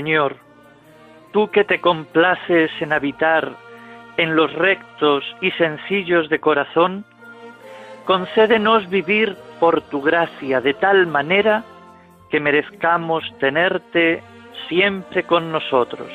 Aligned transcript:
Señor, 0.00 0.36
tú 1.30 1.50
que 1.50 1.62
te 1.62 1.78
complaces 1.78 2.70
en 2.80 2.94
habitar 2.94 3.52
en 4.16 4.34
los 4.34 4.50
rectos 4.54 5.22
y 5.42 5.50
sencillos 5.50 6.30
de 6.30 6.40
corazón, 6.40 7.04
concédenos 8.06 8.88
vivir 8.88 9.36
por 9.60 9.82
tu 9.82 10.00
gracia 10.00 10.62
de 10.62 10.72
tal 10.72 11.06
manera 11.06 11.64
que 12.30 12.40
merezcamos 12.40 13.22
tenerte 13.40 14.22
siempre 14.70 15.24
con 15.24 15.52
nosotros. 15.52 16.08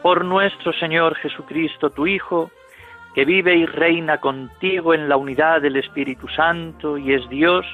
Por 0.00 0.24
nuestro 0.24 0.72
Señor 0.72 1.14
Jesucristo, 1.16 1.90
tu 1.90 2.06
Hijo, 2.06 2.50
que 3.14 3.26
vive 3.26 3.54
y 3.54 3.66
reina 3.66 4.16
contigo 4.16 4.94
en 4.94 5.10
la 5.10 5.18
unidad 5.18 5.60
del 5.60 5.76
Espíritu 5.76 6.26
Santo 6.28 6.96
y 6.96 7.12
es 7.12 7.28
Dios 7.28 7.66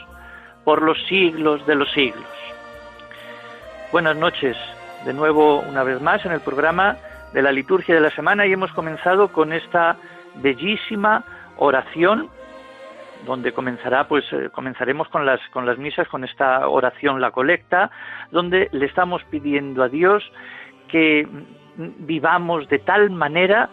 por 0.65 0.83
los 0.83 0.99
siglos 1.06 1.65
de 1.69 1.77
los 1.77 1.89
siglos. 1.93 2.27
Buenas 3.93 4.17
noches, 4.17 4.56
de 5.09 5.15
nuevo 5.15 5.61
una 5.61 5.85
vez 5.85 6.03
más 6.03 6.23
en 6.27 6.33
el 6.33 6.41
programa 6.41 6.99
de 7.33 7.41
la 7.41 7.51
liturgia 7.51 7.95
de 7.95 8.01
la 8.03 8.11
semana 8.11 8.47
y 8.47 8.53
hemos 8.53 8.71
comenzado 8.73 9.29
con 9.29 9.55
esta 9.55 9.97
bellísima 10.43 11.25
oración 11.57 12.29
donde 13.25 13.53
comenzará 13.53 14.07
pues 14.07 14.27
eh, 14.33 14.51
comenzaremos 14.53 15.09
con 15.09 15.25
las 15.25 15.41
con 15.49 15.65
las 15.65 15.79
misas 15.79 16.07
con 16.09 16.25
esta 16.25 16.69
oración 16.69 17.23
la 17.23 17.31
colecta 17.31 17.91
donde 18.31 18.69
le 18.73 18.85
estamos 18.85 19.25
pidiendo 19.31 19.83
a 19.83 19.89
Dios 19.89 20.31
que 20.89 21.27
vivamos 22.01 22.69
de 22.69 22.79
tal 22.79 23.09
manera 23.09 23.71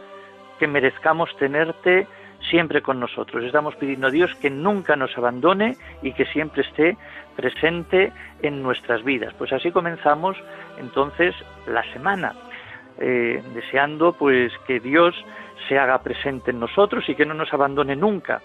que 0.57 0.67
merezcamos 0.67 1.35
tenerte 1.35 2.07
siempre 2.49 2.81
con 2.81 2.99
nosotros. 2.99 3.43
Estamos 3.43 3.75
pidiendo 3.75 4.07
a 4.07 4.11
Dios 4.11 4.33
que 4.35 4.49
nunca 4.49 4.95
nos 4.95 5.17
abandone 5.17 5.75
y 6.01 6.13
que 6.13 6.25
siempre 6.27 6.61
esté 6.61 6.97
presente 7.35 8.11
en 8.41 8.61
nuestras 8.61 9.03
vidas. 9.03 9.33
Pues 9.37 9.51
así 9.53 9.71
comenzamos 9.71 10.37
entonces 10.79 11.35
la 11.67 11.83
semana, 11.93 12.33
eh, 12.99 13.41
deseando 13.53 14.13
pues 14.13 14.51
que 14.67 14.79
Dios 14.79 15.15
se 15.67 15.77
haga 15.77 16.01
presente 16.01 16.51
en 16.51 16.59
nosotros 16.59 17.07
y 17.07 17.15
que 17.15 17.25
no 17.25 17.33
nos 17.33 17.53
abandone 17.53 17.95
nunca. 17.95 18.41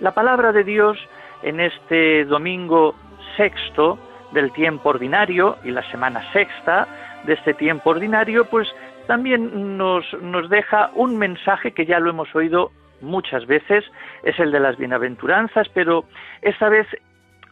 La 0.00 0.12
palabra 0.12 0.52
de 0.52 0.64
Dios 0.64 0.98
en 1.42 1.60
este 1.60 2.24
domingo 2.24 2.94
sexto 3.36 3.98
del 4.32 4.52
tiempo 4.52 4.90
ordinario 4.90 5.56
y 5.64 5.70
la 5.70 5.88
semana 5.90 6.32
sexta 6.32 6.86
de 7.24 7.34
este 7.34 7.54
tiempo 7.54 7.90
ordinario, 7.90 8.44
pues 8.44 8.68
también 9.06 9.76
nos, 9.76 10.04
nos 10.20 10.48
deja 10.50 10.90
un 10.94 11.16
mensaje 11.16 11.72
que 11.72 11.86
ya 11.86 11.98
lo 11.98 12.10
hemos 12.10 12.34
oído 12.34 12.70
muchas 13.00 13.46
veces, 13.46 13.84
es 14.22 14.38
el 14.38 14.50
de 14.50 14.60
las 14.60 14.76
bienaventuranzas, 14.76 15.68
pero 15.70 16.04
esta 16.42 16.68
vez, 16.68 16.86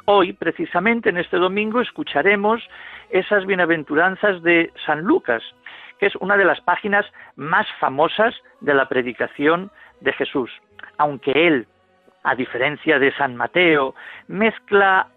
hoy, 0.07 0.33
precisamente 0.33 1.11
en 1.11 1.19
este 1.19 1.37
domingo, 1.37 1.81
escucharemos 1.81 2.61
esas 3.11 3.47
bienaventuranzas 3.47 4.43
de 4.43 4.73
San 4.87 5.03
Lucas, 5.03 5.45
que 5.99 6.07
es 6.07 6.17
una 6.17 6.37
de 6.37 6.45
las 6.45 6.61
páginas 6.63 7.07
más 7.37 7.69
famosas 7.79 8.35
de 8.61 8.75
la 8.75 8.89
predicación 8.89 9.71
de 10.01 10.13
Jesús, 10.13 10.51
aunque 10.99 11.47
él, 11.47 11.69
a 12.23 12.35
diferencia 12.35 12.99
de 12.99 13.15
San 13.15 13.35
Mateo, 13.37 13.95
mezcla 14.29 15.09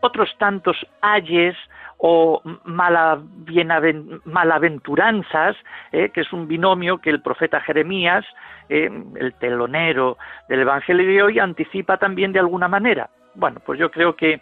otros 0.00 0.34
tantos 0.38 0.76
ayes 1.02 1.56
o 1.98 2.40
malaventuranzas, 2.64 5.54
eh, 5.92 6.10
que 6.10 6.22
es 6.22 6.32
un 6.32 6.48
binomio 6.48 6.98
que 6.98 7.10
el 7.10 7.20
profeta 7.20 7.60
Jeremías, 7.60 8.24
eh, 8.70 8.90
el 9.16 9.34
telonero 9.34 10.16
del 10.48 10.60
Evangelio 10.60 11.06
de 11.06 11.22
hoy, 11.22 11.38
anticipa 11.38 11.98
también 11.98 12.32
de 12.32 12.40
alguna 12.40 12.68
manera. 12.68 13.10
Bueno, 13.34 13.60
pues 13.64 13.78
yo 13.78 13.90
creo 13.90 14.16
que 14.16 14.40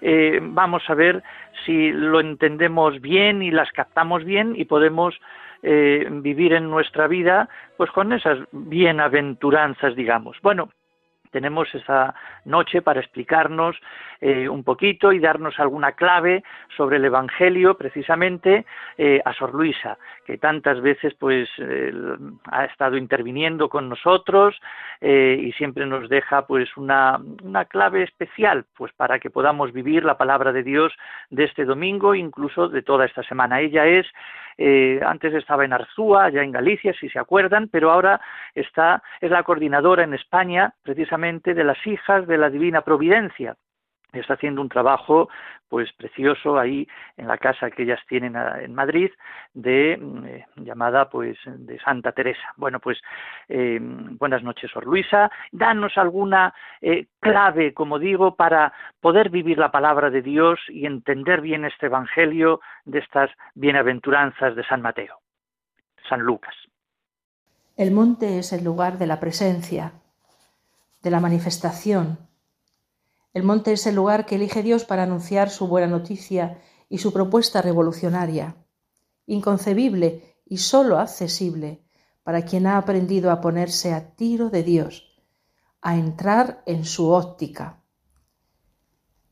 eh, 0.00 0.38
vamos 0.42 0.82
a 0.88 0.94
ver 0.94 1.22
si 1.64 1.90
lo 1.90 2.20
entendemos 2.20 3.00
bien 3.00 3.42
y 3.42 3.50
las 3.50 3.70
captamos 3.72 4.24
bien 4.24 4.54
y 4.56 4.64
podemos 4.64 5.14
vivir 5.60 6.52
en 6.52 6.70
nuestra 6.70 7.08
vida 7.08 7.48
pues 7.76 7.90
con 7.90 8.12
esas 8.12 8.38
bienaventuranzas, 8.52 9.96
digamos. 9.96 10.36
Bueno, 10.40 10.68
tenemos 11.30 11.72
esa 11.74 12.14
noche 12.44 12.82
para 12.82 13.00
explicarnos 13.00 13.76
eh, 14.20 14.48
un 14.48 14.64
poquito 14.64 15.12
y 15.12 15.20
darnos 15.20 15.58
alguna 15.60 15.92
clave 15.92 16.42
sobre 16.76 16.96
el 16.96 17.04
Evangelio, 17.04 17.76
precisamente 17.76 18.66
eh, 18.96 19.20
a 19.24 19.32
Sor 19.32 19.54
Luisa, 19.54 19.98
que 20.26 20.38
tantas 20.38 20.80
veces 20.80 21.14
pues 21.14 21.48
eh, 21.58 21.92
ha 22.50 22.64
estado 22.64 22.96
interviniendo 22.96 23.68
con 23.68 23.88
nosotros 23.88 24.56
y 25.00 25.52
siempre 25.52 25.86
nos 25.86 26.08
deja 26.08 26.44
pues 26.48 26.76
una, 26.76 27.20
una 27.44 27.66
clave 27.66 28.02
especial 28.02 28.64
pues 28.76 28.92
para 28.94 29.20
que 29.20 29.30
podamos 29.30 29.72
vivir 29.72 30.04
la 30.04 30.18
palabra 30.18 30.52
de 30.52 30.64
Dios 30.64 30.92
de 31.30 31.44
este 31.44 31.64
domingo, 31.64 32.16
incluso 32.16 32.68
de 32.68 32.82
toda 32.82 33.06
esta 33.06 33.22
semana. 33.22 33.60
Ella 33.60 33.86
es 33.86 34.06
eh, 34.60 35.00
antes 35.06 35.32
estaba 35.34 35.64
en 35.64 35.72
Arzúa, 35.72 36.24
allá 36.24 36.42
en 36.42 36.50
Galicia, 36.50 36.92
si 36.92 37.08
se 37.08 37.20
acuerdan, 37.20 37.68
pero 37.68 37.92
ahora 37.92 38.20
está, 38.56 39.02
es 39.20 39.30
la 39.30 39.44
coordinadora 39.44 40.02
en 40.02 40.14
España, 40.14 40.74
precisamente, 40.82 41.17
de 41.18 41.64
las 41.64 41.84
hijas 41.86 42.26
de 42.26 42.38
la 42.38 42.48
Divina 42.48 42.82
Providencia. 42.82 43.56
Está 44.12 44.34
haciendo 44.34 44.62
un 44.62 44.68
trabajo 44.68 45.28
pues 45.68 45.92
precioso 45.92 46.58
ahí 46.58 46.88
en 47.18 47.28
la 47.28 47.36
casa 47.36 47.70
que 47.70 47.82
ellas 47.82 48.00
tienen 48.08 48.36
ah, 48.36 48.56
en 48.62 48.74
Madrid 48.74 49.10
de 49.52 49.98
mm, 50.00 50.24
eh, 50.24 50.46
llamada 50.56 51.10
pues 51.10 51.36
de 51.44 51.78
Santa 51.80 52.12
Teresa. 52.12 52.54
Bueno 52.56 52.80
pues 52.80 52.98
eh, 53.48 53.78
buenas 53.80 54.42
noches 54.42 54.70
Sor 54.70 54.86
Luisa. 54.86 55.30
Danos 55.52 55.98
alguna 55.98 56.54
eh, 56.80 57.08
clave 57.20 57.74
como 57.74 57.98
digo 57.98 58.34
para 58.34 58.72
poder 59.00 59.28
vivir 59.28 59.58
la 59.58 59.70
palabra 59.70 60.08
de 60.08 60.22
Dios 60.22 60.58
y 60.68 60.86
entender 60.86 61.42
bien 61.42 61.66
este 61.66 61.86
evangelio 61.86 62.60
de 62.86 63.00
estas 63.00 63.30
bienaventuranzas 63.54 64.56
de 64.56 64.64
San 64.64 64.80
Mateo 64.80 65.18
San 66.08 66.20
Lucas. 66.20 66.54
El 67.76 67.90
monte 67.90 68.38
es 68.38 68.54
el 68.54 68.64
lugar 68.64 68.96
de 68.96 69.06
la 69.06 69.20
presencia 69.20 69.92
de 71.02 71.10
la 71.10 71.20
manifestación 71.20 72.28
el 73.34 73.42
monte 73.42 73.72
es 73.72 73.86
el 73.86 73.94
lugar 73.94 74.26
que 74.26 74.36
elige 74.36 74.62
Dios 74.62 74.84
para 74.84 75.02
anunciar 75.02 75.50
su 75.50 75.68
buena 75.68 75.86
noticia 75.86 76.60
y 76.88 76.98
su 76.98 77.12
propuesta 77.12 77.62
revolucionaria, 77.62 78.56
inconcebible 79.26 80.40
y 80.46 80.58
sólo 80.58 80.98
accesible 80.98 81.84
para 82.22 82.42
quien 82.42 82.66
ha 82.66 82.78
aprendido 82.78 83.30
a 83.30 83.40
ponerse 83.40 83.92
a 83.92 84.14
tiro 84.16 84.50
de 84.50 84.62
Dios, 84.62 85.22
a 85.82 85.96
entrar 85.96 86.62
en 86.66 86.84
su 86.84 87.10
óptica. 87.10 87.82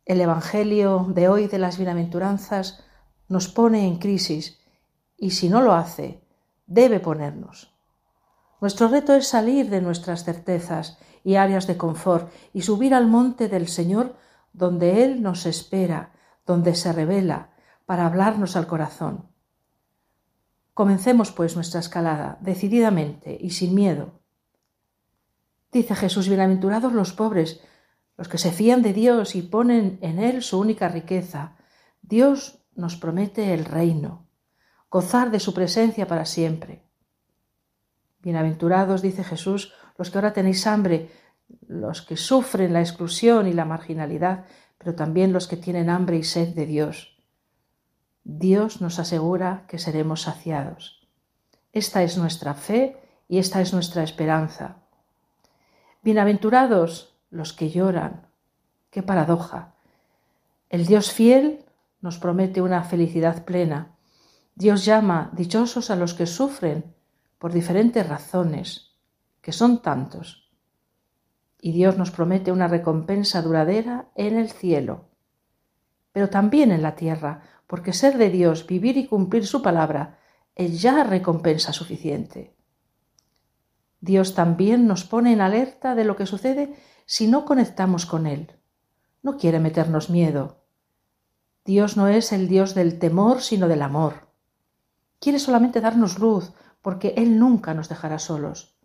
El 0.04 0.20
Evangelio 0.20 1.06
de 1.08 1.28
hoy 1.28 1.48
de 1.48 1.58
las 1.58 1.76
bienaventuranzas 1.76 2.84
nos 3.28 3.48
pone 3.48 3.86
en 3.86 3.98
crisis 3.98 4.60
y 5.16 5.30
si 5.30 5.48
no 5.48 5.62
lo 5.62 5.72
hace, 5.72 6.22
debe 6.66 7.00
ponernos. 7.00 7.74
Nuestro 8.60 8.88
reto 8.88 9.14
es 9.14 9.26
salir 9.26 9.68
de 9.68 9.80
nuestras 9.80 10.24
certezas 10.24 10.98
y 11.26 11.34
áreas 11.34 11.66
de 11.66 11.76
confort 11.76 12.32
y 12.52 12.62
subir 12.62 12.94
al 12.94 13.08
monte 13.08 13.48
del 13.48 13.66
Señor 13.66 14.14
donde 14.52 15.02
Él 15.02 15.24
nos 15.24 15.44
espera, 15.44 16.12
donde 16.46 16.76
se 16.76 16.92
revela, 16.92 17.50
para 17.84 18.06
hablarnos 18.06 18.54
al 18.54 18.68
corazón. 18.68 19.28
Comencemos 20.72 21.32
pues 21.32 21.56
nuestra 21.56 21.80
escalada 21.80 22.38
decididamente 22.42 23.36
y 23.40 23.50
sin 23.50 23.74
miedo. 23.74 24.20
Dice 25.72 25.96
Jesús, 25.96 26.28
bienaventurados 26.28 26.92
los 26.92 27.12
pobres, 27.12 27.60
los 28.16 28.28
que 28.28 28.38
se 28.38 28.52
fían 28.52 28.82
de 28.82 28.92
Dios 28.92 29.34
y 29.34 29.42
ponen 29.42 29.98
en 30.02 30.20
Él 30.20 30.44
su 30.44 30.60
única 30.60 30.86
riqueza. 30.86 31.56
Dios 32.02 32.64
nos 32.76 32.94
promete 32.94 33.52
el 33.52 33.64
reino, 33.64 34.28
gozar 34.88 35.32
de 35.32 35.40
su 35.40 35.54
presencia 35.54 36.06
para 36.06 36.24
siempre. 36.24 36.84
Bienaventurados, 38.20 39.02
dice 39.02 39.24
Jesús, 39.24 39.72
los 39.96 40.10
que 40.10 40.18
ahora 40.18 40.32
tenéis 40.32 40.66
hambre, 40.66 41.10
los 41.68 42.02
que 42.02 42.16
sufren 42.16 42.72
la 42.72 42.80
exclusión 42.80 43.46
y 43.46 43.52
la 43.52 43.64
marginalidad, 43.64 44.44
pero 44.78 44.94
también 44.94 45.32
los 45.32 45.46
que 45.46 45.56
tienen 45.56 45.90
hambre 45.90 46.16
y 46.16 46.24
sed 46.24 46.54
de 46.54 46.66
Dios. 46.66 47.16
Dios 48.24 48.80
nos 48.80 48.98
asegura 48.98 49.64
que 49.68 49.78
seremos 49.78 50.22
saciados. 50.22 51.08
Esta 51.72 52.02
es 52.02 52.18
nuestra 52.18 52.54
fe 52.54 52.96
y 53.28 53.38
esta 53.38 53.60
es 53.60 53.72
nuestra 53.72 54.02
esperanza. 54.02 54.78
Bienaventurados 56.02 57.16
los 57.30 57.52
que 57.52 57.70
lloran. 57.70 58.26
Qué 58.90 59.02
paradoja. 59.02 59.74
El 60.68 60.86
Dios 60.86 61.12
fiel 61.12 61.64
nos 62.00 62.18
promete 62.18 62.62
una 62.62 62.82
felicidad 62.84 63.44
plena. 63.44 63.96
Dios 64.54 64.84
llama 64.84 65.30
dichosos 65.32 65.90
a 65.90 65.96
los 65.96 66.14
que 66.14 66.26
sufren 66.26 66.94
por 67.38 67.52
diferentes 67.52 68.08
razones, 68.08 68.85
que 69.46 69.52
son 69.52 69.80
tantos. 69.80 70.50
Y 71.60 71.70
Dios 71.70 71.96
nos 71.96 72.10
promete 72.10 72.50
una 72.50 72.66
recompensa 72.66 73.42
duradera 73.42 74.10
en 74.16 74.36
el 74.36 74.50
cielo, 74.50 75.04
pero 76.10 76.28
también 76.28 76.72
en 76.72 76.82
la 76.82 76.96
tierra, 76.96 77.42
porque 77.68 77.92
ser 77.92 78.18
de 78.18 78.30
Dios, 78.30 78.66
vivir 78.66 78.96
y 78.96 79.06
cumplir 79.06 79.46
su 79.46 79.62
palabra, 79.62 80.18
es 80.56 80.82
ya 80.82 81.04
recompensa 81.04 81.72
suficiente. 81.72 82.56
Dios 84.00 84.34
también 84.34 84.88
nos 84.88 85.04
pone 85.04 85.32
en 85.32 85.40
alerta 85.40 85.94
de 85.94 86.02
lo 86.02 86.16
que 86.16 86.26
sucede 86.26 86.74
si 87.04 87.28
no 87.28 87.44
conectamos 87.44 88.04
con 88.04 88.26
Él. 88.26 88.50
No 89.22 89.36
quiere 89.36 89.60
meternos 89.60 90.10
miedo. 90.10 90.64
Dios 91.64 91.96
no 91.96 92.08
es 92.08 92.32
el 92.32 92.48
Dios 92.48 92.74
del 92.74 92.98
temor, 92.98 93.42
sino 93.42 93.68
del 93.68 93.82
amor. 93.82 94.26
Quiere 95.20 95.38
solamente 95.38 95.80
darnos 95.80 96.18
luz, 96.18 96.52
porque 96.82 97.14
Él 97.16 97.38
nunca 97.38 97.74
nos 97.74 97.88
dejará 97.88 98.18
solos. 98.18 98.75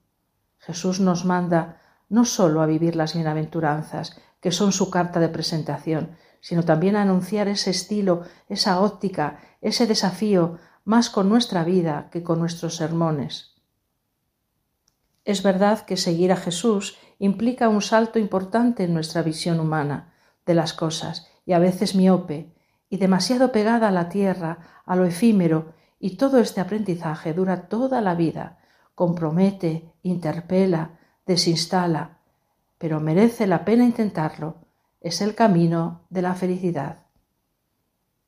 Jesús 0.62 1.00
nos 1.00 1.26
manda 1.26 1.82
no 2.08 2.24
solo 2.24 2.62
a 2.62 2.66
vivir 2.68 2.96
las 2.96 3.16
bienaventuranzas, 3.16 4.18
que 4.40 4.52
son 4.52 4.72
su 4.72 4.90
carta 4.90 5.20
de 5.20 5.30
presentación, 5.30 6.16
sino 6.40 6.64
también 6.64 6.96
a 6.96 7.02
anunciar 7.02 7.48
ese 7.48 7.72
estilo, 7.72 8.24
esa 8.48 8.80
óptica, 8.80 9.40
ese 9.62 9.88
desafío, 9.88 10.58
más 10.84 11.10
con 11.10 11.30
nuestra 11.30 11.64
vida 11.64 12.10
que 12.12 12.24
con 12.24 12.40
nuestros 12.40 12.76
sermones. 12.76 13.56
Es 15.26 15.44
verdad 15.44 15.86
que 15.86 15.98
seguir 15.98 16.32
a 16.32 16.38
Jesús 16.38 16.98
implica 17.20 17.70
un 17.70 17.82
salto 17.82 18.18
importante 18.18 18.84
en 18.84 18.94
nuestra 18.94 19.22
visión 19.22 19.60
humana 19.60 20.14
de 20.46 20.56
las 20.56 20.74
cosas 20.74 21.28
y 21.46 21.54
a 21.54 21.60
veces 21.60 21.96
miope 21.96 22.56
y 22.90 22.98
demasiado 22.98 23.52
pegada 23.52 23.90
a 23.90 23.92
la 23.92 24.10
tierra, 24.10 24.82
a 24.86 24.96
lo 24.96 25.06
efímero 25.06 25.74
y 26.00 26.18
todo 26.18 26.40
este 26.40 26.62
aprendizaje 26.62 27.34
dura 27.34 27.68
toda 27.68 28.02
la 28.02 28.16
vida, 28.16 28.58
compromete, 29.02 29.72
interpela, 30.04 31.00
desinstala, 31.26 32.20
pero 32.78 33.00
merece 33.00 33.48
la 33.48 33.66
pena 33.66 33.84
intentarlo. 33.84 34.58
Es 35.00 35.22
el 35.22 35.34
camino 35.34 36.04
de 36.12 36.22
la 36.22 36.36
felicidad. 36.36 37.08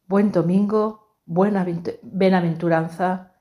Buen 0.07 0.31
domingo, 0.31 1.13
buena 1.27 1.63
benaventuranza, 2.01 3.33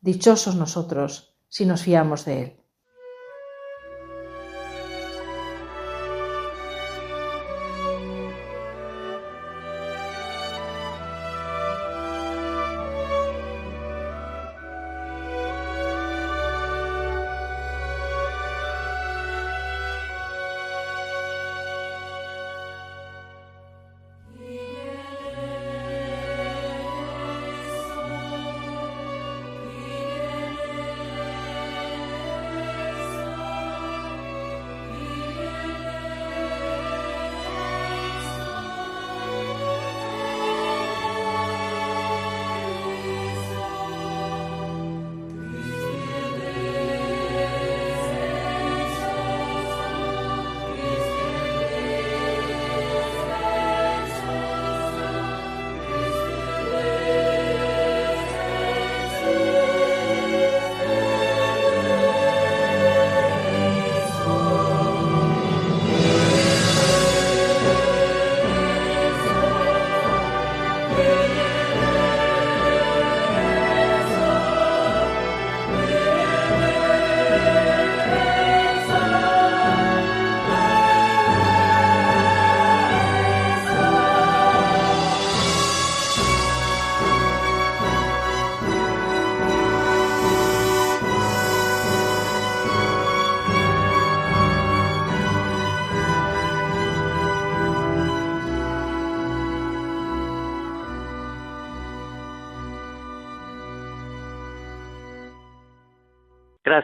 dichosos 0.00 0.54
nosotros 0.54 1.34
si 1.48 1.66
nos 1.66 1.82
fiamos 1.82 2.24
de 2.24 2.42
él. 2.42 2.60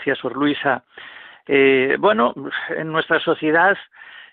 Gracias, 0.05 0.19
Sor 0.19 0.37
Luisa. 0.37 0.85
Eh, 1.47 1.97
bueno, 1.99 2.35
en 2.69 2.93
nuestra 2.93 3.19
sociedad 3.21 3.75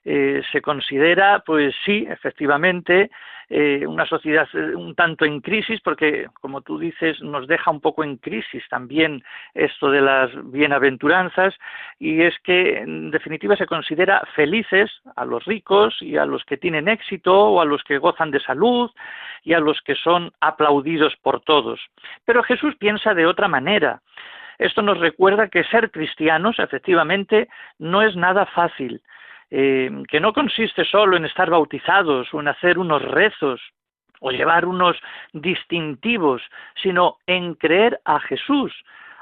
eh, 0.03 0.41
se 0.51 0.61
considera, 0.61 1.43
pues 1.45 1.73
sí, 1.85 2.05
efectivamente, 2.09 3.09
eh, 3.49 3.85
una 3.87 4.05
sociedad 4.05 4.49
un 4.53 4.95
tanto 4.95 5.23
en 5.23 5.39
crisis, 5.39 5.79
porque, 5.81 6.27
como 6.41 6.59
tú 6.59 6.77
dices, 6.77 7.21
nos 7.21 7.47
deja 7.47 7.71
un 7.71 7.79
poco 7.79 8.03
en 8.03 8.17
crisis 8.17 8.63
también 8.69 9.23
esto 9.53 9.89
de 9.89 10.01
las 10.01 10.29
bienaventuranzas, 10.51 11.55
y 11.99 12.21
es 12.21 12.37
que, 12.43 12.79
en 12.79 13.09
definitiva, 13.11 13.55
se 13.55 13.65
considera 13.65 14.21
felices 14.35 14.91
a 15.15 15.23
los 15.23 15.45
ricos 15.45 15.95
y 16.01 16.17
a 16.17 16.25
los 16.25 16.43
que 16.43 16.57
tienen 16.57 16.89
éxito, 16.89 17.33
o 17.33 17.61
a 17.61 17.65
los 17.65 17.81
que 17.85 17.97
gozan 17.97 18.31
de 18.31 18.41
salud, 18.41 18.91
y 19.43 19.53
a 19.53 19.59
los 19.61 19.79
que 19.81 19.95
son 19.95 20.33
aplaudidos 20.41 21.15
por 21.21 21.39
todos. 21.39 21.79
Pero 22.25 22.43
Jesús 22.43 22.75
piensa 22.75 23.13
de 23.13 23.25
otra 23.25 23.47
manera. 23.47 24.01
Esto 24.61 24.83
nos 24.83 24.99
recuerda 24.99 25.47
que 25.47 25.63
ser 25.63 25.89
cristianos, 25.89 26.59
efectivamente, 26.59 27.49
no 27.79 28.03
es 28.03 28.15
nada 28.15 28.45
fácil, 28.45 29.01
eh, 29.49 29.89
que 30.07 30.19
no 30.19 30.33
consiste 30.33 30.85
solo 30.85 31.17
en 31.17 31.25
estar 31.25 31.49
bautizados 31.49 32.31
o 32.31 32.39
en 32.39 32.47
hacer 32.47 32.77
unos 32.77 33.01
rezos 33.01 33.59
o 34.19 34.29
llevar 34.29 34.67
unos 34.67 34.95
distintivos, 35.33 36.43
sino 36.75 37.17
en 37.25 37.55
creer 37.55 37.99
a 38.05 38.19
Jesús, 38.19 38.71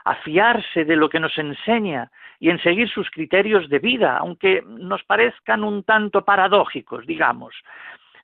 a 0.03 0.15
fiarse 0.15 0.83
de 0.83 0.97
lo 0.97 1.07
que 1.07 1.21
nos 1.21 1.37
enseña 1.37 2.11
y 2.41 2.49
en 2.49 2.61
seguir 2.61 2.89
sus 2.89 3.09
criterios 3.09 3.69
de 3.69 3.79
vida, 3.79 4.17
aunque 4.17 4.61
nos 4.67 5.01
parezcan 5.03 5.63
un 5.63 5.83
tanto 5.83 6.25
paradójicos, 6.25 7.07
digamos. 7.07 7.55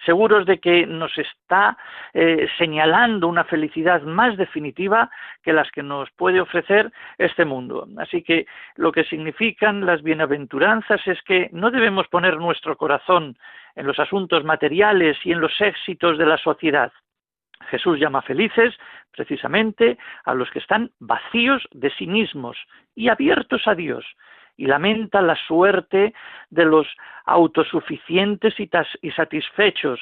Seguros 0.06 0.46
de 0.46 0.60
que 0.60 0.86
nos 0.86 1.18
está 1.18 1.78
eh, 2.14 2.48
señalando 2.58 3.28
una 3.28 3.44
felicidad 3.44 4.02
más 4.04 4.38
definitiva 4.38 5.10
que 5.44 5.54
las 5.54 5.70
que 5.72 5.84
nos 5.84 6.10
puede 6.12 6.40
ofrecer 6.40 6.92
este 7.18 7.46
mundo. 7.46 7.88
Así 7.98 8.22
que 8.22 8.46
lo 8.76 8.92
que 8.92 9.04
significan 9.04 9.86
las 9.86 10.02
bienaventuranzas 10.02 11.06
es 11.08 11.22
que 11.24 11.50
no 11.52 11.72
debemos 11.72 12.08
poner 12.08 12.38
nuestro 12.38 12.78
corazón 12.78 13.38
en 13.76 13.88
los 13.88 14.00
asuntos 14.00 14.44
materiales 14.44 15.18
y 15.24 15.32
en 15.32 15.42
los 15.42 15.60
éxitos 15.60 16.18
de 16.18 16.26
la 16.26 16.38
sociedad. 16.38 16.92
Jesús 17.70 18.00
llama 18.00 18.22
felices 18.22 18.74
precisamente 19.12 19.98
a 20.26 20.34
los 20.34 20.50
que 20.52 20.60
están 20.60 20.92
vacíos 21.00 21.68
de 21.72 21.90
sí 21.92 22.06
mismos 22.06 22.58
y 22.96 23.10
abiertos 23.10 23.68
a 23.68 23.76
Dios, 23.76 24.06
y 24.58 24.68
lamenta 24.68 25.22
la 25.22 25.36
suerte 25.48 26.14
de 26.50 26.66
los 26.66 26.88
autosuficientes 27.26 28.54
y, 28.60 29.12
satisfechos, 29.12 30.00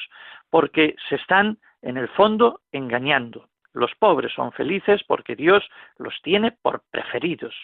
porque 0.50 0.96
se 1.08 1.16
están, 1.16 1.58
en 1.82 1.96
el 1.96 2.08
fondo, 2.08 2.60
engañando. 2.72 3.48
Los 3.74 3.92
pobres 3.96 4.32
son 4.32 4.52
felices 4.52 5.02
porque 5.04 5.34
Dios 5.34 5.68
los 5.98 6.14
tiene 6.22 6.52
por 6.52 6.82
preferidos. 6.92 7.54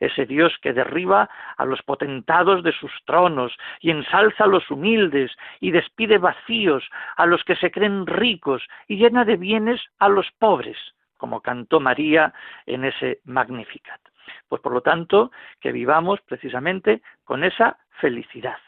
Ese 0.00 0.26
Dios 0.26 0.52
que 0.60 0.72
derriba 0.72 1.30
a 1.56 1.64
los 1.64 1.80
potentados 1.82 2.64
de 2.64 2.72
sus 2.72 2.90
tronos 3.06 3.56
y 3.80 3.92
ensalza 3.92 4.44
a 4.44 4.48
los 4.48 4.68
humildes 4.70 5.30
y 5.60 5.70
despide 5.70 6.18
vacíos 6.18 6.84
a 7.16 7.26
los 7.26 7.44
que 7.44 7.54
se 7.54 7.70
creen 7.70 8.06
ricos 8.06 8.62
y 8.88 8.96
llena 8.96 9.24
de 9.24 9.36
bienes 9.36 9.80
a 10.00 10.08
los 10.08 10.26
pobres, 10.32 10.76
como 11.16 11.40
cantó 11.40 11.78
María 11.78 12.34
en 12.66 12.84
ese 12.84 13.20
Magnificat. 13.24 14.00
Pues 14.48 14.60
por 14.62 14.72
lo 14.72 14.80
tanto, 14.80 15.30
que 15.60 15.72
vivamos 15.72 16.20
precisamente 16.22 17.02
con 17.24 17.44
esa 17.44 17.78
felicidad. 18.00 18.58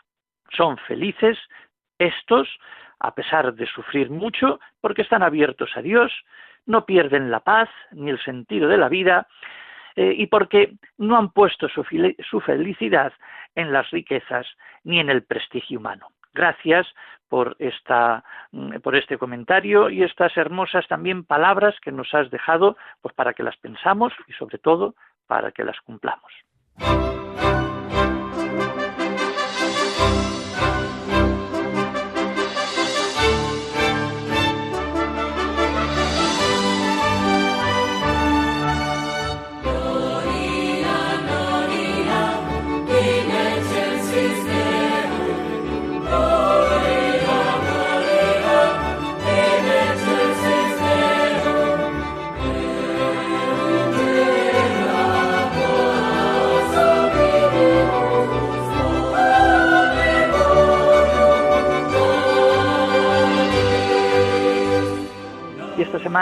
Son 0.50 0.76
felices 0.78 1.38
estos, 1.98 2.48
a 3.00 3.14
pesar 3.14 3.54
de 3.54 3.66
sufrir 3.66 4.10
mucho, 4.10 4.60
porque 4.80 5.02
están 5.02 5.22
abiertos 5.22 5.70
a 5.76 5.82
Dios, 5.82 6.12
no 6.66 6.86
pierden 6.86 7.30
la 7.30 7.40
paz 7.40 7.68
ni 7.92 8.10
el 8.10 8.22
sentido 8.22 8.68
de 8.68 8.78
la 8.78 8.88
vida 8.88 9.26
eh, 9.96 10.14
y 10.16 10.26
porque 10.26 10.74
no 10.98 11.16
han 11.16 11.30
puesto 11.30 11.68
su, 11.68 11.84
su 12.28 12.40
felicidad 12.40 13.12
en 13.54 13.72
las 13.72 13.90
riquezas 13.90 14.46
ni 14.82 14.98
en 14.98 15.10
el 15.10 15.22
prestigio 15.24 15.78
humano. 15.78 16.08
Gracias 16.32 16.86
por, 17.28 17.56
esta, 17.58 18.24
mm, 18.52 18.76
por 18.80 18.96
este 18.96 19.18
comentario 19.18 19.88
y 19.90 20.02
estas 20.02 20.36
hermosas 20.36 20.86
también 20.88 21.24
palabras 21.24 21.74
que 21.80 21.92
nos 21.92 22.12
has 22.14 22.30
dejado 22.30 22.76
pues 23.00 23.14
para 23.14 23.34
que 23.34 23.42
las 23.42 23.56
pensamos 23.56 24.12
y 24.26 24.32
sobre 24.32 24.58
todo 24.58 24.94
para 25.26 25.52
que 25.52 25.64
las 25.64 25.80
cumplamos. 25.80 26.32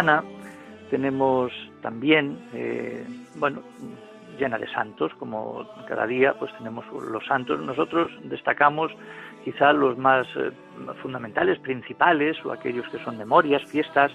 Semana 0.02 0.24
tenemos 0.90 1.52
también, 1.80 2.36
eh, 2.52 3.06
bueno, 3.36 3.62
llena 4.36 4.58
de 4.58 4.66
santos, 4.68 5.12
como 5.18 5.66
cada 5.86 6.06
día 6.06 6.34
pues 6.38 6.52
tenemos 6.58 6.84
los 7.08 7.24
santos. 7.24 7.60
Nosotros 7.60 8.10
destacamos 8.24 8.90
quizá 9.44 9.72
los 9.72 9.96
más 9.96 10.26
eh, 10.36 10.50
fundamentales, 11.00 11.58
principales, 11.60 12.36
o 12.44 12.52
aquellos 12.52 12.86
que 12.88 12.98
son 13.04 13.16
memorias, 13.16 13.62
fiestas 13.66 14.12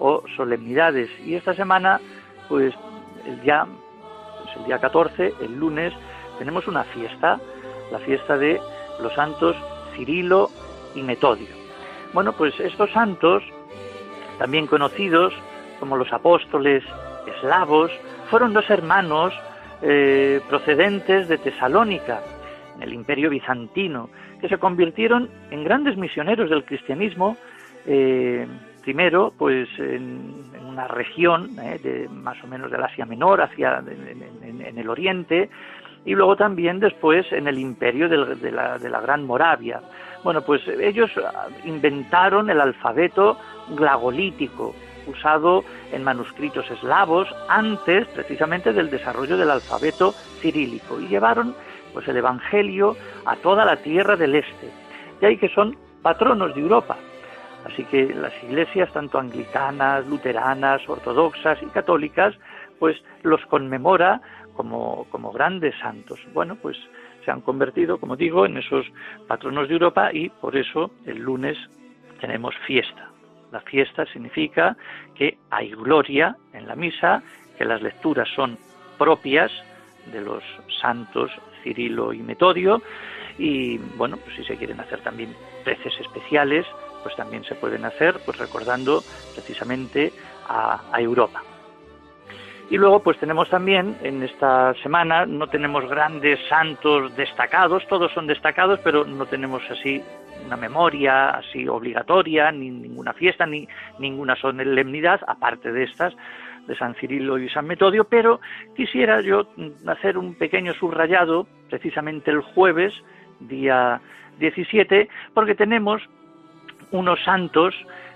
o 0.00 0.22
solemnidades. 0.36 1.08
Y 1.24 1.34
esta 1.34 1.54
semana, 1.54 2.00
pues 2.48 2.74
el 3.24 3.40
día, 3.42 3.66
pues, 4.42 4.56
el 4.56 4.64
día 4.64 4.78
14, 4.78 5.32
el 5.42 5.56
lunes, 5.56 5.92
tenemos 6.38 6.66
una 6.66 6.84
fiesta, 6.84 7.38
la 7.92 7.98
fiesta 8.00 8.36
de 8.36 8.60
los 9.00 9.14
santos 9.14 9.56
Cirilo 9.94 10.50
y 10.94 11.02
Metodio. 11.02 11.48
Bueno, 12.12 12.32
pues 12.32 12.58
estos 12.58 12.90
santos 12.90 13.44
también 14.40 14.66
conocidos 14.66 15.34
como 15.78 15.98
los 15.98 16.10
apóstoles 16.14 16.82
eslavos, 17.36 17.92
fueron 18.30 18.54
dos 18.54 18.70
hermanos 18.70 19.34
eh, 19.82 20.40
procedentes 20.48 21.28
de 21.28 21.36
Tesalónica, 21.36 22.22
en 22.76 22.82
el 22.82 22.94
imperio 22.94 23.28
bizantino, 23.28 24.08
que 24.40 24.48
se 24.48 24.56
convirtieron 24.56 25.28
en 25.50 25.62
grandes 25.62 25.98
misioneros 25.98 26.48
del 26.48 26.64
cristianismo, 26.64 27.36
eh, 27.86 28.46
primero 28.82 29.34
pues 29.36 29.68
en, 29.78 30.48
una 30.66 30.88
región 30.88 31.50
eh, 31.62 31.78
de, 31.82 32.08
más 32.08 32.42
o 32.42 32.46
menos 32.46 32.70
del 32.70 32.82
Asia 32.82 33.04
Menor, 33.04 33.42
hacia 33.42 33.84
en, 33.86 34.78
el 34.78 34.88
oriente, 34.88 35.50
y 36.06 36.14
luego 36.14 36.34
también 36.36 36.80
después 36.80 37.30
en 37.30 37.46
el 37.46 37.58
imperio 37.58 38.08
la, 38.08 38.78
de 38.78 38.88
la 38.88 39.00
Gran 39.02 39.26
Moravia. 39.26 39.82
Bueno, 40.24 40.42
pues 40.42 40.66
ellos 40.68 41.10
inventaron 41.64 42.48
el 42.48 42.60
alfabeto 42.60 43.38
glagolítico, 43.76 44.74
usado 45.06 45.64
en 45.92 46.04
manuscritos 46.04 46.70
eslavos 46.70 47.28
antes 47.48 48.06
precisamente 48.08 48.72
del 48.72 48.90
desarrollo 48.90 49.36
del 49.36 49.50
alfabeto 49.50 50.12
cirílico 50.40 51.00
y 51.00 51.08
llevaron 51.08 51.54
pues 51.92 52.06
el 52.08 52.16
evangelio 52.16 52.96
a 53.24 53.36
toda 53.36 53.64
la 53.64 53.76
tierra 53.76 54.16
del 54.16 54.36
este. 54.36 54.68
De 55.20 55.26
ahí 55.26 55.36
que 55.36 55.48
son 55.48 55.76
patronos 56.02 56.54
de 56.54 56.60
Europa. 56.60 56.96
Así 57.64 57.84
que 57.84 58.14
las 58.14 58.32
iglesias 58.42 58.92
tanto 58.92 59.18
anglicanas, 59.18 60.06
luteranas, 60.06 60.88
ortodoxas 60.88 61.62
y 61.62 61.66
católicas 61.66 62.34
pues 62.78 62.96
los 63.22 63.44
conmemora 63.46 64.22
como, 64.54 65.06
como 65.10 65.30
grandes 65.32 65.74
santos. 65.78 66.20
Bueno, 66.32 66.56
pues 66.56 66.76
se 67.24 67.30
han 67.30 67.42
convertido, 67.42 67.98
como 67.98 68.16
digo, 68.16 68.46
en 68.46 68.56
esos 68.56 68.86
patronos 69.28 69.68
de 69.68 69.74
Europa 69.74 70.10
y 70.12 70.30
por 70.30 70.56
eso 70.56 70.90
el 71.04 71.18
lunes 71.18 71.58
tenemos 72.20 72.54
fiesta. 72.66 73.09
La 73.52 73.60
fiesta 73.60 74.06
significa 74.06 74.76
que 75.14 75.38
hay 75.50 75.70
gloria 75.70 76.36
en 76.52 76.66
la 76.66 76.76
misa, 76.76 77.22
que 77.58 77.64
las 77.64 77.82
lecturas 77.82 78.28
son 78.34 78.58
propias 78.98 79.50
de 80.12 80.20
los 80.20 80.42
santos 80.80 81.30
Cirilo 81.62 82.12
y 82.12 82.18
Metodio 82.18 82.82
y 83.38 83.78
bueno, 83.96 84.16
pues 84.18 84.36
si 84.36 84.44
se 84.44 84.56
quieren 84.56 84.80
hacer 84.80 85.00
también 85.00 85.34
preces 85.64 85.92
especiales, 86.00 86.66
pues 87.02 87.16
también 87.16 87.44
se 87.44 87.54
pueden 87.54 87.84
hacer 87.84 88.20
pues 88.24 88.38
recordando 88.38 89.02
precisamente 89.34 90.12
a, 90.48 90.82
a 90.92 91.00
Europa. 91.00 91.42
Y 92.70 92.76
luego 92.76 93.02
pues 93.02 93.18
tenemos 93.18 93.48
también 93.48 93.96
en 94.02 94.22
esta 94.22 94.74
semana, 94.82 95.26
no 95.26 95.48
tenemos 95.48 95.88
grandes 95.88 96.38
santos 96.48 97.16
destacados, 97.16 97.86
todos 97.88 98.12
son 98.12 98.26
destacados, 98.26 98.78
pero 98.84 99.04
no 99.04 99.26
tenemos 99.26 99.62
así 99.70 100.02
una 100.46 100.56
memoria 100.56 101.30
así 101.30 101.68
obligatoria, 101.68 102.50
ni 102.50 102.70
ninguna 102.70 103.12
fiesta, 103.12 103.46
ni 103.46 103.68
ninguna 103.98 104.36
solemnidad, 104.36 105.20
aparte 105.26 105.72
de 105.72 105.84
estas, 105.84 106.14
de 106.66 106.76
San 106.76 106.94
Cirilo 106.94 107.38
y 107.38 107.48
San 107.48 107.66
Metodio, 107.66 108.04
pero 108.04 108.40
quisiera 108.76 109.20
yo 109.20 109.46
hacer 109.86 110.18
un 110.18 110.34
pequeño 110.34 110.74
subrayado 110.74 111.46
precisamente 111.68 112.30
el 112.30 112.40
jueves, 112.40 112.92
día 113.40 114.00
17, 114.38 115.08
porque 115.34 115.54
tenemos 115.54 116.02
unos 116.90 117.22
santos 117.24 117.74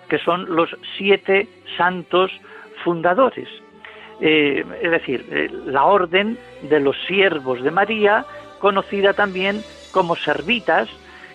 que 0.09 0.19
son 0.19 0.55
los 0.55 0.77
siete 0.97 1.49
santos 1.77 2.31
fundadores. 2.83 3.49
Eh, 4.21 4.65
es 4.81 4.91
decir, 4.91 5.27
eh, 5.31 5.51
la 5.67 5.85
orden 5.85 6.39
de 6.63 6.81
los 6.81 6.97
siervos 7.07 7.63
de 7.63 7.71
María, 7.71 8.25
conocida 8.61 9.13
también 9.13 9.63
como 9.93 10.17
servitas, 10.17 10.89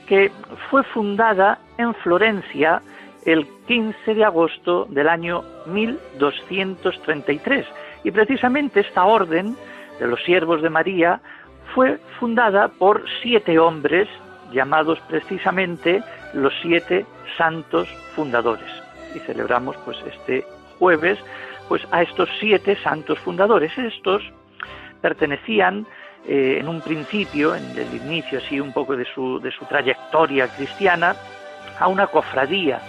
que 0.10 0.32
fue 0.70 0.84
fundada 0.84 1.60
en 1.78 1.94
Florencia 1.94 2.82
el 3.26 3.48
15 3.68 4.16
de 4.16 4.26
agosto 4.26 4.86
del 4.90 5.08
año 5.08 5.44
1233. 5.68 7.68
Y 8.04 8.10
precisamente 8.10 8.80
esta 8.80 9.06
orden 9.06 9.56
de 10.00 10.08
los 10.08 10.22
siervos 10.24 10.64
de 10.64 10.72
María 10.72 11.22
fue 11.76 12.00
fundada 12.20 12.70
por 12.70 13.06
siete 13.22 13.60
hombres 13.60 14.10
llamados 14.52 15.00
precisamente 15.02 16.02
los 16.34 16.54
siete 16.64 17.06
santos 17.38 17.88
fundadores. 18.16 18.72
Y 19.14 19.20
celebramos 19.20 19.78
pues 19.86 20.00
este 20.08 20.44
jueves 20.80 21.20
pues 21.68 21.88
a 21.92 22.02
estos 22.02 22.30
siete 22.40 22.76
santos 22.78 23.20
fundadores. 23.20 23.78
Estos 23.78 24.24
pertenecían 25.02 25.86
eh, 26.28 26.58
en 26.60 26.68
un 26.68 26.82
principio, 26.82 27.56
en 27.56 27.64
el 27.78 27.94
inicio 27.94 28.40
así 28.40 28.60
un 28.60 28.74
poco 28.74 28.96
de 28.96 29.06
su, 29.06 29.40
de 29.40 29.52
su 29.52 29.66
trayectoria 29.66 30.48
cristiana, 30.48 31.16
a 31.80 31.88
una 31.88 32.08
cofradía 32.08 32.80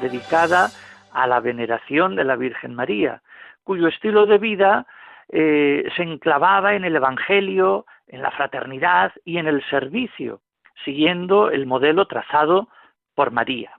dedicada 0.00 0.70
a 1.12 1.26
la 1.26 1.40
veneración 1.40 2.16
de 2.16 2.24
la 2.24 2.36
Virgen 2.36 2.74
María, 2.74 3.22
cuyo 3.64 3.88
estilo 3.88 4.26
de 4.26 4.38
vida 4.38 4.86
eh, 5.28 5.84
se 5.96 6.02
enclavaba 6.02 6.74
en 6.74 6.84
el 6.84 6.96
Evangelio, 6.96 7.84
en 8.06 8.22
la 8.22 8.30
fraternidad 8.30 9.12
y 9.24 9.38
en 9.38 9.46
el 9.46 9.62
servicio, 9.68 10.40
siguiendo 10.84 11.50
el 11.50 11.66
modelo 11.66 12.06
trazado 12.06 12.68
por 13.14 13.30
María. 13.30 13.72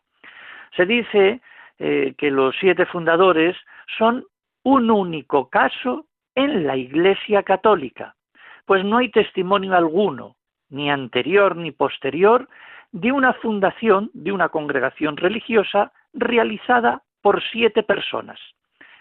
Se 0.76 0.86
dice 0.86 1.42
eh, 1.80 2.14
que 2.18 2.30
los 2.30 2.56
siete 2.60 2.86
fundadores 2.86 3.56
son 3.98 4.26
un 4.64 4.92
único 4.92 5.50
caso 5.50 6.06
en 6.36 6.68
la 6.68 6.76
Iglesia 6.78 7.44
Católica, 7.44 8.16
pues 8.70 8.86
no 8.86 9.00
hay 9.00 9.10
testimonio 9.10 9.76
alguno, 9.76 10.36
ni 10.70 10.92
anterior 10.92 11.56
ni 11.56 11.72
posterior, 11.72 12.48
de 12.92 13.12
una 13.12 13.34
fundación 13.34 14.12
de 14.14 14.32
una 14.32 14.50
congregación 14.50 15.18
religiosa 15.18 15.92
realizada 16.14 17.02
por 17.24 17.42
siete 17.52 17.82
personas. 17.82 18.40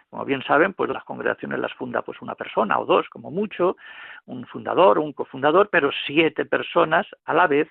Como 0.08 0.24
bien 0.24 0.42
saben, 0.44 0.72
pues 0.72 0.88
las 0.88 1.04
congregaciones 1.04 1.58
las 1.58 1.74
funda 1.74 2.00
pues 2.00 2.22
una 2.22 2.34
persona 2.34 2.78
o 2.78 2.86
dos, 2.86 3.10
como 3.10 3.30
mucho, 3.30 3.76
un 4.24 4.46
fundador 4.46 4.98
o 4.98 5.02
un 5.02 5.12
cofundador, 5.12 5.68
pero 5.70 5.90
siete 6.06 6.46
personas 6.46 7.06
a 7.26 7.34
la 7.34 7.46
vez, 7.46 7.68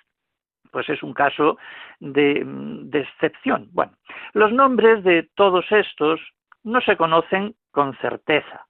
pues 0.72 0.88
es 0.90 1.02
un 1.02 1.16
caso 1.16 1.58
de, 2.00 2.44
de 2.46 3.00
excepción. 3.00 3.70
Bueno, 3.72 3.94
los 4.34 4.54
nombres 4.54 5.04
de 5.04 5.32
todos 5.34 5.66
estos 5.72 6.22
no 6.64 6.80
se 6.82 6.96
conocen 6.96 7.56
con 7.72 7.98
certeza. 7.98 8.67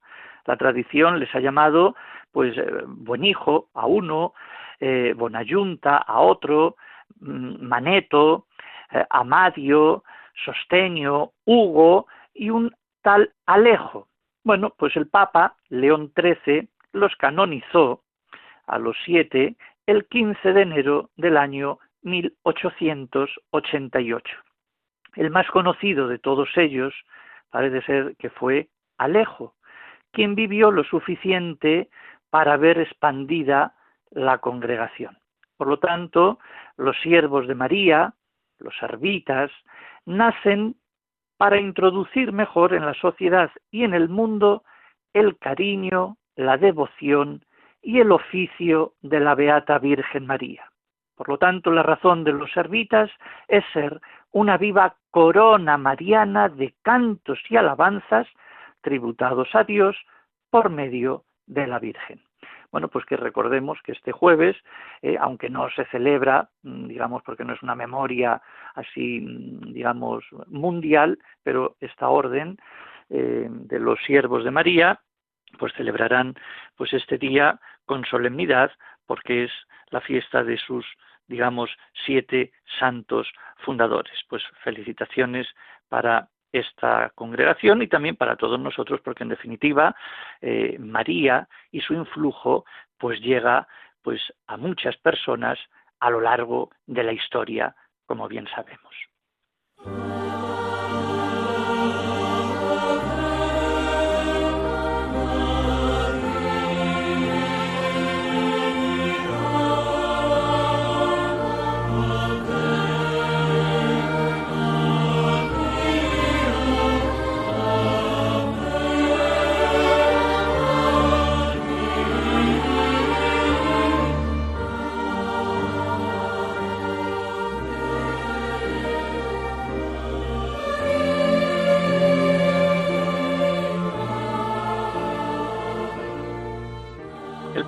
La 0.48 0.56
tradición 0.56 1.20
les 1.20 1.32
ha 1.34 1.40
llamado, 1.40 1.94
pues, 2.32 2.56
eh, 2.56 2.64
buen 2.86 3.22
hijo 3.22 3.68
a 3.74 3.86
uno, 3.86 4.32
eh, 4.80 5.12
bonayunta 5.14 5.98
a 5.98 6.20
otro, 6.20 6.76
mm, 7.20 7.68
maneto, 7.68 8.46
eh, 8.90 9.04
amadio, 9.10 10.04
sosteño, 10.46 11.32
Hugo 11.44 12.06
y 12.32 12.48
un 12.48 12.74
tal 13.02 13.30
Alejo. 13.44 14.08
Bueno, 14.42 14.72
pues 14.78 14.96
el 14.96 15.08
Papa 15.08 15.54
León 15.68 16.12
XIII 16.16 16.66
los 16.94 17.14
canonizó 17.16 18.04
a 18.66 18.78
los 18.78 18.96
siete 19.04 19.54
el 19.86 20.06
15 20.06 20.54
de 20.54 20.62
enero 20.62 21.10
del 21.16 21.36
año 21.36 21.78
1888. 22.04 24.34
El 25.14 25.30
más 25.30 25.46
conocido 25.50 26.08
de 26.08 26.18
todos 26.18 26.48
ellos 26.56 26.94
parece 27.50 27.82
ser 27.82 28.16
que 28.16 28.30
fue 28.30 28.70
Alejo, 28.96 29.54
quien 30.12 30.34
vivió 30.34 30.70
lo 30.70 30.84
suficiente 30.84 31.88
para 32.30 32.56
ver 32.56 32.78
expandida 32.78 33.74
la 34.10 34.38
congregación. 34.38 35.18
Por 35.56 35.68
lo 35.68 35.78
tanto, 35.78 36.38
los 36.76 36.96
siervos 37.00 37.46
de 37.48 37.54
María, 37.54 38.14
los 38.58 38.76
servitas, 38.78 39.50
nacen 40.06 40.76
para 41.36 41.60
introducir 41.60 42.32
mejor 42.32 42.74
en 42.74 42.84
la 42.84 42.94
sociedad 42.94 43.50
y 43.70 43.84
en 43.84 43.94
el 43.94 44.08
mundo 44.08 44.64
el 45.14 45.38
cariño, 45.38 46.16
la 46.36 46.56
devoción 46.56 47.44
y 47.82 48.00
el 48.00 48.12
oficio 48.12 48.94
de 49.02 49.20
la 49.20 49.34
Beata 49.34 49.78
Virgen 49.78 50.26
María. 50.26 50.64
Por 51.16 51.28
lo 51.28 51.38
tanto, 51.38 51.70
la 51.72 51.82
razón 51.82 52.22
de 52.22 52.32
los 52.32 52.50
servitas 52.52 53.10
es 53.48 53.64
ser 53.72 54.00
una 54.30 54.56
viva 54.56 54.96
corona 55.10 55.76
mariana 55.76 56.48
de 56.48 56.74
cantos 56.82 57.40
y 57.48 57.56
alabanzas 57.56 58.28
tributados 58.80 59.48
a 59.54 59.64
Dios 59.64 59.96
por 60.50 60.70
medio 60.70 61.24
de 61.46 61.66
la 61.66 61.78
Virgen. 61.78 62.20
Bueno, 62.70 62.88
pues 62.88 63.06
que 63.06 63.16
recordemos 63.16 63.78
que 63.82 63.92
este 63.92 64.12
jueves, 64.12 64.56
eh, 65.00 65.16
aunque 65.18 65.48
no 65.48 65.70
se 65.70 65.86
celebra, 65.86 66.50
mm, 66.62 66.86
digamos, 66.86 67.22
porque 67.22 67.44
no 67.44 67.54
es 67.54 67.62
una 67.62 67.74
memoria 67.74 68.42
así, 68.74 69.20
mm, 69.20 69.72
digamos, 69.72 70.24
mundial, 70.48 71.18
pero 71.42 71.76
esta 71.80 72.08
orden 72.08 72.58
eh, 73.10 73.48
de 73.48 73.80
los 73.80 73.98
siervos 74.04 74.44
de 74.44 74.50
María, 74.50 75.00
pues 75.58 75.72
celebrarán 75.72 76.34
pues 76.76 76.92
este 76.92 77.16
día 77.16 77.58
con 77.86 78.04
solemnidad, 78.04 78.70
porque 79.06 79.44
es 79.44 79.52
la 79.90 80.02
fiesta 80.02 80.44
de 80.44 80.58
sus 80.58 80.84
digamos, 81.28 81.70
siete 82.06 82.52
santos 82.78 83.28
fundadores. 83.58 84.18
Pues 84.28 84.42
felicitaciones 84.64 85.46
para 85.88 86.28
esta 86.52 87.10
congregación 87.14 87.82
y 87.82 87.88
también 87.88 88.16
para 88.16 88.36
todos 88.36 88.58
nosotros, 88.58 89.00
porque 89.02 89.22
en 89.22 89.30
definitiva 89.30 89.94
eh, 90.40 90.76
María 90.78 91.48
y 91.70 91.80
su 91.80 91.94
influjo 91.94 92.64
pues 92.98 93.20
llega 93.20 93.66
pues 94.02 94.20
a 94.46 94.56
muchas 94.56 94.96
personas 94.96 95.58
a 96.00 96.10
lo 96.10 96.20
largo 96.20 96.70
de 96.86 97.02
la 97.02 97.12
historia, 97.12 97.74
como 98.06 98.28
bien 98.28 98.46
sabemos. 98.54 100.17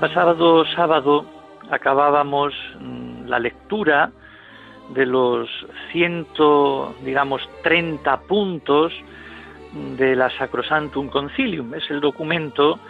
Pasado 0.00 0.64
sábado 0.74 1.26
acabábamos 1.70 2.54
mm, 2.80 3.26
la 3.26 3.38
lectura 3.38 4.10
de 4.94 5.04
los 5.04 5.48
ciento, 5.92 6.94
digamos, 7.04 7.46
30 7.62 8.20
puntos 8.22 8.92
de 9.98 10.16
la 10.16 10.30
Sacrosantum 10.30 11.08
Concilium. 11.08 11.74
Es 11.74 11.88
el 11.90 12.00
documento 12.00 12.80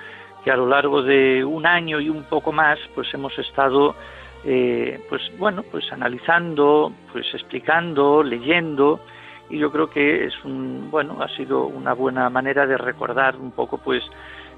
que 0.45 0.53
a 0.53 0.57
lo 0.57 0.67
largo 0.67 1.03
de 1.03 1.45
un 1.45 1.67
año 1.67 2.01
y 2.01 2.09
un 2.09 2.23
poco 2.25 2.53
más, 2.53 2.79
pues 2.95 3.13
hemos 3.13 3.37
estado, 3.39 3.97
eh, 4.45 5.05
pues 5.09 5.21
bueno, 5.37 5.65
pues 5.65 5.93
analizando, 5.93 6.93
pues 7.13 7.27
explicando, 7.35 8.23
leyendo, 8.23 9.01
y 9.51 9.59
yo 9.59 9.73
creo 9.73 9.91
que 9.91 10.27
es 10.27 10.45
un, 10.45 10.91
bueno, 10.91 11.19
ha 11.21 11.29
sido 11.37 11.67
una 11.67 11.93
buena 11.93 12.31
manera 12.31 12.67
de 12.67 12.79
recordar 12.79 13.37
un 13.37 13.51
poco, 13.51 13.79
pues, 13.79 14.03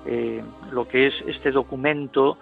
eh, 0.07 0.43
lo 0.71 0.87
que 0.89 1.09
es 1.09 1.15
este 1.27 1.51
documento 1.51 2.39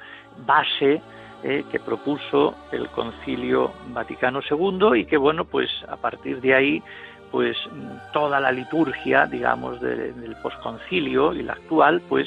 base 0.46 1.01
eh, 1.42 1.64
que 1.70 1.81
propuso 1.81 2.55
el 2.73 2.88
Concilio 2.88 3.73
Vaticano 3.88 4.40
II 4.49 4.99
y 5.01 5.05
que 5.05 5.16
bueno 5.16 5.44
pues 5.44 5.70
a 5.88 5.96
partir 5.96 6.40
de 6.40 6.55
ahí 6.55 6.83
pues 7.31 7.57
toda 8.12 8.40
la 8.40 8.53
liturgia 8.53 9.27
digamos 9.27 9.81
del 9.81 10.37
posconcilio 10.42 11.33
y 11.33 11.42
la 11.42 11.55
actual 11.55 12.03
pues 12.09 12.27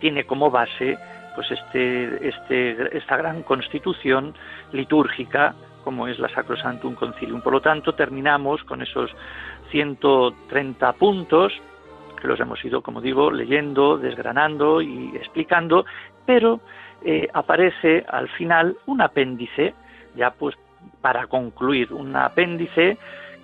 tiene 0.00 0.24
como 0.24 0.50
base 0.50 0.98
pues 1.34 1.50
este, 1.50 2.28
este, 2.28 2.96
esta 2.96 3.16
gran 3.16 3.42
constitución 3.42 4.34
litúrgica 4.72 5.54
como 5.82 6.06
es 6.06 6.18
la 6.18 6.28
Sacrosantum 6.28 6.94
Concilium. 6.94 7.40
Por 7.40 7.54
lo 7.54 7.60
tanto, 7.60 7.94
terminamos 7.94 8.62
con 8.64 8.82
esos 8.82 9.10
130 9.70 10.92
puntos 10.92 11.52
que 12.22 12.28
los 12.28 12.40
hemos 12.40 12.64
ido, 12.64 12.82
como 12.82 13.00
digo, 13.00 13.32
leyendo, 13.32 13.98
desgranando 13.98 14.80
y 14.80 15.10
explicando, 15.16 15.84
pero 16.24 16.60
eh, 17.04 17.28
aparece 17.34 18.04
al 18.08 18.28
final 18.28 18.76
un 18.86 19.02
apéndice, 19.02 19.74
ya 20.14 20.30
pues 20.30 20.56
para 21.00 21.26
concluir, 21.26 21.92
un 21.92 22.14
apéndice 22.14 22.96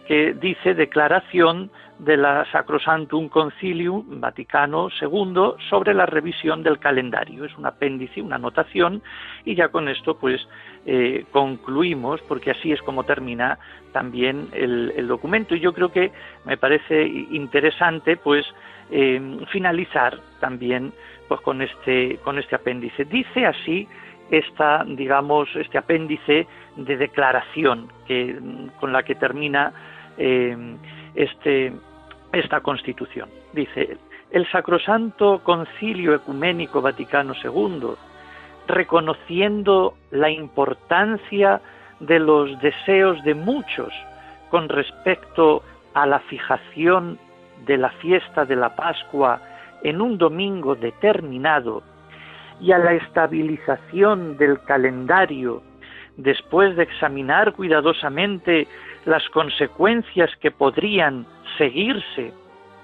que 0.07 0.33
dice 0.33 0.75
declaración 0.75 1.71
de 1.99 2.17
la 2.17 2.45
Sacrosantum 2.53 3.29
Concilium 3.29 4.21
Vaticano 4.21 4.89
II 5.01 5.55
sobre 5.69 5.95
la 5.95 6.07
revisión 6.07 6.63
del 6.63 6.79
calendario. 6.79 7.45
Es 7.45 7.57
un 7.57 7.67
apéndice, 7.67 8.23
una 8.23 8.37
anotación, 8.37 9.03
y 9.45 9.55
ya 9.55 9.69
con 9.69 9.89
esto 9.89 10.17
pues 10.19 10.41
eh, 10.87 11.25
concluimos, 11.33 12.21
porque 12.23 12.53
así 12.53 12.73
es 12.73 12.81
como 12.83 13.05
termina 13.05 13.59
también 13.93 14.49
el, 14.53 15.07
documento. 15.09 15.55
Y 15.55 15.61
yo 15.61 15.73
creo 15.73 15.91
que 15.91 16.13
me 16.45 16.57
parece 16.57 17.07
interesante 17.07 18.17
pues 18.17 18.47
eh, 18.91 19.21
finalizar 19.51 20.19
también 20.41 20.93
pues 21.27 21.41
con 21.41 21.63
este, 21.63 22.19
con 22.25 22.39
este 22.39 22.55
apéndice. 22.55 23.05
Dice 23.05 23.47
así 23.47 23.89
esta, 24.31 24.85
digamos, 24.85 25.49
este 25.57 25.79
apéndice 25.79 26.47
de 26.77 26.97
declaración 26.97 27.91
que, 28.07 28.39
con 28.79 28.93
la 28.93 29.03
que 29.03 29.15
termina 29.15 29.73
eh, 30.17 30.57
este, 31.19 31.73
esta 32.33 32.61
Constitución. 32.61 33.29
Dice, 33.53 33.99
el 34.31 34.49
Sacrosanto 34.51 35.41
Concilio 35.43 36.15
Ecuménico 36.15 36.81
Vaticano 36.81 37.35
II, 37.43 37.95
reconociendo 38.69 39.95
la 40.13 40.31
importancia 40.31 41.61
de 41.99 42.21
los 42.21 42.57
deseos 42.61 43.23
de 43.25 43.35
muchos 43.35 43.93
con 44.49 44.69
respecto 44.69 45.65
a 45.93 46.07
la 46.07 46.21
fijación 46.21 47.19
de 47.67 47.79
la 47.79 47.91
fiesta 47.91 48.45
de 48.45 48.55
la 48.55 48.77
Pascua 48.77 49.41
en 49.83 50.01
un 50.01 50.19
domingo 50.19 50.77
determinado 50.77 51.83
y 52.61 52.71
a 52.71 52.79
la 52.79 52.93
estabilización 52.93 54.37
del 54.37 54.61
calendario 54.61 55.63
después 56.17 56.77
de 56.77 56.85
examinar 56.85 57.55
cuidadosamente 57.55 58.69
las 59.09 59.27
consecuencias 59.31 60.31
que 60.37 60.51
podrían 60.51 61.27
seguirse 61.57 62.35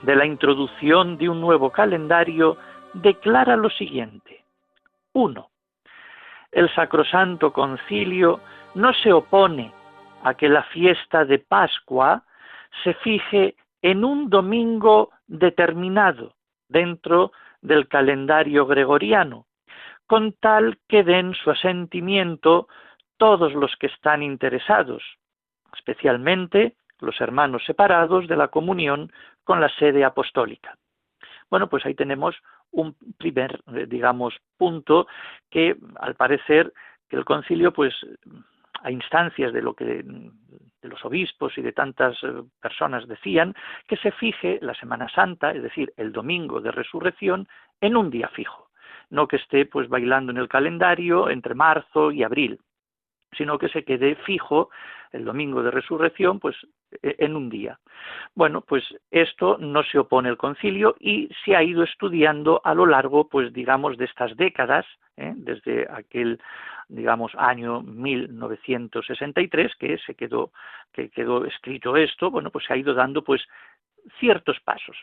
de 0.00 0.16
la 0.16 0.24
introducción 0.24 1.18
de 1.18 1.28
un 1.28 1.38
nuevo 1.38 1.68
calendario, 1.68 2.56
declara 2.94 3.56
lo 3.56 3.68
siguiente. 3.68 4.42
1. 5.12 5.50
El 6.50 6.74
Sacrosanto 6.74 7.52
Concilio 7.52 8.40
no 8.74 8.94
se 8.94 9.12
opone 9.12 9.70
a 10.22 10.32
que 10.32 10.48
la 10.48 10.62
fiesta 10.62 11.26
de 11.26 11.40
Pascua 11.40 12.22
se 12.82 12.94
fije 12.94 13.54
en 13.82 14.02
un 14.02 14.30
domingo 14.30 15.10
determinado 15.26 16.32
dentro 16.70 17.32
del 17.60 17.86
calendario 17.86 18.64
gregoriano, 18.64 19.44
con 20.06 20.32
tal 20.32 20.78
que 20.88 21.04
den 21.04 21.34
su 21.34 21.50
asentimiento 21.50 22.66
todos 23.18 23.52
los 23.52 23.76
que 23.76 23.88
están 23.88 24.22
interesados, 24.22 25.02
especialmente 25.76 26.76
los 27.00 27.20
hermanos 27.20 27.64
separados 27.64 28.26
de 28.28 28.36
la 28.36 28.48
comunión 28.48 29.12
con 29.44 29.60
la 29.60 29.68
sede 29.68 30.04
apostólica. 30.04 30.76
Bueno, 31.50 31.68
pues 31.68 31.84
ahí 31.84 31.94
tenemos 31.94 32.34
un 32.70 32.96
primer, 33.18 33.60
eh, 33.74 33.86
digamos, 33.86 34.34
punto 34.56 35.06
que 35.50 35.76
al 36.00 36.14
parecer 36.14 36.72
que 37.08 37.16
el 37.16 37.24
concilio, 37.24 37.72
pues, 37.72 37.94
a 38.82 38.90
instancias 38.90 39.52
de 39.52 39.62
lo 39.62 39.74
que 39.74 39.84
de 39.84 40.90
los 40.90 41.04
obispos 41.04 41.56
y 41.56 41.62
de 41.62 41.72
tantas 41.72 42.16
eh, 42.22 42.42
personas 42.60 43.08
decían, 43.08 43.54
que 43.88 43.96
se 43.96 44.12
fije 44.12 44.58
la 44.60 44.74
Semana 44.74 45.08
Santa, 45.08 45.52
es 45.52 45.62
decir, 45.62 45.92
el 45.96 46.12
domingo 46.12 46.60
de 46.60 46.70
resurrección, 46.70 47.48
en 47.80 47.96
un 47.96 48.10
día 48.10 48.28
fijo, 48.28 48.68
no 49.08 49.26
que 49.26 49.36
esté 49.36 49.64
pues 49.64 49.88
bailando 49.88 50.30
en 50.30 50.38
el 50.38 50.48
calendario 50.48 51.30
entre 51.30 51.54
marzo 51.54 52.12
y 52.12 52.22
abril 52.22 52.60
sino 53.36 53.58
que 53.58 53.68
se 53.68 53.84
quede 53.84 54.16
fijo 54.16 54.70
el 55.12 55.24
domingo 55.24 55.62
de 55.62 55.70
resurrección, 55.70 56.40
pues 56.40 56.56
e, 57.02 57.16
en 57.18 57.36
un 57.36 57.48
día. 57.48 57.78
Bueno, 58.34 58.60
pues 58.60 58.84
esto 59.10 59.56
no 59.58 59.82
se 59.82 59.98
opone 59.98 60.28
el 60.28 60.36
concilio 60.36 60.96
y 60.98 61.28
se 61.44 61.56
ha 61.56 61.62
ido 61.62 61.82
estudiando 61.82 62.60
a 62.64 62.74
lo 62.74 62.86
largo, 62.86 63.28
pues 63.28 63.52
digamos, 63.52 63.96
de 63.96 64.06
estas 64.06 64.36
décadas, 64.36 64.86
¿eh? 65.16 65.32
desde 65.36 65.86
aquel, 65.90 66.40
digamos, 66.88 67.32
año 67.36 67.80
1963 67.82 69.74
que 69.76 69.98
se 69.98 70.14
quedó, 70.14 70.50
que 70.92 71.10
quedó 71.10 71.44
escrito 71.44 71.96
esto, 71.96 72.30
bueno, 72.30 72.50
pues 72.50 72.64
se 72.66 72.72
ha 72.72 72.76
ido 72.76 72.94
dando, 72.94 73.22
pues, 73.22 73.42
ciertos 74.18 74.60
pasos. 74.60 74.96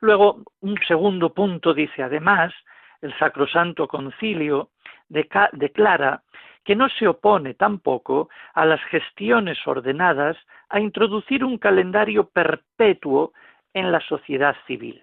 Luego, 0.00 0.42
un 0.60 0.78
segundo 0.86 1.34
punto 1.34 1.74
dice, 1.74 2.02
además, 2.02 2.54
el 3.02 3.16
Sacrosanto 3.18 3.88
Concilio 3.88 4.70
declara 5.08 6.22
que 6.64 6.76
no 6.76 6.88
se 6.88 7.08
opone 7.08 7.54
tampoco 7.54 8.28
a 8.54 8.64
las 8.66 8.82
gestiones 8.84 9.58
ordenadas 9.66 10.36
a 10.68 10.80
introducir 10.80 11.44
un 11.44 11.58
calendario 11.58 12.28
perpetuo 12.28 13.32
en 13.74 13.92
la 13.92 14.00
sociedad 14.00 14.56
civil. 14.66 15.02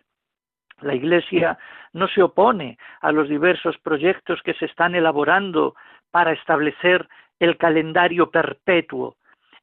La 0.82 0.94
Iglesia 0.94 1.58
no 1.94 2.08
se 2.08 2.22
opone 2.22 2.78
a 3.02 3.12
los 3.12 3.28
diversos 3.28 3.78
proyectos 3.80 4.42
que 4.44 4.54
se 4.54 4.66
están 4.66 4.94
elaborando 4.94 5.76
para 6.12 6.34
establecer 6.34 7.08
el 7.40 7.58
calendario 7.58 8.30
perpetuo 8.30 9.18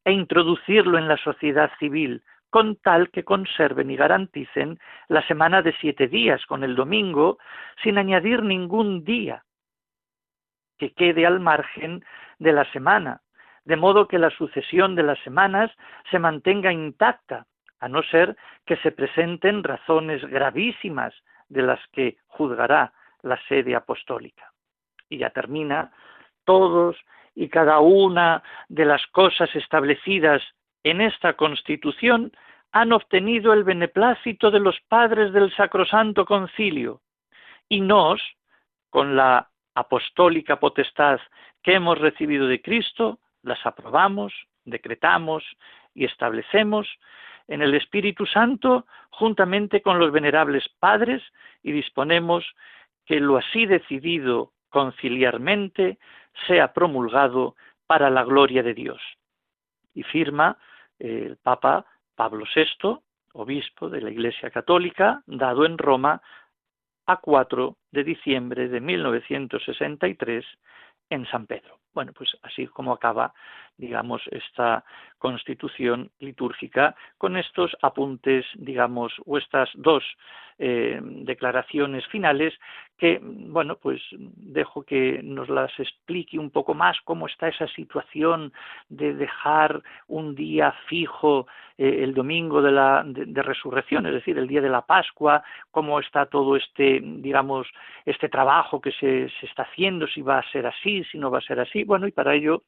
e 0.04 0.12
introducirlo 0.12 0.98
en 0.98 1.08
la 1.08 1.16
sociedad 1.16 1.70
civil, 1.78 2.22
con 2.50 2.76
tal 2.76 3.10
que 3.10 3.24
conserven 3.24 3.90
y 3.90 3.96
garanticen 3.96 4.78
la 5.08 5.26
semana 5.26 5.62
de 5.62 5.74
siete 5.80 6.08
días 6.08 6.44
con 6.46 6.62
el 6.62 6.76
domingo, 6.76 7.38
sin 7.82 7.98
añadir 7.98 8.42
ningún 8.42 9.04
día, 9.04 9.44
que 10.78 10.92
quede 10.92 11.26
al 11.26 11.40
margen 11.40 12.04
de 12.38 12.52
la 12.52 12.70
semana, 12.72 13.20
de 13.64 13.76
modo 13.76 14.08
que 14.08 14.18
la 14.18 14.30
sucesión 14.30 14.94
de 14.94 15.02
las 15.02 15.18
semanas 15.20 15.70
se 16.10 16.18
mantenga 16.18 16.72
intacta, 16.72 17.46
a 17.80 17.88
no 17.88 18.02
ser 18.02 18.36
que 18.66 18.76
se 18.78 18.92
presenten 18.92 19.62
razones 19.62 20.24
gravísimas 20.24 21.14
de 21.48 21.62
las 21.62 21.80
que 21.92 22.16
juzgará 22.26 22.92
la 23.22 23.38
sede 23.48 23.74
apostólica. 23.74 24.52
Y 25.08 25.18
ya 25.18 25.30
termina, 25.30 25.92
todos 26.44 26.96
y 27.34 27.48
cada 27.48 27.80
una 27.80 28.42
de 28.68 28.84
las 28.84 29.06
cosas 29.08 29.54
establecidas 29.54 30.42
en 30.82 31.00
esta 31.00 31.34
Constitución 31.34 32.32
han 32.72 32.92
obtenido 32.92 33.52
el 33.52 33.64
beneplácito 33.64 34.50
de 34.50 34.60
los 34.60 34.78
padres 34.88 35.32
del 35.32 35.54
Sacrosanto 35.54 36.24
Concilio, 36.24 37.00
y 37.68 37.80
nos, 37.80 38.20
con 38.90 39.16
la 39.16 39.48
apostólica 39.74 40.60
potestad 40.60 41.20
que 41.62 41.74
hemos 41.74 41.98
recibido 41.98 42.46
de 42.46 42.60
Cristo, 42.60 43.18
las 43.42 43.64
aprobamos, 43.66 44.32
decretamos 44.64 45.44
y 45.94 46.04
establecemos 46.04 46.88
en 47.48 47.62
el 47.62 47.74
Espíritu 47.74 48.26
Santo 48.26 48.86
juntamente 49.10 49.82
con 49.82 49.98
los 49.98 50.12
venerables 50.12 50.68
padres 50.78 51.22
y 51.62 51.72
disponemos 51.72 52.44
que 53.04 53.20
lo 53.20 53.36
así 53.36 53.66
decidido 53.66 54.52
conciliarmente 54.70 55.98
sea 56.46 56.72
promulgado 56.72 57.54
para 57.86 58.10
la 58.10 58.24
gloria 58.24 58.62
de 58.62 58.74
Dios. 58.74 59.00
Y 59.94 60.02
firma 60.02 60.58
eh, 60.98 61.24
el 61.26 61.36
Papa 61.36 61.86
Pablo 62.14 62.44
VI, 62.54 62.98
obispo 63.32 63.88
de 63.88 64.00
la 64.00 64.10
Iglesia 64.10 64.50
Católica, 64.50 65.22
dado 65.26 65.64
en 65.66 65.78
Roma 65.78 66.22
a 67.06 67.16
4 67.18 67.76
de 67.92 68.04
diciembre 68.04 68.68
de 68.68 68.80
1963 68.80 70.44
en 71.10 71.26
San 71.26 71.46
Pedro. 71.46 71.78
Bueno, 71.92 72.12
pues 72.12 72.36
así 72.42 72.66
como 72.66 72.92
acaba, 72.92 73.32
digamos, 73.76 74.22
esta 74.30 74.84
constitución 75.18 76.10
litúrgica 76.20 76.94
con 77.18 77.36
estos 77.36 77.76
apuntes, 77.82 78.44
digamos, 78.54 79.12
o 79.24 79.38
estas 79.38 79.70
dos 79.74 80.04
eh, 80.58 81.00
declaraciones 81.02 82.06
finales 82.06 82.54
que, 82.96 83.18
bueno, 83.22 83.76
pues 83.76 84.00
dejo 84.12 84.84
que 84.84 85.20
nos 85.22 85.48
las 85.48 85.72
explique 85.80 86.38
un 86.38 86.50
poco 86.50 86.74
más 86.74 86.96
cómo 87.04 87.26
está 87.26 87.48
esa 87.48 87.66
situación 87.68 88.52
de 88.88 89.14
dejar 89.14 89.82
un 90.06 90.36
día 90.36 90.72
fijo 90.86 91.48
eh, 91.76 92.04
el 92.04 92.14
domingo 92.14 92.62
de 92.62 92.70
la 92.70 93.02
de, 93.04 93.42
resurrección, 93.42 94.06
es 94.06 94.12
decir, 94.12 94.38
el 94.38 94.46
día 94.46 94.60
de 94.60 94.68
la 94.68 94.82
Pascua, 94.82 95.42
cómo 95.72 95.98
está 95.98 96.26
todo 96.26 96.54
este, 96.54 97.00
digamos, 97.02 97.66
este 98.04 98.28
trabajo 98.28 98.80
que 98.80 98.92
se, 98.92 99.28
se 99.40 99.46
está 99.46 99.62
haciendo, 99.62 100.06
si 100.06 100.22
va 100.22 100.38
a 100.38 100.50
ser 100.52 100.66
así, 100.66 101.02
si 101.10 101.18
no 101.18 101.32
va 101.32 101.38
a 101.38 101.48
ser 101.48 101.58
así, 101.58 101.82
bueno, 101.82 102.06
y 102.06 102.12
para 102.12 102.34
ello 102.34 102.62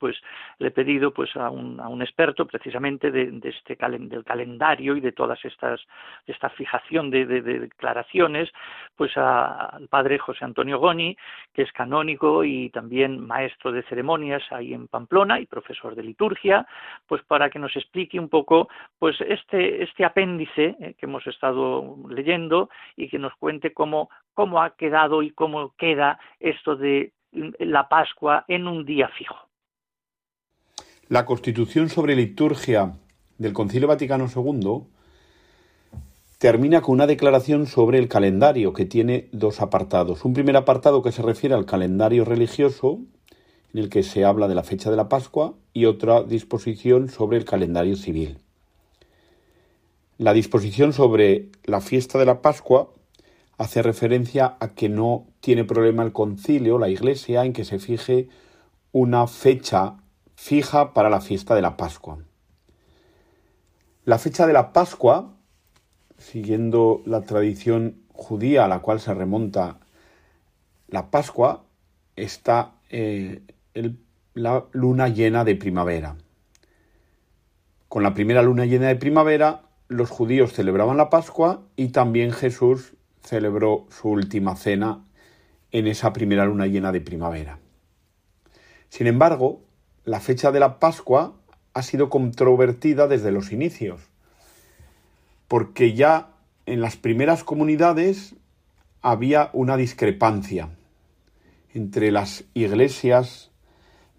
pues 0.00 0.16
le 0.58 0.68
he 0.68 0.70
pedido 0.70 1.12
pues 1.12 1.36
a 1.36 1.50
un, 1.50 1.78
a 1.78 1.88
un 1.88 2.02
experto 2.02 2.46
precisamente 2.46 3.10
de, 3.12 3.38
este 3.44 3.76
del 3.76 4.24
calendario 4.24 4.96
y 4.96 5.00
de 5.00 5.12
todas 5.12 5.44
estas 5.44 5.80
esta 6.26 6.48
fijación 6.50 7.10
de, 7.10 7.26
declaraciones 7.26 8.50
pues 8.96 9.16
al 9.16 9.86
padre 9.88 10.18
José 10.18 10.44
Antonio 10.44 10.78
Goni 10.78 11.16
que 11.52 11.62
es 11.62 11.72
canónico 11.72 12.42
y 12.42 12.70
también 12.70 13.24
maestro 13.24 13.70
de 13.70 13.82
ceremonias 13.82 14.42
ahí 14.50 14.72
en 14.72 14.88
Pamplona 14.88 15.38
y 15.38 15.46
profesor 15.46 15.94
de 15.94 16.02
liturgia 16.02 16.66
pues 17.06 17.22
para 17.24 17.50
que 17.50 17.58
nos 17.58 17.76
explique 17.76 18.18
un 18.18 18.30
poco 18.30 18.68
pues 18.98 19.20
este 19.20 19.82
este 19.82 20.04
apéndice 20.04 20.76
eh, 20.80 20.94
que 20.98 21.06
hemos 21.06 21.26
estado 21.26 21.96
leyendo 22.08 22.70
y 22.96 23.08
que 23.08 23.18
nos 23.18 23.34
cuente 23.36 23.74
cómo 23.74 24.08
cómo 24.32 24.62
ha 24.62 24.74
quedado 24.76 25.22
y 25.22 25.32
cómo 25.32 25.74
queda 25.76 26.18
esto 26.38 26.74
de 26.74 27.12
la 27.32 27.88
Pascua 27.88 28.44
en 28.48 28.66
un 28.66 28.84
día 28.84 29.08
fijo. 29.08 29.49
La 31.10 31.26
Constitución 31.26 31.88
sobre 31.88 32.14
liturgia 32.14 32.94
del 33.36 33.52
Concilio 33.52 33.88
Vaticano 33.88 34.28
II 34.32 34.84
termina 36.38 36.82
con 36.82 36.92
una 36.92 37.08
declaración 37.08 37.66
sobre 37.66 37.98
el 37.98 38.06
calendario 38.06 38.72
que 38.72 38.84
tiene 38.84 39.28
dos 39.32 39.60
apartados. 39.60 40.24
Un 40.24 40.34
primer 40.34 40.56
apartado 40.56 41.02
que 41.02 41.10
se 41.10 41.22
refiere 41.22 41.56
al 41.56 41.66
calendario 41.66 42.24
religioso, 42.24 43.00
en 43.74 43.80
el 43.80 43.88
que 43.88 44.04
se 44.04 44.24
habla 44.24 44.46
de 44.46 44.54
la 44.54 44.62
fecha 44.62 44.88
de 44.88 44.96
la 44.96 45.08
Pascua, 45.08 45.54
y 45.72 45.86
otra 45.86 46.22
disposición 46.22 47.08
sobre 47.08 47.38
el 47.38 47.44
calendario 47.44 47.96
civil. 47.96 48.38
La 50.16 50.32
disposición 50.32 50.92
sobre 50.92 51.48
la 51.64 51.80
fiesta 51.80 52.20
de 52.20 52.26
la 52.26 52.40
Pascua 52.40 52.92
hace 53.58 53.82
referencia 53.82 54.56
a 54.60 54.74
que 54.74 54.88
no 54.88 55.26
tiene 55.40 55.64
problema 55.64 56.04
el 56.04 56.12
concilio, 56.12 56.78
la 56.78 56.88
Iglesia, 56.88 57.44
en 57.44 57.52
que 57.52 57.64
se 57.64 57.80
fije 57.80 58.28
una 58.92 59.26
fecha 59.26 59.96
fija 60.40 60.94
para 60.94 61.10
la 61.10 61.20
fiesta 61.20 61.54
de 61.54 61.60
la 61.60 61.76
Pascua. 61.76 62.18
La 64.06 64.18
fecha 64.18 64.46
de 64.46 64.54
la 64.54 64.72
Pascua, 64.72 65.34
siguiendo 66.16 67.02
la 67.04 67.20
tradición 67.20 67.96
judía 68.14 68.64
a 68.64 68.68
la 68.68 68.78
cual 68.78 69.00
se 69.00 69.12
remonta 69.12 69.80
la 70.88 71.10
Pascua, 71.10 71.64
está 72.16 72.72
eh, 72.88 73.42
la 74.32 74.64
luna 74.72 75.08
llena 75.08 75.44
de 75.44 75.56
primavera. 75.56 76.16
Con 77.88 78.02
la 78.02 78.14
primera 78.14 78.40
luna 78.40 78.64
llena 78.64 78.88
de 78.88 78.96
primavera, 78.96 79.64
los 79.88 80.08
judíos 80.08 80.54
celebraban 80.54 80.96
la 80.96 81.10
Pascua 81.10 81.64
y 81.76 81.88
también 81.88 82.32
Jesús 82.32 82.94
celebró 83.22 83.86
su 83.90 84.08
última 84.08 84.56
cena 84.56 85.04
en 85.70 85.86
esa 85.86 86.14
primera 86.14 86.46
luna 86.46 86.66
llena 86.66 86.92
de 86.92 87.02
primavera. 87.02 87.58
Sin 88.88 89.06
embargo, 89.06 89.60
la 90.04 90.20
fecha 90.20 90.52
de 90.52 90.60
la 90.60 90.78
Pascua 90.78 91.34
ha 91.74 91.82
sido 91.82 92.08
controvertida 92.08 93.06
desde 93.06 93.32
los 93.32 93.52
inicios, 93.52 94.00
porque 95.48 95.94
ya 95.94 96.30
en 96.66 96.80
las 96.80 96.96
primeras 96.96 97.44
comunidades 97.44 98.34
había 99.02 99.50
una 99.52 99.76
discrepancia 99.76 100.68
entre 101.74 102.10
las 102.10 102.44
iglesias 102.54 103.50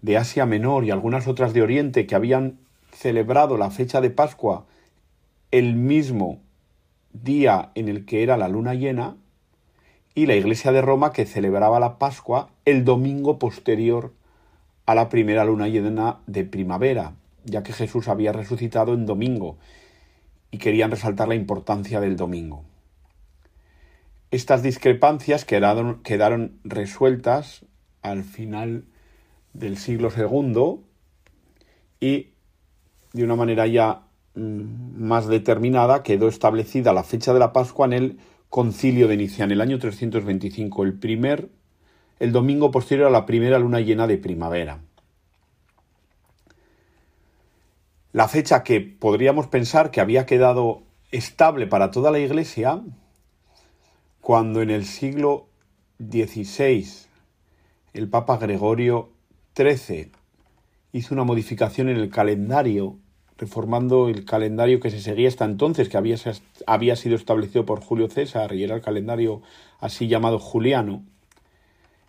de 0.00 0.16
Asia 0.16 0.46
Menor 0.46 0.84
y 0.84 0.90
algunas 0.90 1.28
otras 1.28 1.52
de 1.52 1.62
Oriente 1.62 2.06
que 2.06 2.14
habían 2.14 2.58
celebrado 2.92 3.56
la 3.56 3.70
fecha 3.70 4.00
de 4.00 4.10
Pascua 4.10 4.66
el 5.50 5.74
mismo 5.76 6.40
día 7.12 7.70
en 7.74 7.88
el 7.88 8.04
que 8.06 8.22
era 8.22 8.36
la 8.36 8.48
luna 8.48 8.74
llena, 8.74 9.16
y 10.14 10.26
la 10.26 10.34
Iglesia 10.34 10.72
de 10.72 10.82
Roma 10.82 11.12
que 11.12 11.24
celebraba 11.24 11.80
la 11.80 11.98
Pascua 11.98 12.50
el 12.64 12.84
domingo 12.84 13.38
posterior 13.38 14.12
a 14.86 14.94
la 14.94 15.08
primera 15.08 15.44
luna 15.44 15.68
llena 15.68 16.18
de 16.26 16.44
primavera, 16.44 17.14
ya 17.44 17.62
que 17.62 17.72
Jesús 17.72 18.08
había 18.08 18.32
resucitado 18.32 18.94
en 18.94 19.06
domingo 19.06 19.58
y 20.50 20.58
querían 20.58 20.90
resaltar 20.90 21.28
la 21.28 21.34
importancia 21.34 22.00
del 22.00 22.16
domingo. 22.16 22.64
Estas 24.30 24.62
discrepancias 24.62 25.44
quedaron, 25.44 26.60
resueltas 26.64 27.66
al 28.00 28.24
final 28.24 28.84
del 29.52 29.76
siglo 29.76 30.10
II 30.16 30.80
y 32.00 32.30
de 33.12 33.24
una 33.24 33.36
manera 33.36 33.66
ya 33.66 34.04
mm, 34.34 35.02
más 35.04 35.26
determinada 35.26 36.02
quedó 36.02 36.28
establecida 36.28 36.92
la 36.92 37.04
fecha 37.04 37.34
de 37.34 37.40
la 37.40 37.52
Pascua 37.52 37.86
en 37.86 37.92
el 37.92 38.18
concilio 38.48 39.06
de 39.06 39.18
Nicea, 39.18 39.44
en 39.44 39.50
el 39.50 39.60
año 39.60 39.78
325, 39.78 40.82
el 40.84 40.98
primer, 40.98 41.50
el 42.22 42.30
domingo 42.30 42.70
posterior 42.70 43.08
a 43.08 43.10
la 43.10 43.26
primera 43.26 43.58
luna 43.58 43.80
llena 43.80 44.06
de 44.06 44.16
primavera. 44.16 44.78
La 48.12 48.28
fecha 48.28 48.62
que 48.62 48.80
podríamos 48.80 49.48
pensar 49.48 49.90
que 49.90 50.00
había 50.00 50.24
quedado 50.24 50.84
estable 51.10 51.66
para 51.66 51.90
toda 51.90 52.12
la 52.12 52.20
Iglesia, 52.20 52.80
cuando 54.20 54.62
en 54.62 54.70
el 54.70 54.84
siglo 54.84 55.48
XVI 55.98 56.86
el 57.92 58.08
Papa 58.08 58.36
Gregorio 58.36 59.10
XIII 59.56 60.12
hizo 60.92 61.14
una 61.16 61.24
modificación 61.24 61.88
en 61.88 61.96
el 61.96 62.08
calendario, 62.08 62.98
reformando 63.36 64.08
el 64.08 64.24
calendario 64.24 64.78
que 64.78 64.92
se 64.92 65.00
seguía 65.00 65.26
hasta 65.26 65.44
entonces, 65.44 65.88
que 65.88 65.96
había, 65.96 66.18
había 66.68 66.94
sido 66.94 67.16
establecido 67.16 67.66
por 67.66 67.80
Julio 67.80 68.08
César 68.08 68.54
y 68.54 68.62
era 68.62 68.76
el 68.76 68.80
calendario 68.80 69.42
así 69.80 70.06
llamado 70.06 70.38
juliano. 70.38 71.02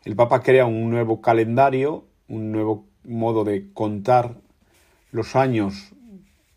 El 0.05 0.17
Papa 0.17 0.41
crea 0.41 0.65
un 0.65 0.89
nuevo 0.89 1.21
calendario, 1.21 2.05
un 2.27 2.51
nuevo 2.51 2.85
modo 3.05 3.45
de 3.45 3.71
contar 3.73 4.35
los 5.11 5.37
años 5.37 5.93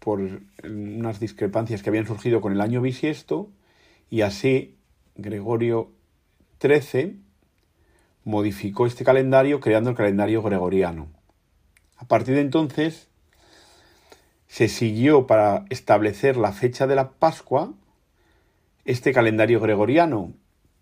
por 0.01 0.21
unas 0.65 1.21
discrepancias 1.21 1.83
que 1.83 1.91
habían 1.91 2.07
surgido 2.07 2.41
con 2.41 2.53
el 2.53 2.61
año 2.61 2.81
bisiesto 2.81 3.51
y 4.11 4.23
así 4.23 4.77
Gregorio 5.15 5.93
XIII 6.61 7.21
modificó 8.25 8.87
este 8.87 9.05
calendario 9.05 9.61
creando 9.61 9.91
el 9.91 9.97
calendario 9.97 10.43
gregoriano. 10.43 11.09
A 11.97 12.07
partir 12.07 12.35
de 12.35 12.41
entonces 12.41 13.09
se 14.49 14.69
siguió 14.69 15.29
para 15.29 15.65
establecer 15.71 16.37
la 16.37 16.53
fecha 16.53 16.89
de 16.89 16.97
la 16.97 17.11
Pascua 17.11 17.73
este 18.85 19.13
calendario 19.13 19.61
gregoriano, 19.61 20.33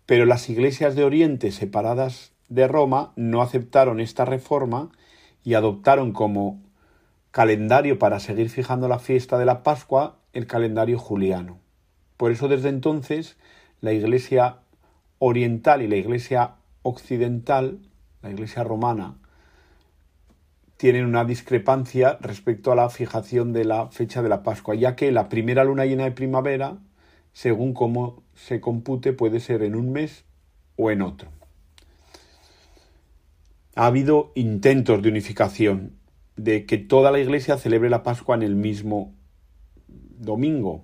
pero 0.05 0.25
las 0.25 0.49
iglesias 0.49 0.95
de 0.95 1.03
Oriente 1.03 1.51
separadas 1.51 2.34
de 2.49 2.67
Roma 2.67 3.11
no 3.15 3.41
aceptaron 3.41 3.99
esta 3.99 4.25
reforma 4.25 4.89
y 5.43 5.53
adoptaron 5.53 6.11
como 6.11 6.61
calendario 7.31 7.99
para 7.99 8.19
seguir 8.19 8.49
fijando 8.49 8.87
la 8.87 8.99
fiesta 8.99 9.37
de 9.37 9.45
la 9.45 9.63
Pascua, 9.63 10.17
el 10.33 10.47
calendario 10.47 10.97
juliano. 10.97 11.59
Por 12.17 12.31
eso 12.31 12.47
desde 12.47 12.69
entonces 12.69 13.37
la 13.81 13.91
Iglesia 13.91 14.57
oriental 15.19 15.81
y 15.81 15.87
la 15.87 15.97
Iglesia 15.97 16.55
occidental, 16.81 17.79
la 18.21 18.31
Iglesia 18.31 18.63
romana, 18.63 19.15
tienen 20.77 21.05
una 21.05 21.25
discrepancia 21.25 22.17
respecto 22.21 22.71
a 22.71 22.75
la 22.75 22.89
fijación 22.89 23.53
de 23.53 23.65
la 23.65 23.87
fecha 23.87 24.21
de 24.21 24.29
la 24.29 24.43
Pascua, 24.43 24.75
ya 24.75 24.95
que 24.95 25.11
la 25.11 25.29
primera 25.29 25.63
luna 25.63 25.85
llena 25.85 26.03
de 26.03 26.11
primavera, 26.11 26.77
según 27.33 27.73
cómo 27.73 28.23
se 28.33 28.59
compute, 28.59 29.13
puede 29.13 29.39
ser 29.39 29.63
en 29.63 29.75
un 29.75 29.91
mes 29.91 30.25
o 30.75 30.91
en 30.91 31.01
otro. 31.01 31.34
Ha 33.75 33.85
habido 33.85 34.31
intentos 34.35 35.01
de 35.01 35.09
unificación 35.09 35.91
de 36.35 36.65
que 36.65 36.77
toda 36.77 37.11
la 37.11 37.19
iglesia 37.19 37.57
celebre 37.57 37.89
la 37.89 38.03
Pascua 38.03 38.35
en 38.35 38.43
el 38.43 38.55
mismo 38.55 39.13
domingo. 40.17 40.83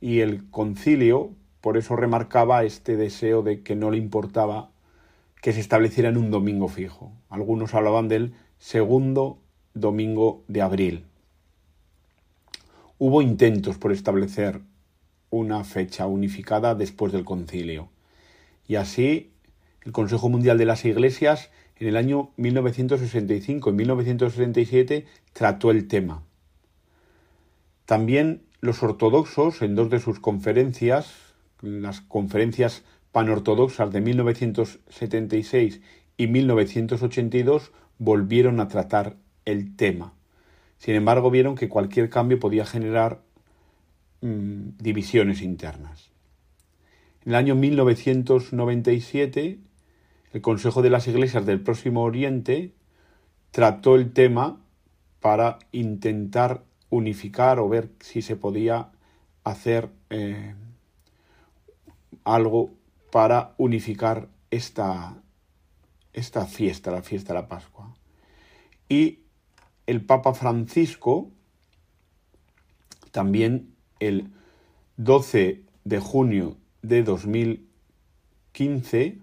Y 0.00 0.20
el 0.20 0.48
concilio 0.50 1.32
por 1.60 1.76
eso 1.76 1.96
remarcaba 1.96 2.64
este 2.64 2.96
deseo 2.96 3.42
de 3.42 3.62
que 3.62 3.76
no 3.76 3.90
le 3.90 3.98
importaba 3.98 4.70
que 5.42 5.52
se 5.52 5.60
estableciera 5.60 6.08
en 6.08 6.16
un 6.16 6.30
domingo 6.30 6.68
fijo. 6.68 7.12
Algunos 7.28 7.74
hablaban 7.74 8.08
del 8.08 8.34
segundo 8.58 9.38
domingo 9.74 10.42
de 10.48 10.62
abril. 10.62 11.04
Hubo 12.98 13.22
intentos 13.22 13.78
por 13.78 13.92
establecer 13.92 14.60
una 15.30 15.64
fecha 15.64 16.06
unificada 16.06 16.74
después 16.74 17.12
del 17.12 17.24
concilio. 17.24 17.88
Y 18.66 18.76
así 18.76 19.30
el 19.84 19.92
Consejo 19.92 20.28
Mundial 20.28 20.58
de 20.58 20.66
las 20.66 20.84
Iglesias 20.84 21.50
en 21.80 21.88
el 21.88 21.96
año 21.96 22.30
1965 22.36 23.70
y 23.70 23.72
1967 23.72 25.06
trató 25.32 25.70
el 25.70 25.88
tema. 25.88 26.22
También 27.86 28.42
los 28.60 28.82
ortodoxos, 28.82 29.62
en 29.62 29.74
dos 29.74 29.88
de 29.88 29.98
sus 29.98 30.20
conferencias, 30.20 31.10
las 31.62 32.02
conferencias 32.02 32.84
panortodoxas 33.12 33.90
de 33.92 34.02
1976 34.02 35.80
y 36.18 36.26
1982, 36.26 37.72
volvieron 37.98 38.60
a 38.60 38.68
tratar 38.68 39.16
el 39.46 39.74
tema. 39.74 40.12
Sin 40.76 40.94
embargo, 40.94 41.30
vieron 41.30 41.54
que 41.54 41.70
cualquier 41.70 42.10
cambio 42.10 42.38
podía 42.38 42.66
generar 42.66 43.22
mm, 44.20 44.76
divisiones 44.78 45.40
internas. 45.40 46.10
En 47.24 47.32
el 47.32 47.36
año 47.36 47.54
1997, 47.54 49.60
el 50.32 50.40
Consejo 50.40 50.82
de 50.82 50.90
las 50.90 51.08
Iglesias 51.08 51.46
del 51.46 51.60
Próximo 51.60 52.02
Oriente 52.02 52.72
trató 53.50 53.96
el 53.96 54.12
tema 54.12 54.60
para 55.20 55.58
intentar 55.72 56.62
unificar 56.88 57.58
o 57.58 57.68
ver 57.68 57.90
si 58.00 58.22
se 58.22 58.36
podía 58.36 58.90
hacer 59.44 59.90
eh, 60.10 60.54
algo 62.24 62.70
para 63.10 63.54
unificar 63.58 64.28
esta, 64.50 65.16
esta 66.12 66.46
fiesta, 66.46 66.90
la 66.90 67.02
fiesta 67.02 67.32
de 67.32 67.40
la 67.40 67.48
Pascua. 67.48 67.94
Y 68.88 69.20
el 69.86 70.04
Papa 70.04 70.34
Francisco, 70.34 71.30
también 73.10 73.74
el 73.98 74.30
12 74.96 75.62
de 75.84 75.98
junio 75.98 76.56
de 76.82 77.02
2015, 77.02 79.18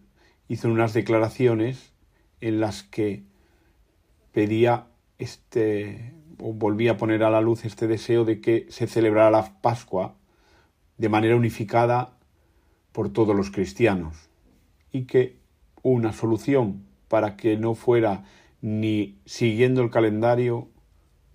hizo 0.47 0.69
unas 0.69 0.93
declaraciones 0.93 1.93
en 2.41 2.59
las 2.59 2.83
que 2.83 3.23
pedía 4.31 4.87
este 5.17 6.13
o 6.39 6.53
volvía 6.53 6.91
a 6.91 6.97
poner 6.97 7.23
a 7.23 7.31
la 7.31 7.41
luz 7.41 7.65
este 7.65 7.87
deseo 7.87 8.23
de 8.23 8.39
que 8.41 8.67
se 8.69 8.87
celebrara 8.87 9.31
la 9.31 9.59
Pascua 9.61 10.15
de 10.97 11.09
manera 11.09 11.35
unificada 11.35 12.17
por 12.91 13.09
todos 13.09 13.35
los 13.35 13.51
cristianos 13.51 14.29
y 14.91 15.05
que 15.05 15.37
una 15.81 16.13
solución 16.13 16.85
para 17.07 17.37
que 17.37 17.57
no 17.57 17.75
fuera 17.75 18.23
ni 18.61 19.19
siguiendo 19.25 19.81
el 19.81 19.89
calendario 19.89 20.67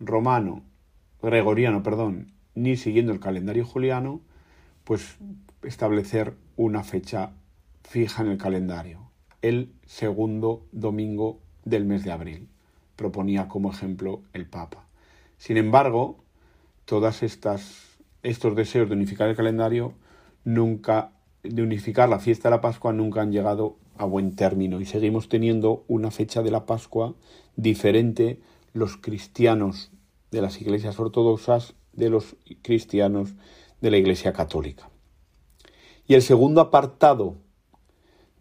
romano, 0.01 0.63
gregoriano, 1.23 1.83
perdón, 1.83 2.33
ni 2.55 2.77
siguiendo 2.77 3.13
el 3.13 3.21
calendario 3.21 3.65
juliano, 3.65 4.21
pues 4.85 5.17
establecer 5.63 6.35
una 6.57 6.83
fecha 6.83 7.33
fija 7.85 8.23
en 8.23 8.29
el 8.29 8.39
calendario, 8.39 9.11
el 9.43 9.73
segundo 9.87 10.67
domingo 10.73 11.41
del 11.65 11.85
mes 11.85 12.05
de 12.05 12.13
abril, 12.13 12.49
proponía 12.97 13.49
como 13.49 13.71
ejemplo 13.71 14.23
el 14.33 14.47
Papa. 14.47 14.87
Sin 15.39 15.57
embargo, 15.57 16.19
todas 16.85 17.23
estas 17.23 17.93
estos 18.23 18.55
deseos 18.55 18.89
de 18.89 18.95
unificar 18.95 19.29
el 19.29 19.37
calendario 19.37 19.95
nunca 20.45 21.13
de 21.43 21.63
unificar 21.63 22.09
la 22.09 22.21
fiesta 22.21 22.49
de 22.49 22.57
la 22.57 22.61
Pascua 22.61 22.93
nunca 22.93 23.21
han 23.21 23.33
llegado 23.33 23.77
a 23.97 24.05
buen 24.05 24.37
término 24.37 24.81
y 24.81 24.85
seguimos 24.85 25.29
teniendo 25.29 25.85
una 25.89 26.11
fecha 26.11 26.43
de 26.43 26.53
la 26.53 26.67
Pascua 26.67 27.15
diferente 27.57 28.41
los 28.73 28.97
cristianos 28.97 29.91
de 30.31 30.41
las 30.41 30.61
iglesias 30.61 30.99
ortodoxas, 30.99 31.75
de 31.93 32.11
los 32.11 32.37
cristianos, 32.63 33.35
de 33.81 33.91
la 33.91 33.99
Iglesia 33.99 34.33
católica. 34.33 34.89
Y 36.07 36.15
el 36.15 36.23
segundo 36.23 36.61
apartado 36.61 37.37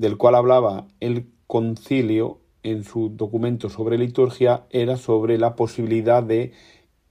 del 0.02 0.18
cual 0.18 0.34
hablaba 0.34 0.88
el 1.00 1.28
concilio 1.46 2.40
en 2.64 2.84
su 2.84 3.10
documento 3.10 3.70
sobre 3.70 4.00
liturgia 4.00 4.64
era 4.72 4.98
sobre 4.98 5.38
la 5.38 5.56
posibilidad 5.56 6.24
de 6.24 6.54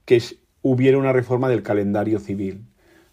que 0.07 0.21
hubiera 0.61 0.99
una 0.99 1.13
reforma 1.13 1.49
del 1.49 1.63
calendario 1.63 2.19
civil. 2.19 2.65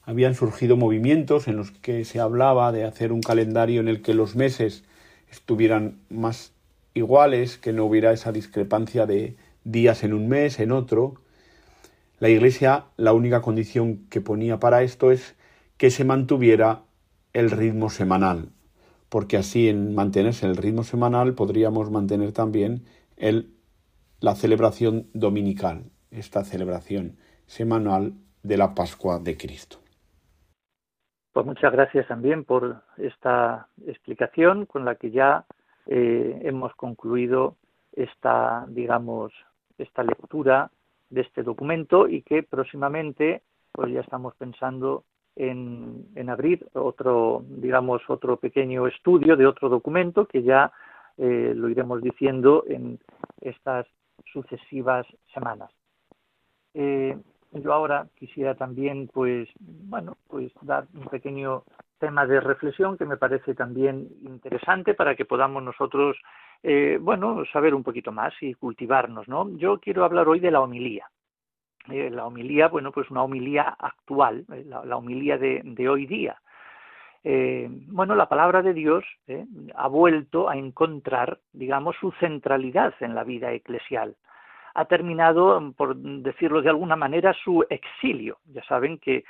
Habían 0.02 0.34
surgido 0.34 0.78
movimientos 0.78 1.48
en 1.48 1.58
los 1.58 1.70
que 1.70 2.06
se 2.06 2.20
hablaba 2.20 2.72
de 2.72 2.86
hacer 2.86 3.12
un 3.12 3.22
calendario 3.22 3.80
en 3.80 3.88
el 3.88 4.02
que 4.02 4.16
los 4.16 4.36
meses 4.36 4.84
estuvieran 5.30 6.00
más 6.10 6.54
iguales, 6.96 7.60
que 7.60 7.72
no 7.72 7.86
hubiera 7.86 8.12
esa 8.14 8.32
discrepancia 8.32 9.06
de 9.06 9.36
días 9.64 10.04
en 10.04 10.14
un 10.14 10.28
mes, 10.28 10.60
en 10.60 10.72
otro. 10.72 11.22
La 12.18 12.30
Iglesia, 12.30 12.86
la 12.98 13.14
única 13.14 13.44
condición 13.44 14.08
que 14.10 14.22
ponía 14.22 14.60
para 14.60 14.82
esto 14.82 15.12
es 15.12 15.36
que 15.78 15.92
se 15.92 16.04
mantuviera 16.04 16.82
el 17.34 17.52
ritmo 17.52 17.92
semanal, 17.92 18.50
porque 19.10 19.38
así 19.38 19.70
en 19.70 19.96
mantenerse 19.96 20.46
el 20.46 20.58
ritmo 20.58 20.84
semanal 20.84 21.34
podríamos 21.34 21.92
mantener 21.92 22.32
también 22.32 22.84
el, 23.16 23.54
la 24.20 24.36
celebración 24.36 25.08
dominical, 25.14 25.92
esta 26.12 26.44
celebración 26.44 27.18
semanal 27.46 28.14
de 28.44 28.58
la 28.58 28.76
Pascua 28.76 29.20
de 29.20 29.38
Cristo. 29.38 29.78
Pues 31.34 31.46
muchas 31.46 31.72
gracias 31.72 32.08
también 32.08 32.44
por 32.44 32.82
esta 32.98 33.68
explicación 33.86 34.66
con 34.66 34.86
la 34.86 34.96
que 34.96 35.12
ya 35.12 35.46
eh, 35.86 36.40
hemos 36.44 36.74
concluido 36.76 37.58
esta, 37.94 38.66
digamos, 38.70 39.32
esta 39.78 40.04
lectura 40.04 40.72
de 41.10 41.22
este 41.22 41.44
documento 41.44 42.08
y 42.08 42.24
que 42.24 42.44
próximamente 42.44 43.44
pues 43.72 43.94
ya 43.94 44.02
estamos 44.02 44.36
pensando 44.36 45.04
en, 45.38 46.08
en 46.16 46.30
abrir 46.30 46.68
otro, 46.74 47.44
digamos, 47.48 48.02
otro 48.10 48.38
pequeño 48.38 48.88
estudio 48.88 49.36
de 49.38 49.46
otro 49.46 49.70
documento 49.70 50.26
que 50.26 50.42
ya 50.44 50.72
eh, 51.18 51.54
lo 51.56 51.70
iremos 51.70 52.02
diciendo 52.02 52.64
en 52.68 53.00
estas 53.42 53.86
sucesivas 54.34 55.06
semanas. 55.34 55.72
Eh, 56.74 57.18
yo 57.52 57.74
ahora 57.74 58.08
quisiera 58.16 58.56
también, 58.56 59.10
pues, 59.14 59.48
bueno, 59.60 60.18
pues 60.28 60.52
dar 60.62 60.88
un 60.94 61.06
pequeño 61.06 61.64
tema 62.00 62.26
de 62.26 62.40
reflexión 62.40 62.98
que 62.98 63.06
me 63.06 63.18
parece 63.18 63.56
también 63.56 64.08
interesante 64.22 64.94
para 64.94 65.16
que 65.16 65.26
podamos 65.26 65.64
nosotros, 65.64 66.18
eh, 66.64 66.98
bueno, 67.02 67.44
saber 67.52 67.74
un 67.74 67.84
poquito 67.84 68.12
más 68.12 68.34
y 68.42 68.54
cultivarnos, 68.54 69.28
¿no? 69.28 69.50
Yo 69.58 69.80
quiero 69.80 70.04
hablar 70.04 70.28
hoy 70.28 70.40
de 70.40 70.52
la 70.52 70.62
homilía. 70.62 71.10
Eh, 71.90 72.10
la 72.10 72.26
homilía, 72.26 72.68
bueno, 72.68 72.92
pues 72.92 73.10
una 73.10 73.24
homilía 73.24 73.76
actual, 73.80 74.46
eh, 74.54 74.64
la, 74.66 74.98
homilía 74.98 75.38
de, 75.38 75.90
hoy 75.90 76.06
día. 76.06 76.42
bueno, 77.24 78.16
la 78.16 78.30
palabra 78.30 78.62
de 78.62 78.74
Dios 78.74 79.04
ha 79.76 79.88
vuelto 79.88 80.50
a 80.50 80.56
encontrar, 80.56 81.40
digamos, 81.52 81.96
su 82.00 82.12
centralidad 82.20 82.94
en 83.02 83.16
la 83.16 83.24
vida 83.24 83.52
eclesial 83.52 84.16
ha 84.78 84.86
terminado, 84.86 85.74
por 85.76 85.96
decirlo 85.96 86.62
de 86.62 86.70
alguna 86.70 86.96
manera, 86.96 87.34
su 87.34 87.66
exilio. 87.68 88.38
Ya 88.46 88.64
saben 88.66 89.00
que 89.00 89.24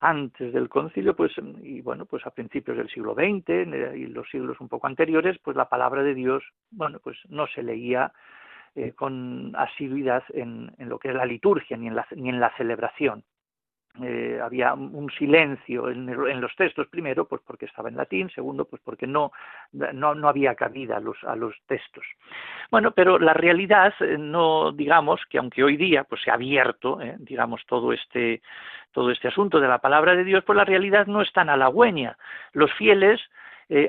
antes 0.00 0.54
del 0.54 0.70
concilio, 0.70 1.14
pues, 1.14 1.32
y 1.62 1.82
bueno, 1.82 2.06
pues 2.06 2.26
a 2.26 2.30
principios 2.30 2.78
del 2.78 2.88
siglo 2.88 3.14
XX 3.14 3.94
y 3.94 4.06
los 4.06 4.26
siglos 4.30 4.58
un 4.58 4.68
poco 4.68 4.86
anteriores, 4.86 5.38
pues 5.44 5.54
la 5.54 5.68
palabra 5.68 6.02
de 6.02 6.14
Dios, 6.14 6.42
bueno, 6.70 6.98
pues 7.04 7.18
no 7.28 7.46
se 7.46 7.62
leía 7.62 8.10
eh, 8.78 8.92
con 8.92 9.54
asiduidad 9.56 10.22
en, 10.34 10.70
en, 10.76 10.90
lo 10.90 10.98
que 10.98 11.08
es 11.08 11.14
la 11.14 11.24
liturgia 11.24 11.78
ni 11.78 11.86
en 11.86 11.96
la, 11.96 12.06
ni 12.14 12.28
en 12.28 12.38
la 12.38 12.54
celebración. 12.58 13.24
Eh, 14.02 14.38
había 14.42 14.74
un 14.74 15.10
silencio 15.12 15.88
en, 15.88 16.40
los 16.42 16.54
textos, 16.56 16.86
primero, 16.88 17.24
pues 17.26 17.40
porque 17.46 17.64
estaba 17.64 17.88
en 17.88 17.96
latín, 17.96 18.28
segundo, 18.28 18.66
pues 18.66 18.82
porque 18.84 19.06
no, 19.06 19.32
no, 19.72 20.28
había 20.28 20.54
cabida 20.54 20.98
a 20.98 21.00
los, 21.00 21.16
a 21.24 21.34
los 21.36 21.54
textos. 21.66 22.04
Bueno, 22.70 22.90
pero 22.90 23.18
la 23.18 23.32
realidad, 23.32 23.94
eh, 24.00 24.18
no 24.18 24.72
digamos 24.72 25.22
que 25.30 25.38
aunque 25.38 25.64
hoy 25.64 25.78
día 25.78 26.04
pues 26.04 26.20
se 26.20 26.30
ha 26.30 26.34
abierto, 26.34 26.98
digamos, 27.16 27.64
todo 27.64 27.94
este, 27.94 28.42
todo 28.92 29.10
este 29.10 29.28
asunto 29.28 29.58
de 29.58 29.68
la 29.68 29.78
palabra 29.78 30.14
de 30.14 30.24
Dios, 30.24 30.44
pues 30.44 30.58
la 30.58 30.66
realidad 30.66 31.06
no 31.06 31.22
es 31.22 31.32
tan 31.32 31.48
halagüeña. 31.48 32.18
Los 32.52 32.70
fieles 32.74 33.22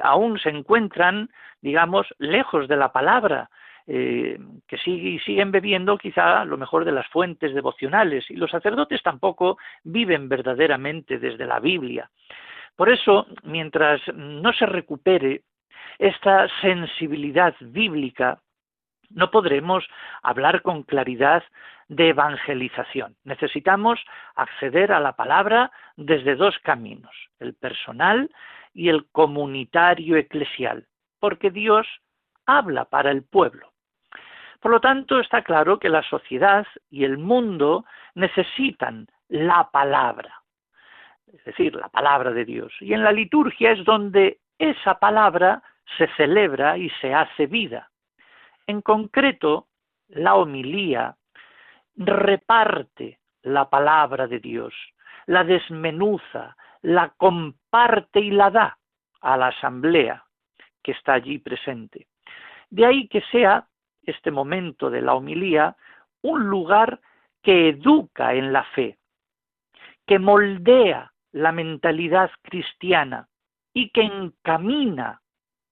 aún 0.01 0.39
se 0.39 0.49
encuentran, 0.49 1.29
digamos, 1.61 2.07
lejos 2.19 2.69
de 2.69 2.77
la 2.77 2.93
palabra, 2.93 3.49
eh, 3.87 4.37
que 4.67 4.77
siguen 4.77 5.51
bebiendo 5.51 5.97
quizá 5.97 6.43
lo 6.43 6.57
mejor 6.57 6.83
de 6.83 6.91
las 6.91 7.07
fuentes 7.07 7.53
devocionales 7.53 8.29
y 8.29 8.35
los 8.35 8.51
sacerdotes 8.51 9.01
tampoco 9.01 9.57
viven 9.83 10.27
verdaderamente 10.27 11.19
desde 11.19 11.45
la 11.45 11.61
Biblia. 11.61 12.09
Por 12.75 12.89
eso, 12.89 13.27
mientras 13.43 14.01
no 14.13 14.51
se 14.51 14.65
recupere 14.65 15.43
esta 15.97 16.47
sensibilidad 16.61 17.55
bíblica, 17.61 18.39
no 19.09 19.31
podremos 19.31 19.85
hablar 20.21 20.61
con 20.61 20.83
claridad 20.83 21.43
de 21.87 22.09
evangelización. 22.09 23.15
Necesitamos 23.23 24.03
acceder 24.35 24.91
a 24.91 24.99
la 24.99 25.13
palabra 25.13 25.71
desde 25.95 26.35
dos 26.35 26.57
caminos, 26.59 27.15
el 27.39 27.53
personal 27.53 28.29
y 28.73 28.89
el 28.89 29.07
comunitario 29.11 30.17
eclesial, 30.17 30.87
porque 31.19 31.51
Dios 31.51 31.87
habla 32.45 32.85
para 32.85 33.11
el 33.11 33.23
pueblo. 33.23 33.71
Por 34.59 34.71
lo 34.71 34.79
tanto, 34.79 35.19
está 35.19 35.43
claro 35.43 35.79
que 35.79 35.89
la 35.89 36.03
sociedad 36.03 36.65
y 36.89 37.03
el 37.03 37.17
mundo 37.17 37.85
necesitan 38.15 39.07
la 39.29 39.69
palabra, 39.69 40.41
es 41.31 41.43
decir, 41.43 41.75
la 41.75 41.89
palabra 41.89 42.31
de 42.31 42.45
Dios. 42.45 42.73
Y 42.79 42.93
en 42.93 43.03
la 43.03 43.11
liturgia 43.11 43.71
es 43.71 43.83
donde 43.83 44.39
esa 44.57 44.99
palabra 44.99 45.61
se 45.97 46.07
celebra 46.15 46.77
y 46.77 46.89
se 47.01 47.13
hace 47.13 47.47
vida. 47.47 47.89
En 48.65 48.81
concreto, 48.81 49.67
la 50.09 50.35
homilía 50.35 51.15
reparte 51.95 53.19
la 53.43 53.69
palabra 53.69 54.27
de 54.27 54.39
Dios, 54.39 54.73
la 55.25 55.43
desmenuza, 55.43 56.55
la 56.81 57.09
comparte 57.17 58.19
y 58.19 58.31
la 58.31 58.49
da 58.49 58.77
a 59.21 59.37
la 59.37 59.47
asamblea 59.47 60.23
que 60.83 60.91
está 60.91 61.13
allí 61.13 61.39
presente. 61.39 62.07
De 62.69 62.85
ahí 62.85 63.07
que 63.07 63.21
sea 63.31 63.67
este 64.07 64.31
momento 64.31 64.89
de 64.89 65.01
la 65.01 65.13
homilía 65.13 65.75
un 66.21 66.47
lugar 66.47 66.99
que 67.43 67.69
educa 67.69 68.33
en 68.33 68.51
la 68.51 68.63
fe, 68.63 68.97
que 70.05 70.17
moldea 70.17 71.13
la 71.31 71.51
mentalidad 71.51 72.31
cristiana 72.41 73.27
y 73.73 73.89
que 73.91 74.01
encamina 74.01 75.21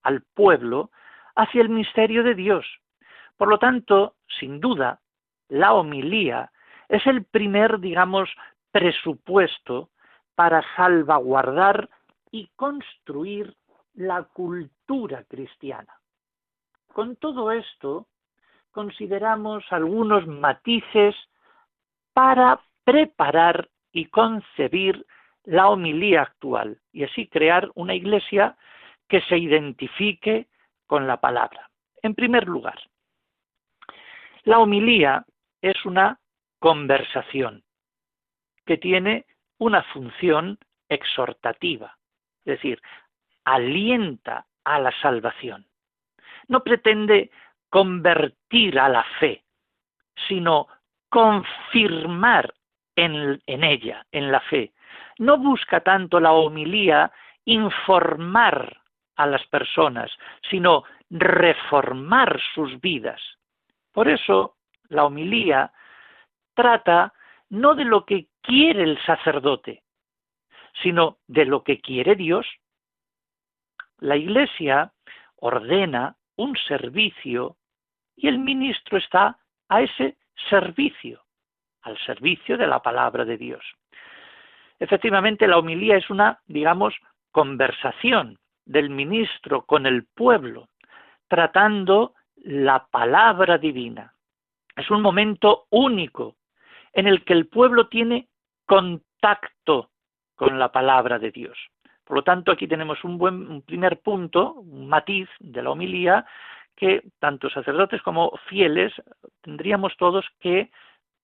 al 0.02 0.22
pueblo 0.22 0.90
hacia 1.34 1.62
el 1.62 1.68
misterio 1.68 2.22
de 2.22 2.34
Dios. 2.34 2.64
Por 3.36 3.48
lo 3.48 3.58
tanto, 3.58 4.14
sin 4.38 4.60
duda, 4.60 5.00
la 5.48 5.74
homilía 5.74 6.52
es 6.88 7.06
el 7.06 7.24
primer, 7.24 7.80
digamos, 7.80 8.30
presupuesto 8.70 9.90
para 10.34 10.62
salvaguardar 10.76 11.88
y 12.30 12.48
construir 12.56 13.56
la 13.94 14.22
cultura 14.22 15.24
cristiana. 15.24 15.98
Con 16.92 17.16
todo 17.16 17.50
esto, 17.50 18.06
consideramos 18.76 19.64
algunos 19.70 20.26
matices 20.26 21.14
para 22.12 22.60
preparar 22.84 23.70
y 23.90 24.04
concebir 24.04 25.06
la 25.44 25.70
homilía 25.70 26.20
actual 26.20 26.78
y 26.92 27.04
así 27.04 27.26
crear 27.26 27.70
una 27.74 27.94
iglesia 27.94 28.54
que 29.08 29.22
se 29.22 29.38
identifique 29.38 30.48
con 30.86 31.06
la 31.06 31.22
palabra. 31.22 31.70
En 32.02 32.14
primer 32.14 32.46
lugar, 32.46 32.78
la 34.44 34.58
homilía 34.58 35.24
es 35.62 35.82
una 35.86 36.20
conversación 36.58 37.64
que 38.66 38.76
tiene 38.76 39.24
una 39.56 39.84
función 39.84 40.58
exhortativa, 40.90 41.96
es 42.44 42.56
decir, 42.56 42.82
alienta 43.42 44.44
a 44.64 44.78
la 44.80 44.92
salvación. 45.00 45.66
No 46.48 46.62
pretende 46.62 47.30
convertir 47.70 48.78
a 48.78 48.88
la 48.88 49.04
fe, 49.18 49.44
sino 50.28 50.68
confirmar 51.08 52.54
en, 52.96 53.40
ella, 53.46 54.06
en 54.12 54.32
la 54.32 54.40
fe. 54.40 54.72
No 55.18 55.38
busca 55.38 55.80
tanto 55.80 56.20
la 56.20 56.32
homilía 56.32 57.12
informar 57.44 58.80
a 59.16 59.26
las 59.26 59.46
personas, 59.46 60.10
sino 60.50 60.84
reformar 61.10 62.40
sus 62.54 62.80
vidas. 62.80 63.20
Por 63.92 64.08
eso 64.08 64.56
la 64.88 65.04
homilía 65.04 65.72
trata 66.54 67.12
no 67.48 67.74
de 67.74 67.84
lo 67.84 68.04
que 68.04 68.26
quiere 68.42 68.82
el 68.82 69.02
sacerdote, 69.04 69.82
sino 70.82 71.18
de 71.26 71.44
lo 71.44 71.62
que 71.62 71.80
quiere 71.80 72.14
Dios. 72.14 72.46
La 73.98 74.16
Iglesia 74.16 74.92
ordena 75.36 76.16
un 76.36 76.56
servicio 76.68 77.56
y 78.16 78.28
el 78.28 78.38
ministro 78.38 78.98
está 78.98 79.38
a 79.68 79.82
ese 79.82 80.16
servicio, 80.48 81.22
al 81.82 81.98
servicio 81.98 82.56
de 82.56 82.66
la 82.66 82.80
palabra 82.80 83.24
de 83.24 83.36
Dios. 83.36 83.64
Efectivamente, 84.78 85.46
la 85.46 85.58
homilía 85.58 85.96
es 85.96 86.10
una, 86.10 86.40
digamos, 86.46 86.94
conversación 87.30 88.38
del 88.64 88.90
ministro 88.90 89.62
con 89.62 89.86
el 89.86 90.04
pueblo, 90.04 90.68
tratando 91.28 92.14
la 92.36 92.86
palabra 92.86 93.58
divina. 93.58 94.12
Es 94.76 94.90
un 94.90 95.00
momento 95.00 95.66
único 95.70 96.36
en 96.92 97.06
el 97.06 97.24
que 97.24 97.32
el 97.32 97.46
pueblo 97.46 97.88
tiene 97.88 98.28
contacto 98.66 99.90
con 100.34 100.58
la 100.58 100.70
palabra 100.70 101.18
de 101.18 101.30
Dios. 101.30 101.58
Por 102.06 102.18
lo 102.18 102.22
tanto, 102.22 102.52
aquí 102.52 102.68
tenemos 102.68 103.02
un 103.02 103.18
buen 103.18 103.62
primer 103.62 104.00
punto, 104.00 104.52
un 104.52 104.88
matiz 104.88 105.28
de 105.40 105.60
la 105.62 105.70
homilía 105.70 106.24
que 106.76 107.02
tanto 107.18 107.50
sacerdotes 107.50 108.00
como 108.02 108.30
fieles 108.48 108.92
tendríamos 109.40 109.96
todos 109.96 110.24
que 110.38 110.70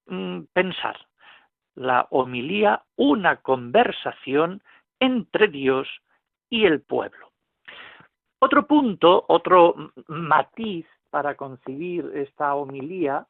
mm, 0.07 0.41
pensar. 0.53 0.97
La 1.77 2.09
homilía, 2.11 2.83
una 2.97 3.37
conversación 3.37 4.63
entre 4.99 5.49
Dios 5.49 5.89
y 6.51 6.65
el 6.65 6.81
pueblo. 6.83 7.31
Otro 8.41 8.67
punto, 8.67 9.25
otro 9.29 9.93
matiz 10.09 10.85
para 11.11 11.37
concebir 11.37 12.11
esta 12.15 12.55
homilía 12.57 13.25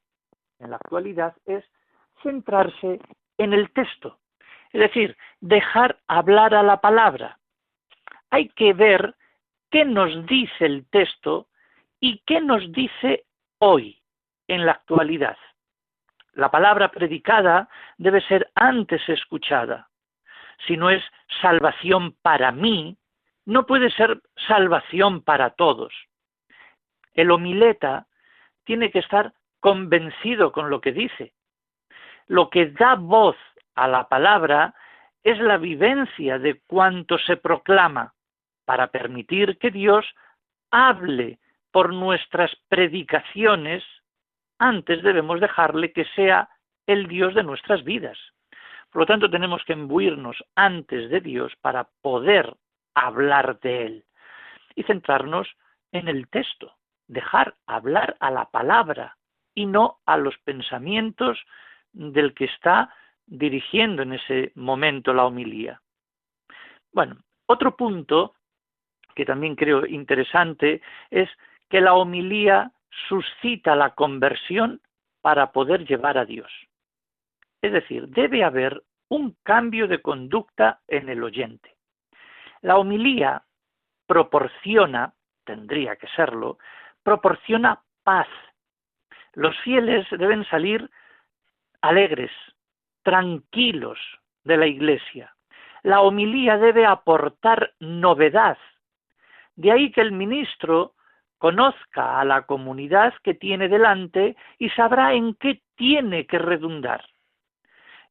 en 0.59 0.71
la 0.71 0.77
actualidad 0.77 1.35
es 1.45 1.65
centrarse 2.23 2.99
en 3.37 3.53
el 3.53 3.71
texto, 3.73 4.19
es 4.73 4.81
decir, 4.81 5.17
dejar 5.41 5.99
hablar 6.07 6.55
a 6.55 6.63
la 6.63 6.81
palabra. 6.81 7.39
Hay 8.33 8.49
que 8.49 8.73
ver 8.73 9.15
qué 9.71 9.85
nos 9.85 10.25
dice 10.25 10.65
el 10.65 10.87
texto 10.89 11.49
y 12.01 12.23
qué 12.25 12.41
nos 12.41 12.73
dice 12.73 13.27
hoy, 13.59 14.01
en 14.49 14.65
la 14.65 14.73
actualidad. 14.73 15.37
La 16.33 16.51
palabra 16.51 16.91
predicada 16.91 17.69
debe 17.99 18.23
ser 18.23 18.51
antes 18.55 19.07
escuchada. 19.07 19.91
Si 20.67 20.79
no 20.79 20.89
es 20.89 21.05
salvación 21.43 22.17
para 22.23 22.53
mí, 22.53 22.97
no 23.45 23.67
puede 23.67 23.91
ser 23.91 24.23
salvación 24.49 25.23
para 25.23 25.51
todos. 25.51 25.93
El 27.13 27.31
homileta 27.31 28.07
tiene 28.65 28.91
que 28.91 29.01
estar 29.01 29.35
convencido 29.61 30.53
con 30.53 30.71
lo 30.71 30.81
que 30.81 30.93
dice. 30.93 31.35
Lo 32.29 32.49
que 32.49 32.71
da 32.71 32.95
voz 32.95 33.37
a 33.75 33.89
la 33.89 34.09
palabra 34.09 34.75
es 35.23 35.39
la 35.39 35.59
vivencia 35.59 36.39
de 36.39 36.63
cuanto 36.67 37.19
se 37.19 37.37
proclama 37.37 38.15
para 38.65 38.89
permitir 38.89 39.59
que 39.59 39.71
Dios 39.71 40.07
hable 40.71 41.39
por 41.71 41.93
nuestras 41.93 42.51
predicaciones, 42.69 43.83
antes 44.59 45.03
debemos 45.03 45.41
dejarle 45.41 45.93
que 45.93 46.05
sea 46.15 46.49
el 46.87 47.09
Dios 47.09 47.35
de 47.35 47.43
nuestras 47.43 47.85
vidas. 47.85 48.19
Por 48.91 49.03
lo 49.03 49.07
tanto, 49.07 49.31
tenemos 49.31 49.65
que 49.65 49.73
embuirnos 49.73 50.37
antes 50.55 51.11
de 51.11 51.21
Dios 51.21 51.53
para 51.61 51.89
poder 52.03 52.55
hablar 52.95 53.59
de 53.61 53.87
Él 53.87 54.05
y 54.75 54.83
centrarnos 54.83 55.49
en 55.93 56.09
el 56.09 56.29
texto, 56.29 56.77
dejar 57.09 57.55
hablar 57.67 58.17
a 58.21 58.31
la 58.31 58.47
palabra 58.47 59.17
y 59.55 59.67
no 59.67 60.01
a 60.07 60.17
los 60.17 60.37
pensamientos 60.39 61.39
del 61.93 62.35
que 62.35 62.45
está 62.47 62.95
dirigiendo 63.27 64.03
en 64.03 64.15
ese 64.15 64.53
momento 64.55 65.13
la 65.15 65.25
homilía. 65.25 65.81
Bueno, 66.93 67.17
otro 67.47 67.77
punto 67.77 68.35
que 69.15 69.25
también 69.25 69.57
creo 69.57 69.87
interesante 69.87 70.81
es 71.11 71.29
que 71.69 71.81
la 71.81 71.95
homilía 71.95 72.73
suscita 73.09 73.75
la 73.77 73.91
conversión 73.91 74.81
para 75.21 75.53
poder 75.53 75.87
llevar 75.87 76.19
a 76.19 76.25
Dios. 76.25 76.51
Es 77.63 77.73
decir, 77.73 78.09
debe 78.09 78.45
haber 78.45 78.83
un 79.09 79.37
cambio 79.43 79.87
de 79.89 80.03
conducta 80.03 80.81
en 80.89 81.09
el 81.09 81.23
oyente. 81.23 81.77
La 82.61 82.77
homilía 82.77 83.43
proporciona, 84.07 85.15
tendría 85.45 85.97
que 85.97 86.09
serlo, 86.09 86.59
proporciona 87.03 87.81
paz. 88.03 88.29
Los 89.35 89.57
fieles 89.61 90.07
deben 90.11 90.45
salir 90.47 90.91
alegres, 91.81 92.31
tranquilos 93.03 93.99
de 94.45 94.57
la 94.57 94.67
iglesia. 94.67 95.35
La 95.83 96.01
homilía 96.01 96.59
debe 96.59 96.87
aportar 96.87 97.75
novedad. 97.81 98.57
De 99.57 99.71
ahí 99.71 99.91
que 99.91 100.01
el 100.01 100.13
ministro 100.13 100.95
conozca 101.39 102.21
a 102.21 102.25
la 102.25 102.43
comunidad 102.43 103.15
que 103.23 103.35
tiene 103.35 103.69
delante 103.69 104.37
y 104.59 104.71
sabrá 104.71 105.13
en 105.15 105.35
qué 105.35 105.61
tiene 105.77 106.27
que 106.27 106.39
redundar. 106.39 107.05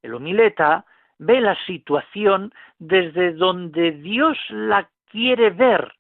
El 0.01 0.15
homileta 0.15 0.85
ve 1.17 1.39
la 1.39 1.55
situación 1.65 2.53
desde 2.79 3.33
donde 3.33 3.91
Dios 3.91 4.37
la 4.49 4.89
quiere 5.09 5.51
ver, 5.51 5.93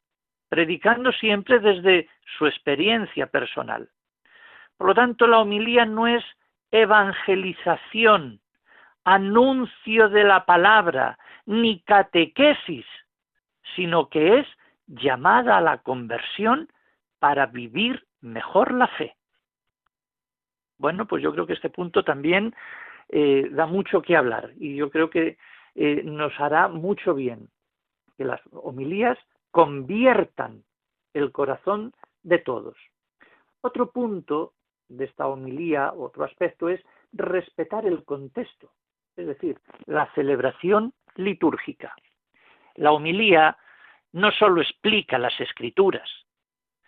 predicando 0.49 1.11
siempre 1.11 1.59
desde 1.59 2.09
su 2.37 2.47
experiencia 2.47 3.27
personal. 3.27 3.89
Por 4.77 4.87
lo 4.87 4.93
tanto, 4.95 5.27
la 5.27 5.39
homilía 5.39 5.85
no 5.85 6.07
es 6.07 6.25
evangelización, 6.71 8.39
anuncio 9.03 10.09
de 10.09 10.23
la 10.23 10.45
palabra, 10.45 11.17
ni 11.45 11.81
catequesis, 11.81 12.85
sino 13.75 14.09
que 14.09 14.39
es 14.39 14.47
llamada 14.91 15.57
a 15.57 15.61
la 15.61 15.77
conversión 15.79 16.69
para 17.19 17.45
vivir 17.45 18.05
mejor 18.21 18.73
la 18.73 18.87
fe. 18.87 19.15
Bueno, 20.77 21.07
pues 21.07 21.23
yo 21.23 21.31
creo 21.31 21.45
que 21.45 21.53
este 21.53 21.69
punto 21.69 22.03
también 22.03 22.53
eh, 23.09 23.47
da 23.51 23.65
mucho 23.65 24.01
que 24.01 24.15
hablar 24.15 24.51
y 24.57 24.75
yo 24.75 24.89
creo 24.89 25.09
que 25.09 25.37
eh, 25.75 26.01
nos 26.03 26.37
hará 26.39 26.67
mucho 26.67 27.13
bien 27.13 27.49
que 28.17 28.25
las 28.25 28.41
homilías 28.51 29.17
conviertan 29.51 30.63
el 31.13 31.31
corazón 31.31 31.93
de 32.23 32.39
todos. 32.39 32.75
Otro 33.61 33.91
punto 33.91 34.53
de 34.89 35.05
esta 35.05 35.27
homilía, 35.27 35.93
otro 35.93 36.23
aspecto 36.25 36.67
es 36.67 36.81
respetar 37.13 37.85
el 37.85 38.03
contexto, 38.03 38.71
es 39.15 39.27
decir, 39.27 39.59
la 39.85 40.11
celebración 40.13 40.93
litúrgica. 41.15 41.95
La 42.75 42.91
homilía 42.91 43.57
no 44.13 44.31
solo 44.31 44.61
explica 44.61 45.17
las 45.17 45.39
escrituras, 45.39 46.09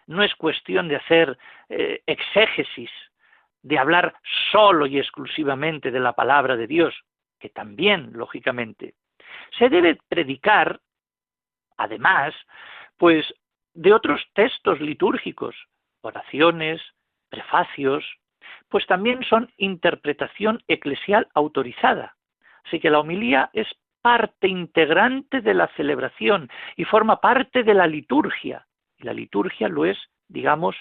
no 0.08 0.24
es 0.24 0.36
cuestión 0.36 0.88
de 0.88 0.98
hacer 0.98 1.38
eh, 1.70 2.02
exégesis 2.06 2.92
de 3.62 3.80
hablar 3.80 4.16
solo 4.52 4.86
y 4.86 5.00
exclusivamente 5.00 5.90
de 5.90 6.00
la 6.00 6.14
palabra 6.14 6.58
de 6.58 6.68
Dios, 6.68 6.94
que 7.40 7.50
también, 7.50 8.12
lógicamente, 8.14 8.96
se 9.58 9.70
debe 9.70 9.98
predicar, 10.10 10.82
además, 11.78 12.34
pues 12.98 13.26
de 13.74 13.94
otros 13.94 14.22
textos 14.34 14.80
litúrgicos, 14.82 15.56
oraciones, 16.02 16.82
prefacios, 17.30 18.06
pues 18.70 18.86
también 18.86 19.24
son 19.24 19.52
interpretación 19.58 20.62
eclesial 20.68 21.28
autorizada. 21.34 22.16
Así 22.66 22.80
que 22.80 22.90
la 22.90 23.00
homilía 23.00 23.50
es 23.54 23.68
parte 24.04 24.49
integrante 24.49 25.39
de 25.39 25.54
la 25.54 25.68
celebración 25.78 26.49
y 26.76 26.84
forma 26.84 27.22
parte 27.22 27.64
de 27.64 27.74
la 27.74 27.88
liturgia. 27.88 28.68
Y 28.97 29.04
la 29.06 29.14
liturgia 29.14 29.70
lo 29.70 29.86
es, 29.86 29.97
digamos, 30.28 30.76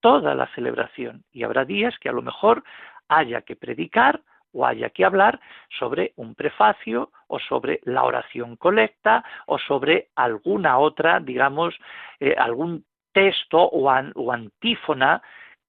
toda 0.00 0.34
la 0.34 0.46
celebración 0.54 1.22
y 1.30 1.44
habrá 1.44 1.64
días 1.64 1.94
que 2.00 2.08
a 2.08 2.12
lo 2.12 2.22
mejor 2.22 2.64
haya 3.08 3.42
que 3.42 3.56
predicar 3.56 4.22
o 4.52 4.66
haya 4.66 4.90
que 4.90 5.04
hablar 5.04 5.38
sobre 5.78 6.12
un 6.16 6.34
prefacio 6.34 7.10
o 7.28 7.38
sobre 7.38 7.80
la 7.84 8.04
oración 8.04 8.56
colecta 8.56 9.22
o 9.46 9.58
sobre 9.58 10.08
alguna 10.16 10.78
otra, 10.78 11.20
digamos, 11.20 11.74
eh, 12.20 12.34
algún 12.36 12.84
texto 13.12 13.58
o, 13.58 13.90
o 13.90 14.32
antífona 14.32 15.22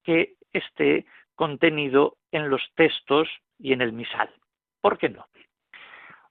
que 0.04 0.36
esté 0.54 1.06
contenido 1.36 2.18
en 2.32 2.50
los 2.50 2.62
textos 2.76 3.28
y 3.60 3.74
en 3.74 3.82
el 3.82 3.92
misal. 3.92 4.30
¿Por 4.82 4.98
qué 4.98 5.10
no? 5.10 5.28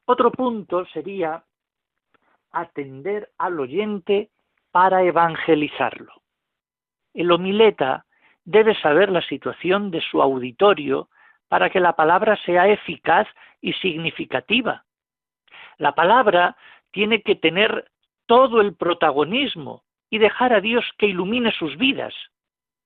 Otro 0.05 0.33
punto 0.33 0.85
sería 0.87 1.45
atender 2.51 3.31
al 3.39 3.61
oyente 3.61 4.31
para 4.71 5.03
evangelizarlo. 5.03 6.13
El 7.15 7.31
homileta 7.31 8.07
debe 8.45 8.75
saber 8.81 9.11
la 9.11 9.23
situación 9.23 9.91
de 9.91 10.01
su 10.01 10.21
auditorio 10.21 11.09
para 11.49 11.71
que 11.71 11.81
la 11.81 11.95
palabra 11.95 12.37
sea 12.45 12.67
eficaz 12.69 13.29
y 13.61 13.73
significativa. 13.75 14.85
La 15.79 15.95
palabra 15.95 16.57
tiene 16.91 17.23
que 17.23 17.37
tener 17.37 17.91
todo 18.27 18.61
el 18.61 18.75
protagonismo 18.75 19.85
y 20.11 20.19
dejar 20.19 20.53
a 20.53 20.61
Dios 20.61 20.85
que 20.99 21.07
ilumine 21.07 21.53
sus 21.53 21.77
vidas. 21.77 22.15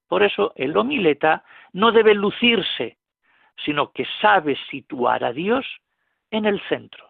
Por 0.09 0.23
eso 0.23 0.53
el 0.57 0.77
homileta 0.77 1.45
no 1.73 1.93
debe 1.93 2.14
lucirse, 2.14 2.99
sino 3.64 3.91
que 3.93 4.07
sabe 4.21 4.57
situar 4.71 5.25
a 5.25 5.33
Dios 5.33 5.67
en 6.31 6.47
el 6.47 6.61
centro. 6.68 7.05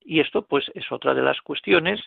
Y 0.00 0.20
esto 0.20 0.46
pues 0.46 0.70
es 0.74 0.90
otra 0.92 1.14
de 1.14 1.22
las 1.22 1.40
cuestiones 1.40 2.00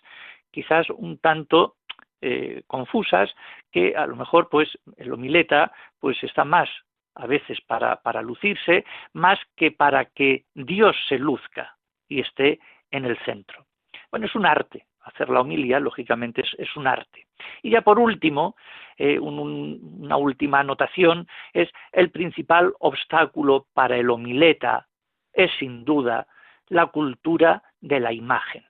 quizás 0.50 0.88
un 0.90 1.18
tanto 1.18 1.76
eh, 2.20 2.62
confusas 2.66 3.30
que 3.70 3.94
a 3.96 4.06
lo 4.06 4.16
mejor 4.16 4.48
pues 4.48 4.68
el 4.96 5.12
homileta 5.12 5.72
pues 6.00 6.22
está 6.22 6.44
más 6.44 6.68
a 7.14 7.26
veces 7.26 7.60
para, 7.62 7.96
para 7.96 8.22
lucirse, 8.22 8.84
más 9.12 9.38
que 9.56 9.72
para 9.72 10.04
que 10.06 10.44
Dios 10.54 10.96
se 11.08 11.18
luzca 11.18 11.76
y 12.08 12.20
esté 12.20 12.60
en 12.90 13.04
el 13.04 13.18
centro. 13.24 13.66
Bueno, 14.10 14.26
es 14.26 14.34
un 14.34 14.46
arte, 14.46 14.86
hacer 15.00 15.28
la 15.28 15.40
homilía, 15.40 15.80
lógicamente, 15.80 16.42
es, 16.56 16.76
un 16.76 16.86
arte. 16.86 17.26
Y 17.62 17.70
ya 17.70 17.82
por 17.82 17.98
último, 17.98 18.56
eh, 18.96 19.18
una 19.18 20.16
última 20.16 20.60
anotación 20.60 21.26
es 21.52 21.68
el 21.92 22.10
principal 22.10 22.72
obstáculo 22.78 23.66
para 23.74 23.96
el 23.96 24.10
homileta 24.10 24.86
es 25.32 25.50
sin 25.58 25.84
duda 25.84 26.26
la 26.68 26.86
cultura 26.86 27.62
de 27.80 28.00
la 28.00 28.12
imagen. 28.12 28.64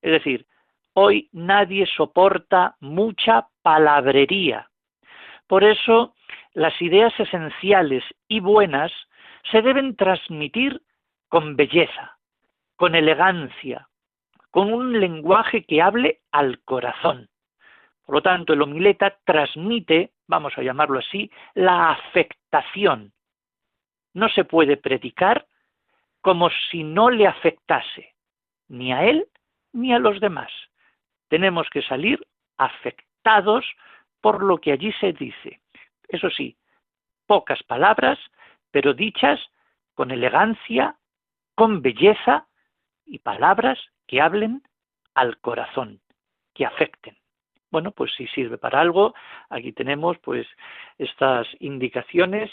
Es 0.00 0.12
decir, 0.12 0.46
hoy 0.94 1.28
nadie 1.32 1.86
soporta 1.86 2.76
mucha 2.80 3.48
palabrería. 3.62 4.68
Por 5.46 5.64
eso, 5.64 6.14
las 6.54 6.80
ideas 6.82 7.12
esenciales 7.18 8.04
y 8.28 8.40
buenas 8.40 8.92
se 9.50 9.62
deben 9.62 9.96
transmitir 9.96 10.82
con 11.28 11.56
belleza, 11.56 12.18
con 12.76 12.94
elegancia, 12.94 13.88
con 14.50 14.72
un 14.72 15.00
lenguaje 15.00 15.64
que 15.64 15.80
hable 15.80 16.20
al 16.30 16.60
corazón. 16.60 17.28
Por 18.04 18.16
lo 18.16 18.22
tanto, 18.22 18.52
el 18.52 18.62
homileta 18.62 19.16
transmite, 19.24 20.12
vamos 20.26 20.52
a 20.56 20.62
llamarlo 20.62 20.98
así, 20.98 21.30
la 21.54 21.90
afectación. 21.90 23.12
No 24.12 24.28
se 24.28 24.44
puede 24.44 24.76
predicar 24.76 25.46
como 26.22 26.48
si 26.70 26.84
no 26.84 27.10
le 27.10 27.26
afectase 27.26 28.14
ni 28.68 28.92
a 28.92 29.04
él 29.04 29.28
ni 29.72 29.92
a 29.92 29.98
los 29.98 30.20
demás. 30.20 30.50
Tenemos 31.28 31.68
que 31.70 31.82
salir 31.82 32.24
afectados 32.56 33.66
por 34.20 34.42
lo 34.42 34.58
que 34.58 34.72
allí 34.72 34.92
se 35.00 35.12
dice. 35.12 35.60
Eso 36.08 36.30
sí, 36.30 36.56
pocas 37.26 37.62
palabras, 37.64 38.18
pero 38.70 38.94
dichas 38.94 39.40
con 39.94 40.10
elegancia, 40.10 40.96
con 41.54 41.82
belleza 41.82 42.46
y 43.04 43.18
palabras 43.18 43.78
que 44.06 44.20
hablen 44.20 44.62
al 45.14 45.38
corazón, 45.38 46.00
que 46.54 46.64
afecten. 46.64 47.16
Bueno, 47.70 47.90
pues 47.90 48.12
si 48.14 48.26
sirve 48.28 48.58
para 48.58 48.80
algo, 48.80 49.14
aquí 49.48 49.72
tenemos 49.72 50.18
pues 50.18 50.46
estas 50.98 51.48
indicaciones 51.58 52.50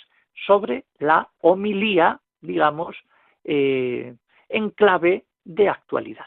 sobre 0.47 0.86
la 0.97 1.30
homilía, 1.41 2.20
digamos, 2.41 2.95
eh, 3.44 4.16
en 4.50 4.70
clave 4.72 5.26
de 5.44 5.70
actualidad. 5.70 6.26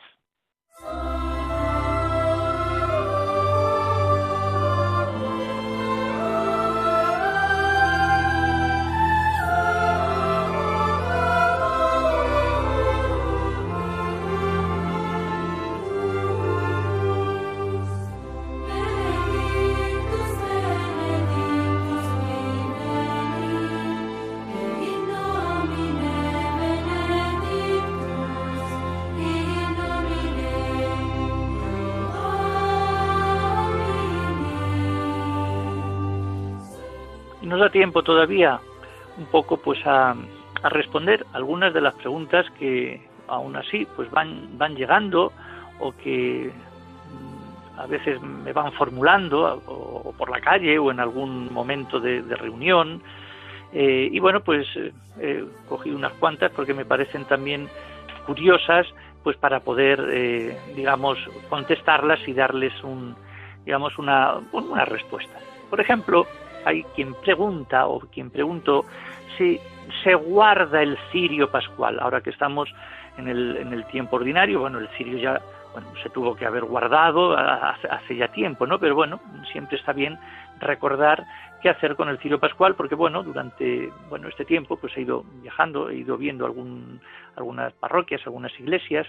Nos 37.52 37.60
da 37.60 37.68
tiempo 37.68 38.02
todavía 38.02 38.58
un 39.18 39.26
poco 39.26 39.58
pues 39.58 39.78
a, 39.86 40.16
responder 40.70 41.26
algunas 41.34 41.74
de 41.74 41.80
las 41.80 41.92
preguntas 41.94 42.46
que 42.58 43.06
aún 43.28 43.56
así 43.56 43.86
pues 43.94 44.10
van, 44.10 44.56
van 44.56 44.74
llegando 44.74 45.32
o 45.80 45.92
que 45.92 46.50
mm, 46.50 47.78
a 47.80 47.86
veces 47.86 48.22
me 48.22 48.52
van 48.52 48.72
formulando 48.72 49.60
o, 49.66 50.14
por 50.16 50.30
la 50.30 50.40
calle 50.40 50.78
o 50.78 50.90
en 50.90 51.00
algún 51.00 51.52
momento 51.52 52.00
de, 52.00 52.22
reunión. 52.36 53.02
Eh, 53.74 54.08
y 54.10 54.18
bueno 54.18 54.40
pues 54.40 54.66
eh, 54.76 54.92
he 55.20 55.44
cogido 55.68 55.96
unas 55.96 56.12
cuantas 56.14 56.52
porque 56.52 56.72
me 56.72 56.86
parecen 56.86 57.24
también 57.26 57.68
curiosas 58.24 58.86
pues 59.22 59.36
para 59.36 59.60
poder 59.60 60.00
eh, 60.10 60.56
digamos 60.74 61.18
contestarlas 61.50 62.20
y 62.26 62.32
darles 62.32 62.72
un 62.82 63.14
digamos 63.64 63.98
una, 63.98 64.36
una 64.52 64.86
respuesta. 64.86 65.38
Por 65.68 65.80
ejemplo 65.80 66.26
hay 66.64 66.82
quien 66.94 67.14
pregunta 67.14 67.86
o 67.86 68.00
quien 68.00 68.30
preguntó 68.30 68.84
si 69.36 69.60
se 70.02 70.14
guarda 70.14 70.82
el 70.82 70.96
cirio 71.10 71.50
pascual. 71.50 71.98
Ahora 72.00 72.20
que 72.20 72.30
estamos 72.30 72.68
en 73.18 73.28
el, 73.28 73.56
en 73.56 73.72
el 73.72 73.84
tiempo 73.86 74.16
ordinario, 74.16 74.60
bueno, 74.60 74.78
el 74.78 74.88
cirio 74.96 75.18
ya 75.18 75.40
bueno, 75.72 75.88
se 76.02 76.10
tuvo 76.10 76.34
que 76.36 76.46
haber 76.46 76.64
guardado 76.64 77.36
hace, 77.36 78.16
ya 78.16 78.28
tiempo, 78.28 78.66
¿no? 78.66 78.78
Pero 78.78 78.94
bueno, 78.94 79.20
siempre 79.52 79.78
está 79.78 79.92
bien 79.92 80.18
recordar 80.60 81.24
qué 81.62 81.70
hacer 81.70 81.96
con 81.96 82.08
el 82.08 82.18
cirio 82.18 82.38
pascual, 82.38 82.74
porque 82.74 82.94
bueno, 82.94 83.22
durante 83.22 83.90
bueno 84.08 84.28
este 84.28 84.44
tiempo 84.44 84.76
pues 84.76 84.96
he 84.96 85.02
ido 85.02 85.24
viajando, 85.42 85.88
he 85.88 85.96
ido 85.96 86.16
viendo 86.18 86.44
algún, 86.44 87.00
algunas 87.36 87.72
parroquias, 87.74 88.20
algunas 88.26 88.52
iglesias, 88.60 89.06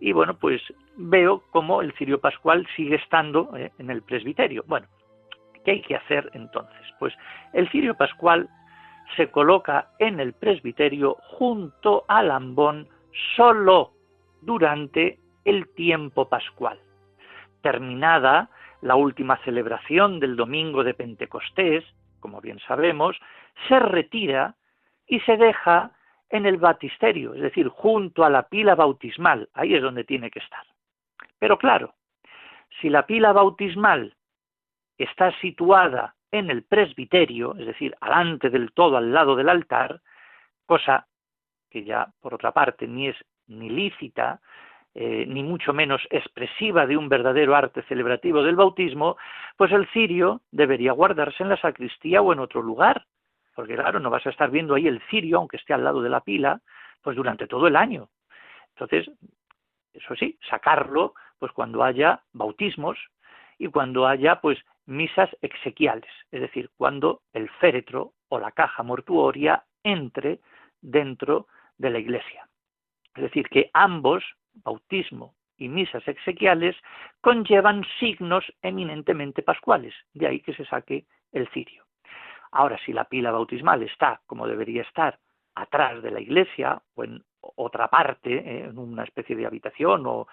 y 0.00 0.12
bueno, 0.12 0.34
pues 0.34 0.62
veo 0.96 1.42
cómo 1.50 1.82
el 1.82 1.92
cirio 1.92 2.18
pascual 2.18 2.66
sigue 2.76 2.96
estando 2.96 3.50
eh, 3.56 3.72
en 3.78 3.90
el 3.90 4.02
presbiterio. 4.02 4.64
Bueno, 4.66 4.86
¿qué 5.66 5.72
hay 5.72 5.82
que 5.82 5.96
hacer 5.96 6.30
entonces? 6.32 6.86
Pues 7.00 7.12
el 7.52 7.68
cirio 7.70 7.96
pascual 7.96 8.48
se 9.16 9.30
coloca 9.32 9.88
en 9.98 10.20
el 10.20 10.32
presbiterio 10.32 11.16
junto 11.22 12.04
al 12.06 12.30
ambón 12.30 12.88
solo 13.34 13.92
durante 14.42 15.18
el 15.44 15.68
tiempo 15.74 16.28
pascual. 16.28 16.78
Terminada 17.62 18.48
la 18.80 18.94
última 18.94 19.38
celebración 19.38 20.20
del 20.20 20.36
domingo 20.36 20.84
de 20.84 20.94
Pentecostés, 20.94 21.84
como 22.20 22.40
bien 22.40 22.60
sabemos, 22.60 23.16
se 23.66 23.80
retira 23.80 24.54
y 25.08 25.18
se 25.20 25.36
deja 25.36 25.90
en 26.30 26.46
el 26.46 26.58
batisterio, 26.58 27.34
es 27.34 27.40
decir, 27.40 27.68
junto 27.68 28.24
a 28.24 28.30
la 28.30 28.48
pila 28.48 28.76
bautismal, 28.76 29.48
ahí 29.54 29.74
es 29.74 29.82
donde 29.82 30.04
tiene 30.04 30.30
que 30.30 30.40
estar. 30.40 30.64
Pero 31.40 31.58
claro, 31.58 31.94
si 32.80 32.88
la 32.88 33.06
pila 33.06 33.32
bautismal 33.32 34.14
está 34.98 35.32
situada 35.40 36.14
en 36.30 36.50
el 36.50 36.64
presbiterio, 36.64 37.54
es 37.58 37.66
decir, 37.66 37.94
alante 38.00 38.50
del 38.50 38.72
todo 38.72 38.96
al 38.96 39.12
lado 39.12 39.36
del 39.36 39.48
altar, 39.48 40.00
cosa 40.66 41.06
que 41.70 41.84
ya 41.84 42.08
por 42.20 42.34
otra 42.34 42.52
parte 42.52 42.86
ni 42.86 43.08
es 43.08 43.16
ni 43.48 43.70
lícita, 43.70 44.40
eh, 44.94 45.26
ni 45.26 45.42
mucho 45.42 45.72
menos 45.72 46.00
expresiva 46.10 46.86
de 46.86 46.96
un 46.96 47.08
verdadero 47.08 47.54
arte 47.54 47.82
celebrativo 47.82 48.42
del 48.42 48.56
bautismo, 48.56 49.16
pues 49.56 49.70
el 49.72 49.86
cirio 49.88 50.40
debería 50.50 50.92
guardarse 50.92 51.42
en 51.42 51.50
la 51.50 51.58
sacristía 51.58 52.22
o 52.22 52.32
en 52.32 52.40
otro 52.40 52.62
lugar, 52.62 53.06
porque 53.54 53.74
claro, 53.74 54.00
no 54.00 54.10
vas 54.10 54.26
a 54.26 54.30
estar 54.30 54.50
viendo 54.50 54.74
ahí 54.74 54.86
el 54.86 55.02
cirio, 55.10 55.38
aunque 55.38 55.58
esté 55.58 55.74
al 55.74 55.84
lado 55.84 56.00
de 56.02 56.08
la 56.08 56.20
pila, 56.20 56.60
pues 57.02 57.16
durante 57.16 57.46
todo 57.46 57.66
el 57.66 57.76
año. 57.76 58.08
Entonces, 58.70 59.10
eso 59.92 60.14
sí, 60.16 60.38
sacarlo, 60.48 61.14
pues 61.38 61.52
cuando 61.52 61.82
haya 61.84 62.22
bautismos 62.32 62.98
y 63.58 63.68
cuando 63.68 64.06
haya, 64.06 64.40
pues, 64.40 64.58
misas 64.86 65.30
exequiales, 65.42 66.10
es 66.30 66.40
decir, 66.40 66.70
cuando 66.76 67.22
el 67.32 67.48
féretro 67.50 68.14
o 68.28 68.38
la 68.38 68.52
caja 68.52 68.82
mortuoria 68.82 69.64
entre 69.82 70.40
dentro 70.80 71.48
de 71.76 71.90
la 71.90 71.98
iglesia. 71.98 72.48
Es 73.14 73.22
decir, 73.22 73.48
que 73.48 73.70
ambos, 73.72 74.24
bautismo 74.64 75.34
y 75.56 75.68
misas 75.68 76.06
exequiales, 76.06 76.76
conllevan 77.20 77.84
signos 77.98 78.44
eminentemente 78.62 79.42
pascuales, 79.42 79.94
de 80.12 80.26
ahí 80.26 80.40
que 80.40 80.54
se 80.54 80.66
saque 80.66 81.06
el 81.32 81.48
cirio. 81.48 81.84
Ahora, 82.52 82.78
si 82.84 82.92
la 82.92 83.04
pila 83.04 83.32
bautismal 83.32 83.82
está, 83.82 84.20
como 84.26 84.46
debería 84.46 84.82
estar, 84.82 85.18
atrás 85.54 86.02
de 86.02 86.10
la 86.10 86.20
iglesia 86.20 86.80
o 86.94 87.04
en 87.04 87.24
otra 87.40 87.88
parte, 87.88 88.34
eh, 88.34 88.64
en 88.64 88.78
una 88.78 89.04
especie 89.04 89.34
de 89.34 89.46
habitación 89.46 90.06
o 90.06 90.28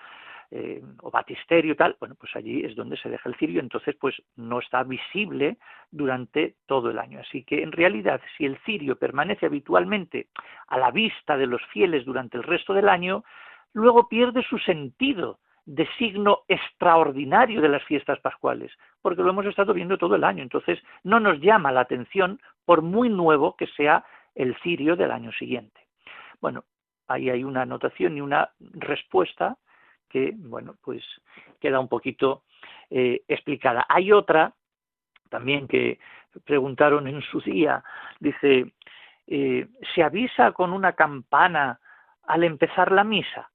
eh, 0.51 0.81
o 1.01 1.09
batisterio 1.09 1.73
y 1.73 1.75
tal, 1.75 1.95
bueno, 1.99 2.15
pues 2.15 2.35
allí 2.35 2.63
es 2.63 2.75
donde 2.75 2.97
se 2.97 3.09
deja 3.09 3.29
el 3.29 3.35
cirio, 3.35 3.59
entonces 3.59 3.95
pues 3.99 4.15
no 4.35 4.59
está 4.59 4.83
visible 4.83 5.57
durante 5.91 6.55
todo 6.65 6.89
el 6.89 6.99
año. 6.99 7.19
Así 7.19 7.43
que 7.43 7.63
en 7.63 7.71
realidad 7.71 8.21
si 8.37 8.45
el 8.45 8.57
cirio 8.59 8.97
permanece 8.97 9.45
habitualmente 9.45 10.27
a 10.67 10.77
la 10.77 10.91
vista 10.91 11.37
de 11.37 11.47
los 11.47 11.61
fieles 11.67 12.05
durante 12.05 12.37
el 12.37 12.43
resto 12.43 12.73
del 12.73 12.89
año, 12.89 13.23
luego 13.73 14.07
pierde 14.07 14.43
su 14.43 14.59
sentido 14.59 15.39
de 15.65 15.87
signo 15.97 16.41
extraordinario 16.47 17.61
de 17.61 17.69
las 17.69 17.83
fiestas 17.83 18.19
pascuales, 18.19 18.71
porque 19.01 19.23
lo 19.23 19.29
hemos 19.29 19.45
estado 19.45 19.73
viendo 19.73 19.97
todo 19.97 20.15
el 20.15 20.23
año, 20.23 20.43
entonces 20.43 20.79
no 21.03 21.19
nos 21.19 21.39
llama 21.39 21.71
la 21.71 21.81
atención 21.81 22.39
por 22.65 22.81
muy 22.81 23.09
nuevo 23.09 23.55
que 23.55 23.67
sea 23.67 24.03
el 24.35 24.55
cirio 24.57 24.95
del 24.95 25.11
año 25.11 25.31
siguiente. 25.31 25.79
Bueno, 26.41 26.65
ahí 27.07 27.29
hay 27.29 27.43
una 27.43 27.61
anotación 27.61 28.17
y 28.17 28.21
una 28.21 28.51
respuesta 28.59 29.57
que, 30.13 30.31
bueno, 30.35 30.75
pues 30.83 31.03
queda 31.59 31.79
un 31.79 31.87
poquito 31.87 32.43
eh, 32.91 33.23
explicada. 33.27 33.83
Hay 33.89 34.11
otra 34.11 34.53
también 35.29 35.67
que 35.67 35.97
preguntaron 36.45 37.07
en 37.07 37.19
su 37.23 37.41
día, 37.41 37.83
dice, 38.19 38.73
eh, 39.25 39.67
¿se 39.95 40.03
avisa 40.03 40.51
con 40.51 40.71
una 40.71 40.93
campana 40.93 41.79
al 42.27 42.43
empezar 42.43 42.91
la 42.91 43.03
misa? 43.03 43.49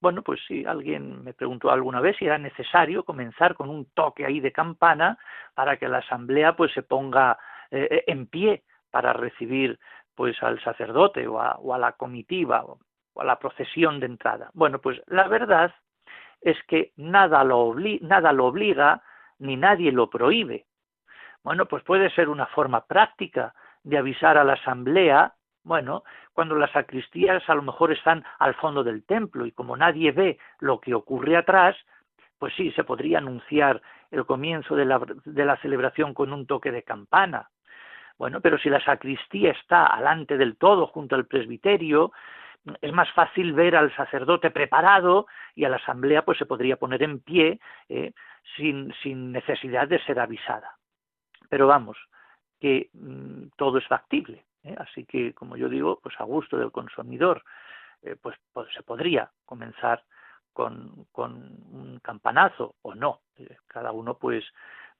Bueno, 0.00 0.22
pues 0.22 0.40
si 0.48 0.64
alguien 0.64 1.22
me 1.22 1.34
preguntó 1.34 1.70
alguna 1.70 2.00
vez 2.00 2.16
si 2.16 2.24
era 2.24 2.38
necesario 2.38 3.04
comenzar 3.04 3.54
con 3.54 3.68
un 3.68 3.84
toque 3.92 4.24
ahí 4.24 4.40
de 4.40 4.52
campana 4.52 5.18
para 5.54 5.76
que 5.76 5.88
la 5.88 5.98
asamblea 5.98 6.56
pues 6.56 6.72
se 6.72 6.82
ponga 6.82 7.38
eh, 7.70 8.04
en 8.06 8.26
pie 8.26 8.62
para 8.90 9.12
recibir 9.12 9.78
pues 10.14 10.42
al 10.42 10.58
sacerdote 10.62 11.26
o 11.28 11.38
a, 11.38 11.78
la 11.78 11.92
comitiva 11.92 12.64
o, 13.16 13.20
a 13.20 13.24
la 13.24 13.38
procesión 13.38 14.00
de 14.00 14.06
entrada. 14.06 14.50
Bueno, 14.54 14.80
pues 14.80 15.00
la 15.06 15.28
verdad 15.28 15.74
es 16.40 16.56
que 16.68 16.92
nada 16.96 17.42
lo, 17.44 17.74
nada 18.02 18.32
lo 18.32 18.46
obliga 18.46 19.02
ni 19.38 19.56
nadie 19.56 19.92
lo 19.92 20.08
prohíbe. 20.08 20.66
Bueno, 21.42 21.66
pues 21.66 21.82
puede 21.84 22.10
ser 22.10 22.28
una 22.28 22.46
forma 22.46 22.86
práctica 22.86 23.54
de 23.82 23.98
avisar 23.98 24.36
a 24.36 24.44
la 24.44 24.54
asamblea, 24.54 25.34
bueno, 25.62 26.02
cuando 26.32 26.56
las 26.56 26.70
sacristías 26.72 27.42
a 27.48 27.54
lo 27.54 27.62
mejor 27.62 27.92
están 27.92 28.24
al 28.38 28.54
fondo 28.54 28.84
del 28.84 29.04
templo 29.04 29.46
y 29.46 29.52
como 29.52 29.76
nadie 29.76 30.12
ve 30.12 30.38
lo 30.60 30.80
que 30.80 30.94
ocurre 30.94 31.36
atrás, 31.36 31.76
pues 32.38 32.52
sí, 32.54 32.72
se 32.72 32.84
podría 32.84 33.18
anunciar 33.18 33.80
el 34.10 34.26
comienzo 34.26 34.76
de 34.76 34.84
la, 34.84 35.00
de 35.24 35.44
la 35.44 35.56
celebración 35.58 36.14
con 36.14 36.32
un 36.32 36.46
toque 36.46 36.70
de 36.70 36.82
campana. 36.82 37.48
Bueno, 38.18 38.40
pero 38.40 38.58
si 38.58 38.70
la 38.70 38.80
sacristía 38.84 39.52
está 39.52 39.86
alante 39.86 40.36
del 40.36 40.56
todo 40.56 40.86
junto 40.86 41.14
al 41.14 41.26
presbiterio, 41.26 42.12
es 42.80 42.92
más 42.92 43.10
fácil 43.12 43.52
ver 43.52 43.76
al 43.76 43.94
sacerdote 43.94 44.50
preparado 44.50 45.26
y 45.54 45.64
a 45.64 45.68
la 45.68 45.76
asamblea 45.76 46.24
pues 46.24 46.38
se 46.38 46.46
podría 46.46 46.76
poner 46.76 47.02
en 47.02 47.20
pie 47.20 47.60
eh, 47.88 48.12
sin, 48.56 48.92
sin, 49.02 49.32
necesidad 49.32 49.88
de 49.88 50.02
ser 50.04 50.18
avisada. 50.18 50.76
Pero 51.48 51.66
vamos, 51.66 51.96
que 52.60 52.90
mm, 52.92 53.48
todo 53.56 53.78
es 53.78 53.86
factible. 53.86 54.44
¿eh? 54.64 54.74
Así 54.78 55.04
que, 55.04 55.32
como 55.34 55.56
yo 55.56 55.68
digo, 55.68 56.00
pues 56.02 56.14
a 56.18 56.24
gusto 56.24 56.56
del 56.56 56.72
consumidor, 56.72 57.42
eh, 58.02 58.16
pues, 58.20 58.36
pues, 58.52 58.68
se 58.74 58.82
podría 58.82 59.30
comenzar 59.44 60.02
con, 60.52 61.06
con, 61.12 61.32
un 61.72 62.00
campanazo 62.02 62.74
o 62.82 62.94
no. 62.94 63.20
cada 63.66 63.92
uno 63.92 64.14
pues, 64.14 64.44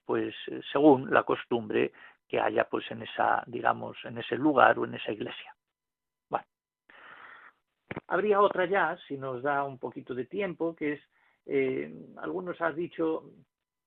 pues 0.05 0.35
según 0.71 1.11
la 1.11 1.23
costumbre 1.23 1.93
que 2.29 2.41
haya 2.41 2.69
pues 2.69 2.91
en 2.91 3.03
esa, 3.03 3.43
digamos, 3.47 3.97
en 4.05 4.19
ese 4.19 4.37
lugar 4.37 4.79
o 4.79 4.85
en 4.85 4.95
esa 4.95 5.13
iglesia. 5.13 5.56
Habría 8.09 8.41
otra 8.41 8.67
ya, 8.67 8.97
si 9.09 9.17
nos 9.17 9.43
da 9.43 9.65
un 9.65 9.79
poquito 9.79 10.15
de 10.15 10.27
tiempo, 10.27 10.75
que 10.75 10.95
es, 10.95 11.01
eh, 11.47 11.93
algunos 12.19 12.61
han 12.61 12.75
dicho, 12.77 13.31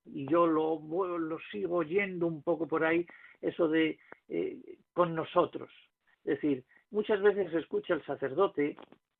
y 0.05 0.27
yo 0.29 0.47
lo, 0.47 0.79
lo 1.17 1.39
sigo 1.51 1.77
oyendo 1.77 2.27
un 2.27 2.41
poco 2.41 2.67
por 2.67 2.83
ahí, 2.83 3.05
eso 3.41 3.67
de 3.67 3.99
eh, 4.27 4.57
con 4.93 5.15
nosotros. 5.15 5.69
Es 6.23 6.41
decir, 6.41 6.63
muchas 6.91 7.21
veces 7.21 7.51
se 7.51 7.59
escucha 7.59 7.93
el 7.93 8.03
sacerdote 8.03 8.75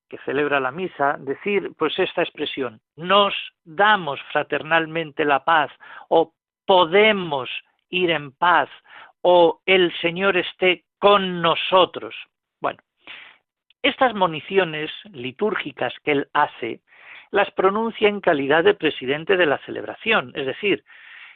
que 0.10 0.18
celebra 0.26 0.60
la 0.60 0.72
misa 0.72 1.18
decir 1.20 1.72
pues 1.78 1.98
esta 2.00 2.24
expresión, 2.24 2.82
nos 2.96 3.34
damos 3.64 4.20
fraternalmente 4.32 5.24
la 5.24 5.46
paz 5.46 5.72
o 6.10 6.34
podemos 6.66 7.50
ir 7.90 8.10
en 8.10 8.32
paz 8.32 8.70
o 9.22 9.62
el 9.66 9.94
Señor 10.02 10.36
esté 10.38 10.84
con 10.98 11.42
nosotros. 11.42 12.16
Estas 13.82 14.14
municiones 14.14 14.92
litúrgicas 15.12 15.94
que 16.04 16.12
él 16.12 16.28
hace 16.34 16.82
las 17.32 17.50
pronuncia 17.52 18.10
en 18.10 18.22
calidad 18.22 18.64
de 18.64 18.74
presidente 18.74 19.38
de 19.38 19.46
la 19.46 19.60
celebración, 19.60 20.32
es 20.36 20.46
decir, 20.46 20.84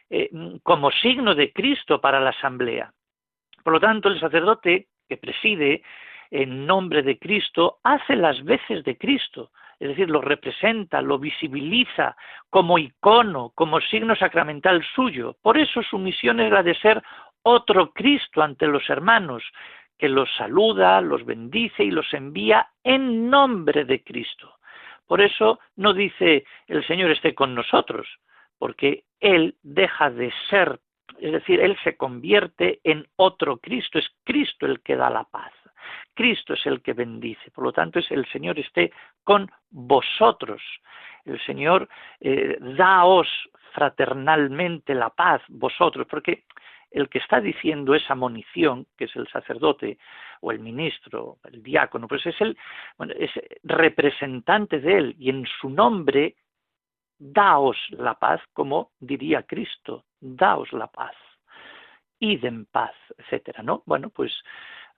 eh, 0.10 0.30
como 0.64 0.92
signo 0.92 1.36
de 1.36 1.54
Cristo 1.54 2.02
para 2.02 2.20
la 2.20 2.32
asamblea. 2.32 2.92
Por 3.64 3.74
lo 3.74 3.80
tanto, 3.80 4.10
el 4.10 4.20
sacerdote 4.20 4.88
que 5.08 5.18
preside 5.18 5.84
en 6.32 6.66
nombre 6.66 7.04
de 7.04 7.20
Cristo 7.20 7.78
hace 7.84 8.16
las 8.16 8.44
veces 8.44 8.84
de 8.84 8.98
Cristo, 8.98 9.52
es 9.80 9.90
decir, 9.90 10.10
lo 10.10 10.22
representa, 10.22 11.02
lo 11.02 11.20
visibiliza 11.20 12.16
como 12.50 12.78
icono, 12.78 13.52
como 13.56 13.80
signo 13.82 14.16
sacramental 14.16 14.84
suyo. 14.96 15.36
Por 15.42 15.58
eso 15.58 15.84
su 15.84 15.98
misión 15.98 16.40
es 16.40 16.52
la 16.52 16.64
de 16.64 16.76
ser 16.76 17.04
otro 17.44 17.92
Cristo 17.92 18.42
ante 18.42 18.66
los 18.68 18.90
hermanos, 18.90 19.44
que 20.04 20.10
los 20.10 20.30
saluda, 20.36 21.00
los 21.00 21.24
bendice 21.24 21.82
y 21.82 21.90
los 21.90 22.14
envía 22.14 22.68
en 22.84 23.30
nombre 23.30 23.86
de 23.86 24.04
Cristo. 24.04 24.58
Por 25.08 25.22
eso 25.22 25.62
no 25.78 25.94
dice 25.94 26.44
el 26.68 26.86
Señor 26.86 27.10
esté 27.12 27.34
con 27.34 27.56
nosotros, 27.56 28.06
porque 28.60 29.06
Él 29.22 29.56
deja 29.64 30.10
de 30.10 30.34
ser, 30.50 30.78
es 31.22 31.32
decir, 31.32 31.62
Él 31.62 31.78
se 31.86 31.96
convierte 31.96 32.82
en 32.84 33.08
otro 33.16 33.60
Cristo, 33.60 33.98
es 33.98 34.10
Cristo 34.26 34.66
el 34.66 34.82
que 34.82 34.98
da 34.98 35.10
la 35.10 35.24
paz. 35.24 35.54
Cristo 36.14 36.54
es 36.56 36.66
el 36.66 36.82
que 36.82 36.92
bendice, 36.92 37.50
por 37.52 37.64
lo 37.64 37.72
tanto 37.72 38.00
es 38.00 38.12
el 38.12 38.26
Señor 38.26 38.60
esté 38.60 38.92
con 39.24 39.50
vosotros. 39.70 40.62
El 41.24 41.40
Señor 41.46 41.88
eh, 42.20 42.58
daos 42.60 43.30
fraternalmente 43.72 44.96
la 44.96 45.12
paz, 45.12 45.42
vosotros, 45.48 46.06
porque 46.10 46.44
el 46.94 47.10
que 47.10 47.18
está 47.18 47.42
diciendo 47.42 47.96
esa 47.96 48.16
munición, 48.16 48.86
que 48.96 49.06
es 49.06 49.16
el 49.16 49.28
sacerdote 49.28 49.98
o 50.42 50.52
el 50.52 50.60
ministro, 50.60 51.40
el 51.52 51.62
diácono, 51.64 52.08
pues 52.08 52.26
es 52.26 52.40
el 52.40 52.58
es 53.18 53.32
representante 53.64 54.80
de 54.80 54.98
él 54.98 55.16
y 55.18 55.30
en 55.30 55.46
su 55.60 55.70
nombre 55.70 56.36
daos 57.18 57.78
la 57.90 58.14
paz, 58.14 58.42
como 58.54 58.92
diría 59.00 59.44
Cristo, 59.44 60.06
daos 60.20 60.72
la 60.72 60.88
paz, 60.88 61.16
id 62.20 62.46
en 62.46 62.66
paz, 62.66 62.94
etcétera, 63.18 63.64
¿no? 63.64 63.82
Bueno, 63.88 64.10
pues 64.10 64.32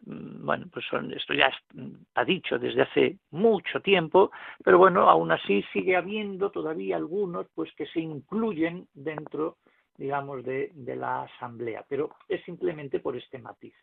mm, 0.06 0.46
bueno, 0.46 0.66
pues 0.72 0.86
esto 1.16 1.34
ya 1.34 1.48
está 1.48 2.26
dicho 2.26 2.60
desde 2.60 2.82
hace 2.82 3.20
mucho 3.32 3.80
tiempo, 3.80 4.32
pero 4.64 4.78
bueno, 4.78 5.10
aún 5.10 5.32
así 5.32 5.64
sigue 5.72 5.96
habiendo 5.96 6.52
todavía 6.52 6.98
algunos 6.98 7.48
pues 7.56 7.72
que 7.76 7.86
se 7.88 8.02
incluyen 8.02 8.88
dentro 8.93 9.58
digamos, 9.98 10.43
de, 10.43 10.72
la 10.76 11.24
asamblea, 11.24 11.86
pero 11.88 12.16
es 12.28 12.43
simplemente 12.43 13.00
por 13.00 13.16
este 13.16 13.39
matiz, 13.39 13.76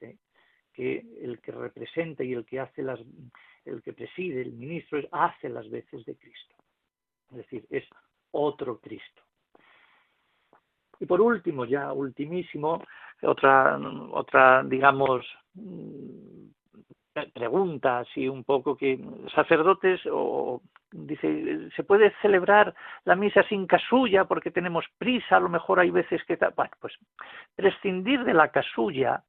que 0.73 1.05
el 1.21 1.41
que 1.41 1.53
representa 1.53 2.25
y 2.25 2.33
el 2.33 2.45
que 2.45 2.61
hace 2.61 2.83
las, 2.83 3.01
el 3.65 3.83
que 3.83 3.93
preside, 3.93 4.43
el 4.43 4.53
ministro, 4.53 5.01
hace 5.11 5.49
las 5.49 5.69
veces 5.71 6.05
de 6.05 6.17
Cristo. 6.17 6.57
Es 7.31 7.37
decir, 7.39 7.67
es 7.71 7.85
otro 8.31 8.79
Cristo. 8.79 9.23
Y 11.01 11.07
por 11.07 11.21
último, 11.21 11.65
ya 11.65 11.93
ultimísimo, 11.93 12.83
otra, 13.23 13.79
otra 14.13 14.63
digamos, 14.63 15.27
pregunta 17.35 18.01
así 18.01 18.29
un 18.29 18.45
poco 18.45 18.77
que 18.77 18.99
sacerdotes 19.35 20.01
o 20.11 20.63
dice 20.93 21.71
se 21.75 21.85
puede 21.85 22.13
celebrar 22.23 22.75
la 23.05 23.17
misa 23.17 23.43
sin 23.45 23.67
casulla 23.67 24.25
porque 24.25 24.51
tenemos 24.51 24.85
prisa 24.99 25.37
a 25.37 25.41
lo 25.41 25.49
mejor 25.49 25.81
hay 25.81 25.91
veces 25.91 26.23
que 26.25 26.37
bueno 26.55 26.71
pues 26.81 26.95
prescindir 27.57 28.25
de 28.25 28.35
la 28.35 28.49
casulla 28.49 29.23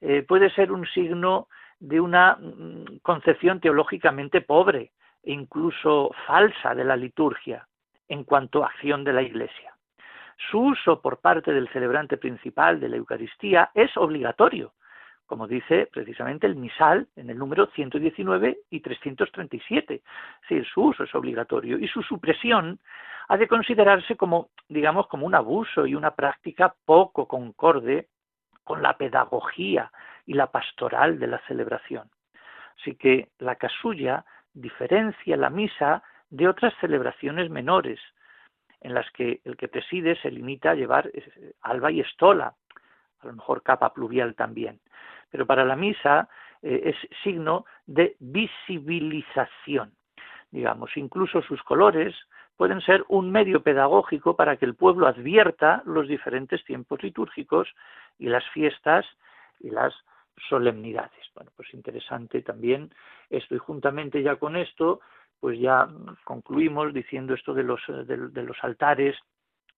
eh, 0.00 0.22
puede 0.22 0.50
ser 0.50 0.72
un 0.72 0.86
signo 0.86 1.48
de 1.78 2.00
una 2.00 2.36
mm, 2.36 2.98
concepción 3.02 3.60
teológicamente 3.60 4.40
pobre 4.40 4.92
e 5.22 5.32
incluso 5.32 6.10
falsa 6.26 6.74
de 6.74 6.84
la 6.84 6.96
liturgia 6.96 7.66
en 8.08 8.24
cuanto 8.24 8.62
a 8.62 8.68
acción 8.68 9.04
de 9.04 9.12
la 9.12 9.22
Iglesia. 9.22 9.74
Su 10.50 10.60
uso 10.60 11.00
por 11.00 11.20
parte 11.20 11.52
del 11.52 11.68
celebrante 11.70 12.18
principal 12.18 12.78
de 12.78 12.88
la 12.88 12.96
Eucaristía 12.96 13.70
es 13.74 13.96
obligatorio, 13.96 14.72
como 15.26 15.46
dice 15.46 15.88
precisamente 15.92 16.46
el 16.46 16.56
misal 16.56 17.08
en 17.16 17.30
el 17.30 17.38
número 17.38 17.66
119 17.66 18.58
y 18.70 18.80
337. 18.80 20.02
Sí, 20.48 20.64
su 20.72 20.82
uso 20.82 21.04
es 21.04 21.14
obligatorio 21.14 21.78
y 21.78 21.88
su 21.88 22.02
supresión 22.02 22.78
ha 23.28 23.36
de 23.36 23.48
considerarse 23.48 24.16
como, 24.16 24.50
digamos, 24.68 25.08
como 25.08 25.26
un 25.26 25.34
abuso 25.34 25.86
y 25.86 25.94
una 25.94 26.12
práctica 26.12 26.74
poco 26.84 27.26
concorde 27.26 28.08
con 28.62 28.82
la 28.82 28.96
pedagogía 28.96 29.90
y 30.26 30.34
la 30.34 30.46
pastoral 30.50 31.18
de 31.18 31.26
la 31.26 31.38
celebración. 31.46 32.08
Así 32.80 32.94
que 32.94 33.30
la 33.38 33.56
casulla 33.56 34.24
diferencia 34.54 35.36
la 35.36 35.50
misa 35.50 36.02
de 36.30 36.48
otras 36.48 36.72
celebraciones 36.80 37.50
menores, 37.50 38.00
en 38.80 38.94
las 38.94 39.10
que 39.10 39.40
el 39.44 39.56
que 39.56 39.68
preside 39.68 40.16
se 40.20 40.30
limita 40.30 40.70
a 40.70 40.74
llevar 40.74 41.10
eh, 41.12 41.52
alba 41.62 41.90
y 41.90 42.00
estola, 42.00 42.54
a 43.20 43.26
lo 43.26 43.32
mejor 43.32 43.62
capa 43.62 43.92
pluvial 43.92 44.34
también 44.34 44.80
pero 45.30 45.46
para 45.46 45.64
la 45.64 45.76
misa 45.76 46.28
eh, 46.62 46.82
es 46.84 46.96
signo 47.22 47.64
de 47.86 48.16
visibilización. 48.20 49.92
Digamos, 50.50 50.96
incluso 50.96 51.42
sus 51.42 51.62
colores 51.62 52.14
pueden 52.56 52.80
ser 52.80 53.04
un 53.08 53.30
medio 53.30 53.62
pedagógico 53.62 54.36
para 54.36 54.56
que 54.56 54.64
el 54.64 54.74
pueblo 54.74 55.06
advierta 55.06 55.82
los 55.84 56.08
diferentes 56.08 56.64
tiempos 56.64 57.02
litúrgicos 57.02 57.68
y 58.18 58.28
las 58.28 58.44
fiestas 58.50 59.04
y 59.60 59.70
las 59.70 59.94
solemnidades. 60.48 61.24
Bueno, 61.34 61.50
pues 61.56 61.72
interesante 61.74 62.42
también 62.42 62.90
esto 63.30 63.54
y 63.54 63.58
juntamente 63.58 64.22
ya 64.22 64.36
con 64.36 64.56
esto, 64.56 65.00
pues 65.40 65.58
ya 65.58 65.88
concluimos 66.24 66.94
diciendo 66.94 67.34
esto 67.34 67.52
de 67.52 67.62
los, 67.62 67.80
de 67.88 68.42
los 68.42 68.56
altares 68.62 69.16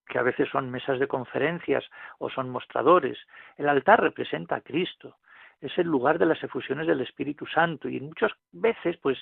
que 0.08 0.18
a 0.18 0.22
veces 0.22 0.48
son 0.50 0.70
mesas 0.70 0.98
de 0.98 1.06
conferencias 1.06 1.84
o 2.18 2.30
son 2.30 2.48
mostradores. 2.48 3.18
El 3.56 3.68
altar 3.68 4.00
representa 4.00 4.56
a 4.56 4.60
Cristo, 4.62 5.16
es 5.60 5.76
el 5.78 5.86
lugar 5.86 6.18
de 6.18 6.26
las 6.26 6.42
efusiones 6.42 6.86
del 6.86 7.00
Espíritu 7.00 7.46
Santo 7.46 7.88
y 7.88 8.00
muchas 8.00 8.32
veces, 8.52 8.96
pues, 8.98 9.18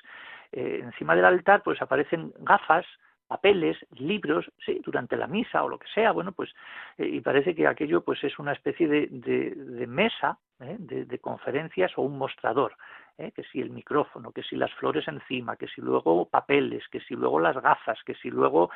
eh, 0.52 0.80
encima 0.82 1.14
del 1.14 1.24
altar, 1.24 1.62
pues 1.62 1.80
aparecen 1.80 2.32
gafas, 2.40 2.86
papeles, 3.26 3.76
libros, 3.98 4.50
sí, 4.64 4.80
durante 4.84 5.16
la 5.16 5.26
misa 5.26 5.64
o 5.64 5.68
lo 5.68 5.78
que 5.78 5.88
sea, 5.92 6.12
bueno, 6.12 6.32
pues, 6.32 6.50
eh, 6.98 7.08
y 7.08 7.20
parece 7.20 7.54
que 7.54 7.66
aquello, 7.66 8.02
pues, 8.02 8.22
es 8.22 8.38
una 8.38 8.52
especie 8.52 8.86
de, 8.86 9.08
de, 9.10 9.86
mesa 9.86 10.38
¿eh? 10.60 10.76
de, 10.78 11.18
conferencias 11.18 11.92
o 11.96 12.02
un 12.02 12.18
mostrador. 12.18 12.76
¿Eh? 13.18 13.32
que 13.32 13.42
si 13.44 13.60
el 13.60 13.70
micrófono, 13.70 14.32
que 14.32 14.42
si 14.42 14.56
las 14.56 14.72
flores 14.74 15.06
encima, 15.08 15.56
que 15.56 15.68
si 15.68 15.80
luego 15.80 16.28
papeles, 16.28 16.86
que 16.88 17.00
si 17.00 17.14
luego 17.14 17.40
las 17.40 17.60
gafas, 17.60 17.98
que 18.04 18.14
si 18.14 18.30
luego, 18.30 18.70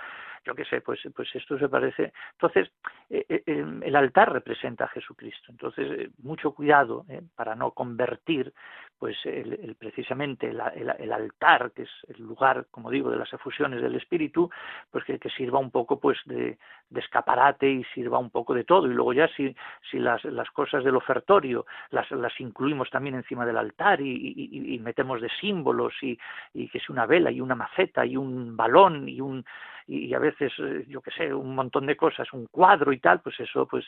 yo 0.45 0.55
qué 0.55 0.65
sé, 0.65 0.81
pues, 0.81 1.01
pues 1.15 1.29
esto 1.35 1.59
se 1.59 1.69
parece. 1.69 2.13
Entonces, 2.33 2.71
eh, 3.09 3.25
eh, 3.29 3.43
el 3.47 3.97
altar 3.97 4.33
representa 4.33 4.85
a 4.85 4.89
Jesucristo. 4.89 5.51
Entonces, 5.51 6.11
mucho 6.23 6.53
cuidado 6.53 7.05
para 7.35 7.55
no 7.55 7.73
convertir, 7.73 8.53
pues, 8.99 9.17
el, 9.25 9.77
precisamente 9.79 10.51
el, 10.51 11.13
altar, 11.13 11.73
que 11.73 11.83
es 11.83 11.91
el 12.09 12.23
lugar, 12.23 12.67
como 12.71 12.91
digo, 12.91 13.11
de 13.11 13.19
las 13.19 13.33
efusiones 13.33 13.83
del 13.83 13.97
Espíritu, 13.97 14.51
pues 14.91 15.05
que, 15.05 15.19
sirva 15.31 15.59
un 15.59 15.71
poco, 15.71 15.99
pues, 16.01 16.19
de, 16.27 16.59
escaparate 16.95 17.71
y 17.71 17.85
sirva 17.95 18.19
un 18.19 18.31
poco 18.31 18.53
de 18.55 18.65
todo. 18.65 18.87
Y 18.87 18.95
luego 18.95 19.13
ya 19.13 19.29
si, 19.29 19.55
si 19.91 19.99
las, 19.99 20.23
las 20.25 20.51
cosas 20.51 20.85
del 20.85 20.97
ofertorio 20.97 21.65
las, 21.91 22.11
las 22.11 22.39
incluimos 22.41 22.91
también 22.91 23.15
encima 23.15 23.47
del 23.47 23.57
altar 23.57 24.01
y, 24.01 24.30
y, 24.37 24.79
metemos 24.79 25.21
de 25.21 25.29
símbolos 25.41 25.95
y, 26.03 26.19
y, 26.55 26.69
que 26.69 26.79
es 26.79 26.89
una 26.89 27.07
vela 27.07 27.31
y 27.31 27.41
una 27.41 27.55
maceta 27.55 28.05
y 28.07 28.17
un 28.17 28.57
balón 28.57 29.09
y 29.09 29.21
un 29.21 29.45
y 29.87 30.15
a 30.15 30.19
veces 30.19 30.53
eh, 30.59 30.85
yo 30.89 31.01
qué 31.03 31.11
sé 31.11 31.35
un 31.35 31.55
montón 31.55 31.87
de 31.87 31.97
cosas 31.97 32.33
un 32.33 32.47
cuadro 32.47 32.93
y 32.93 33.01
tal 33.01 33.21
pues 33.21 33.39
eso 33.41 33.67
pues 33.67 33.87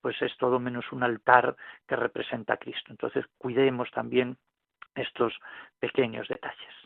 pues 0.00 0.20
es 0.20 0.36
todo 0.36 0.58
menos 0.58 0.90
un 0.92 1.04
altar 1.04 1.56
que 1.86 1.96
representa 1.96 2.54
a 2.54 2.56
Cristo. 2.56 2.90
Entonces 2.90 3.24
cuidemos 3.38 3.90
también 3.92 4.36
estos 4.94 5.32
pequeños 5.78 6.28
detalles 6.28 6.81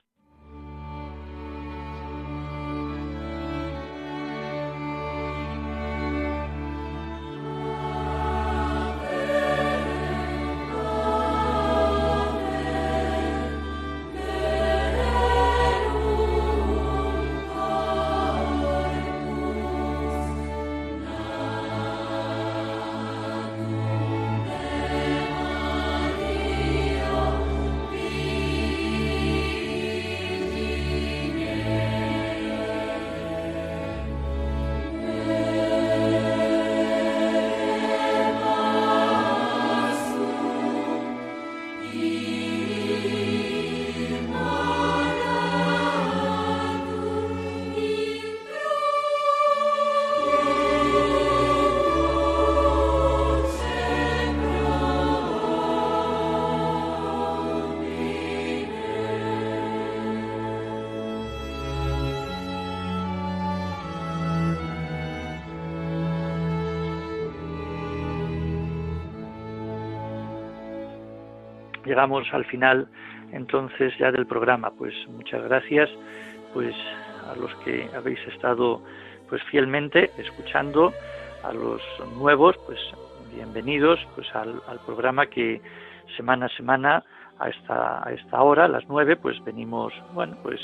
llegamos 71.97 72.29
al 72.33 72.45
final 72.45 72.87
entonces 73.33 73.97
ya 73.99 74.13
del 74.13 74.27
programa. 74.27 74.71
Pues 74.71 74.93
muchas 75.09 75.43
gracias 75.45 75.89
pues 76.53 76.75
a 77.27 77.35
los 77.37 77.55
que 77.65 77.89
habéis 77.97 78.19
estado 78.29 78.83
pues 79.31 79.43
fielmente 79.45 80.11
escuchando, 80.19 80.93
a 81.43 81.55
los 81.55 81.81
nuevos 82.19 82.55
pues 82.67 82.79
bienvenidos 83.35 83.99
pues 84.15 84.27
al, 84.35 84.61
programa 84.85 85.25
que 85.25 85.63
semana 86.19 86.47
a 86.47 86.49
semana 86.51 87.03
a 87.39 87.49
esta, 87.49 88.07
a 88.07 88.13
esta 88.13 88.43
hora, 88.43 88.67
a 88.67 88.69
las 88.69 88.85
nueve, 88.89 89.17
pues 89.17 89.43
venimos, 89.45 89.93
bueno, 90.13 90.37
pues 90.43 90.61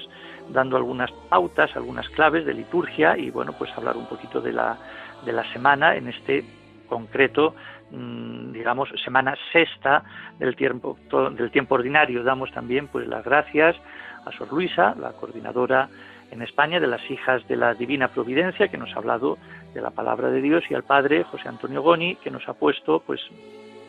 dando 0.51 0.77
algunas 0.77 1.11
pautas, 1.31 1.75
algunas 1.77 2.09
claves 2.11 2.45
de 2.45 2.53
liturgia 2.53 3.17
y 3.17 3.31
bueno, 3.31 3.53
pues 3.59 3.71
hablar 3.77 3.97
un 3.97 4.07
poquito 4.07 4.41
de 4.43 4.53
la, 4.53 4.77
de 5.25 5.33
la 5.33 5.51
semana 5.53 5.97
en 5.97 6.09
este 6.09 6.45
concreto 6.93 7.55
Mm, 7.93 8.53
digamos, 8.53 8.89
semana 9.05 9.37
sexta 9.53 10.03
del 10.39 10.57
tiempo, 10.57 10.97
del 11.37 11.51
tiempo 11.51 11.75
ordinario. 11.75 12.23
Damos 12.25 12.51
también 12.53 12.89
pues 12.89 13.07
las 13.07 13.23
gracias 13.23 13.77
a 14.25 14.33
Sor 14.33 14.51
Luisa, 14.51 14.95
la 14.99 15.13
coordinadora 15.13 15.91
en 16.31 16.41
España 16.41 16.81
de 16.81 16.87
las 16.87 17.03
hijas 17.11 17.47
de 17.49 17.57
la 17.57 17.75
Divina 17.75 18.09
Providencia, 18.09 18.69
que 18.69 18.79
nos 18.79 18.91
ha 18.95 18.99
hablado 18.99 19.37
de 19.75 19.83
la 19.83 19.91
palabra 19.91 20.31
de 20.31 20.41
Dios, 20.41 20.65
y 20.71 20.75
al 20.75 20.85
padre 20.85 21.25
José 21.25 21.47
Antonio 21.51 21.83
Goni, 21.83 22.17
que 22.17 22.31
nos 22.31 22.49
ha 22.49 22.55
puesto, 22.55 23.01
pues, 23.01 23.21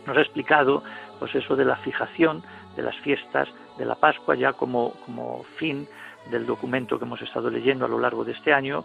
nos 0.06 0.18
ha 0.18 0.22
explicado, 0.22 0.84
pues 1.20 1.34
eso 1.36 1.56
de 1.56 1.64
la 1.64 1.78
fijación 1.78 2.44
de 2.76 2.84
las 2.84 2.98
fiestas 2.98 3.48
de 3.78 3.86
la 3.86 3.96
Pascua 3.96 4.36
ya 4.36 4.52
como, 4.52 4.96
como 5.06 5.44
fin 5.56 5.88
del 6.30 6.46
documento 6.46 7.00
que 7.00 7.06
hemos 7.06 7.22
estado 7.22 7.50
leyendo 7.50 7.86
a 7.86 7.88
lo 7.88 8.00
largo 8.00 8.26
de 8.26 8.34
este 8.34 8.54
año, 8.54 8.84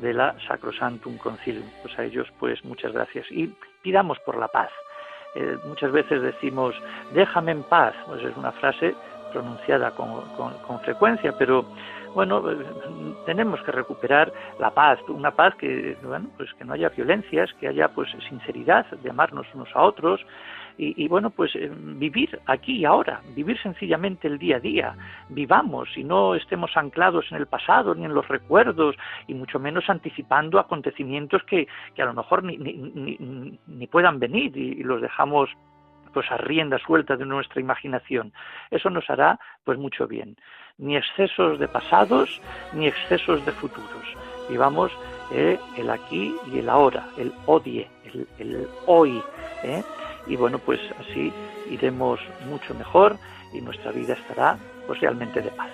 de 0.00 0.14
la 0.14 0.34
Sacrosantum 0.46 1.18
Concilium. 1.18 1.66
Pues 1.82 1.98
a 1.98 2.04
ellos, 2.04 2.28
pues 2.38 2.64
muchas 2.64 2.92
gracias. 2.92 3.26
Y 3.30 3.52
pidamos 3.82 4.18
por 4.20 4.36
la 4.36 4.48
paz. 4.48 4.70
Eh, 5.34 5.56
muchas 5.66 5.92
veces 5.92 6.22
decimos, 6.22 6.74
déjame 7.12 7.52
en 7.52 7.62
paz, 7.62 7.94
pues 8.06 8.22
es 8.24 8.36
una 8.36 8.52
frase 8.52 8.94
pronunciada 9.32 9.90
con, 9.90 10.22
con, 10.36 10.80
frecuencia, 10.80 11.32
pero 11.38 11.66
bueno, 12.14 12.50
eh, 12.50 12.56
tenemos 13.26 13.60
que 13.62 13.72
recuperar 13.72 14.32
la 14.58 14.70
paz, 14.70 14.98
una 15.08 15.32
paz 15.32 15.54
que, 15.56 15.96
bueno, 16.02 16.28
pues 16.36 16.52
que 16.54 16.64
no 16.64 16.72
haya 16.72 16.88
violencias, 16.88 17.52
que 17.60 17.68
haya 17.68 17.88
pues 17.88 18.08
sinceridad 18.28 18.86
de 18.86 19.10
amarnos 19.10 19.46
unos 19.54 19.68
a 19.74 19.82
otros, 19.82 20.24
y, 20.80 21.08
bueno, 21.08 21.30
pues 21.30 21.56
eh, 21.56 21.68
vivir 21.72 22.38
aquí 22.46 22.76
y 22.76 22.84
ahora, 22.84 23.20
vivir 23.34 23.60
sencillamente 23.60 24.28
el 24.28 24.38
día 24.38 24.56
a 24.56 24.60
día, 24.60 24.94
vivamos 25.28 25.88
y 25.96 26.04
no 26.04 26.36
estemos 26.36 26.76
anclados 26.76 27.26
en 27.32 27.36
el 27.38 27.46
pasado 27.46 27.96
ni 27.96 28.04
en 28.04 28.14
los 28.14 28.28
recuerdos 28.28 28.94
y 29.26 29.34
mucho 29.34 29.58
menos 29.58 29.90
anticipando 29.90 30.60
acontecimientos 30.60 31.42
que, 31.42 31.66
que 31.96 32.02
a 32.02 32.06
lo 32.06 32.14
mejor 32.14 32.44
ni, 32.44 32.56
ni, 32.56 33.58
ni, 33.66 33.86
puedan 33.88 34.20
venir 34.20 34.56
y, 34.56 34.84
los 34.84 35.02
dejamos 35.02 35.50
pues 36.14 36.30
a 36.30 36.36
rienda 36.36 36.78
suelta 36.78 37.16
de 37.16 37.26
nuestra 37.26 37.60
imaginación. 37.60 38.32
Eso 38.70 38.88
nos 38.88 39.10
hará 39.10 39.40
pues 39.64 39.78
mucho 39.78 40.06
bien. 40.06 40.36
Ni 40.78 40.96
excesos 40.96 41.58
de 41.58 41.66
pasados 41.66 42.40
ni 42.72 42.86
excesos 42.86 43.44
de 43.44 43.50
futuros. 43.50 44.16
Vivamos 44.48 44.92
eh, 45.32 45.58
el 45.76 45.90
aquí 45.90 46.36
y 46.52 46.60
el 46.60 46.68
ahora, 46.68 47.08
el 47.18 47.32
odie, 47.46 47.88
el, 48.04 48.28
el 48.38 48.68
hoy. 48.86 49.20
Eh, 49.64 49.82
y 50.28 50.36
bueno, 50.36 50.58
pues 50.58 50.80
así 51.00 51.32
iremos 51.70 52.20
mucho 52.46 52.74
mejor 52.74 53.16
y 53.52 53.60
nuestra 53.60 53.92
vida 53.92 54.14
estará 54.14 54.58
pues 54.86 55.00
realmente 55.00 55.40
de 55.40 55.50
paz. 55.50 55.70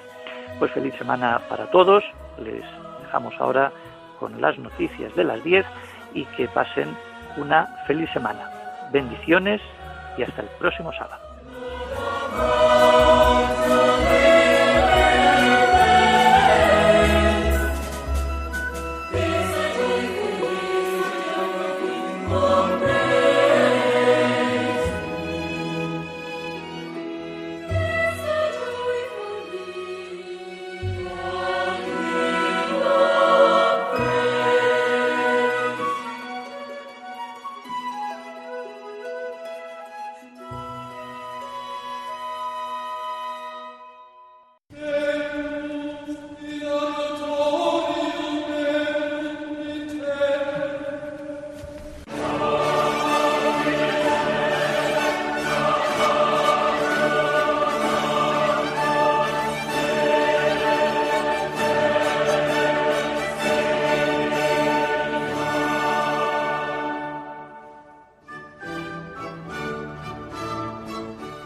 Pues 0.58 0.70
feliz 0.72 0.94
semana 0.96 1.40
para 1.48 1.70
todos, 1.70 2.04
les 2.38 2.64
dejamos 3.02 3.34
ahora 3.38 3.72
con 4.18 4.40
las 4.40 4.58
noticias 4.58 5.14
de 5.14 5.24
las 5.24 5.42
10 5.42 5.66
y 6.14 6.24
que 6.36 6.48
pasen 6.48 6.96
una 7.36 7.66
feliz 7.86 8.08
semana. 8.12 8.48
Bendiciones 8.92 9.60
y 10.16 10.22
hasta 10.22 10.42
el 10.42 10.48
próximo 10.58 10.92
sábado. 10.92 11.33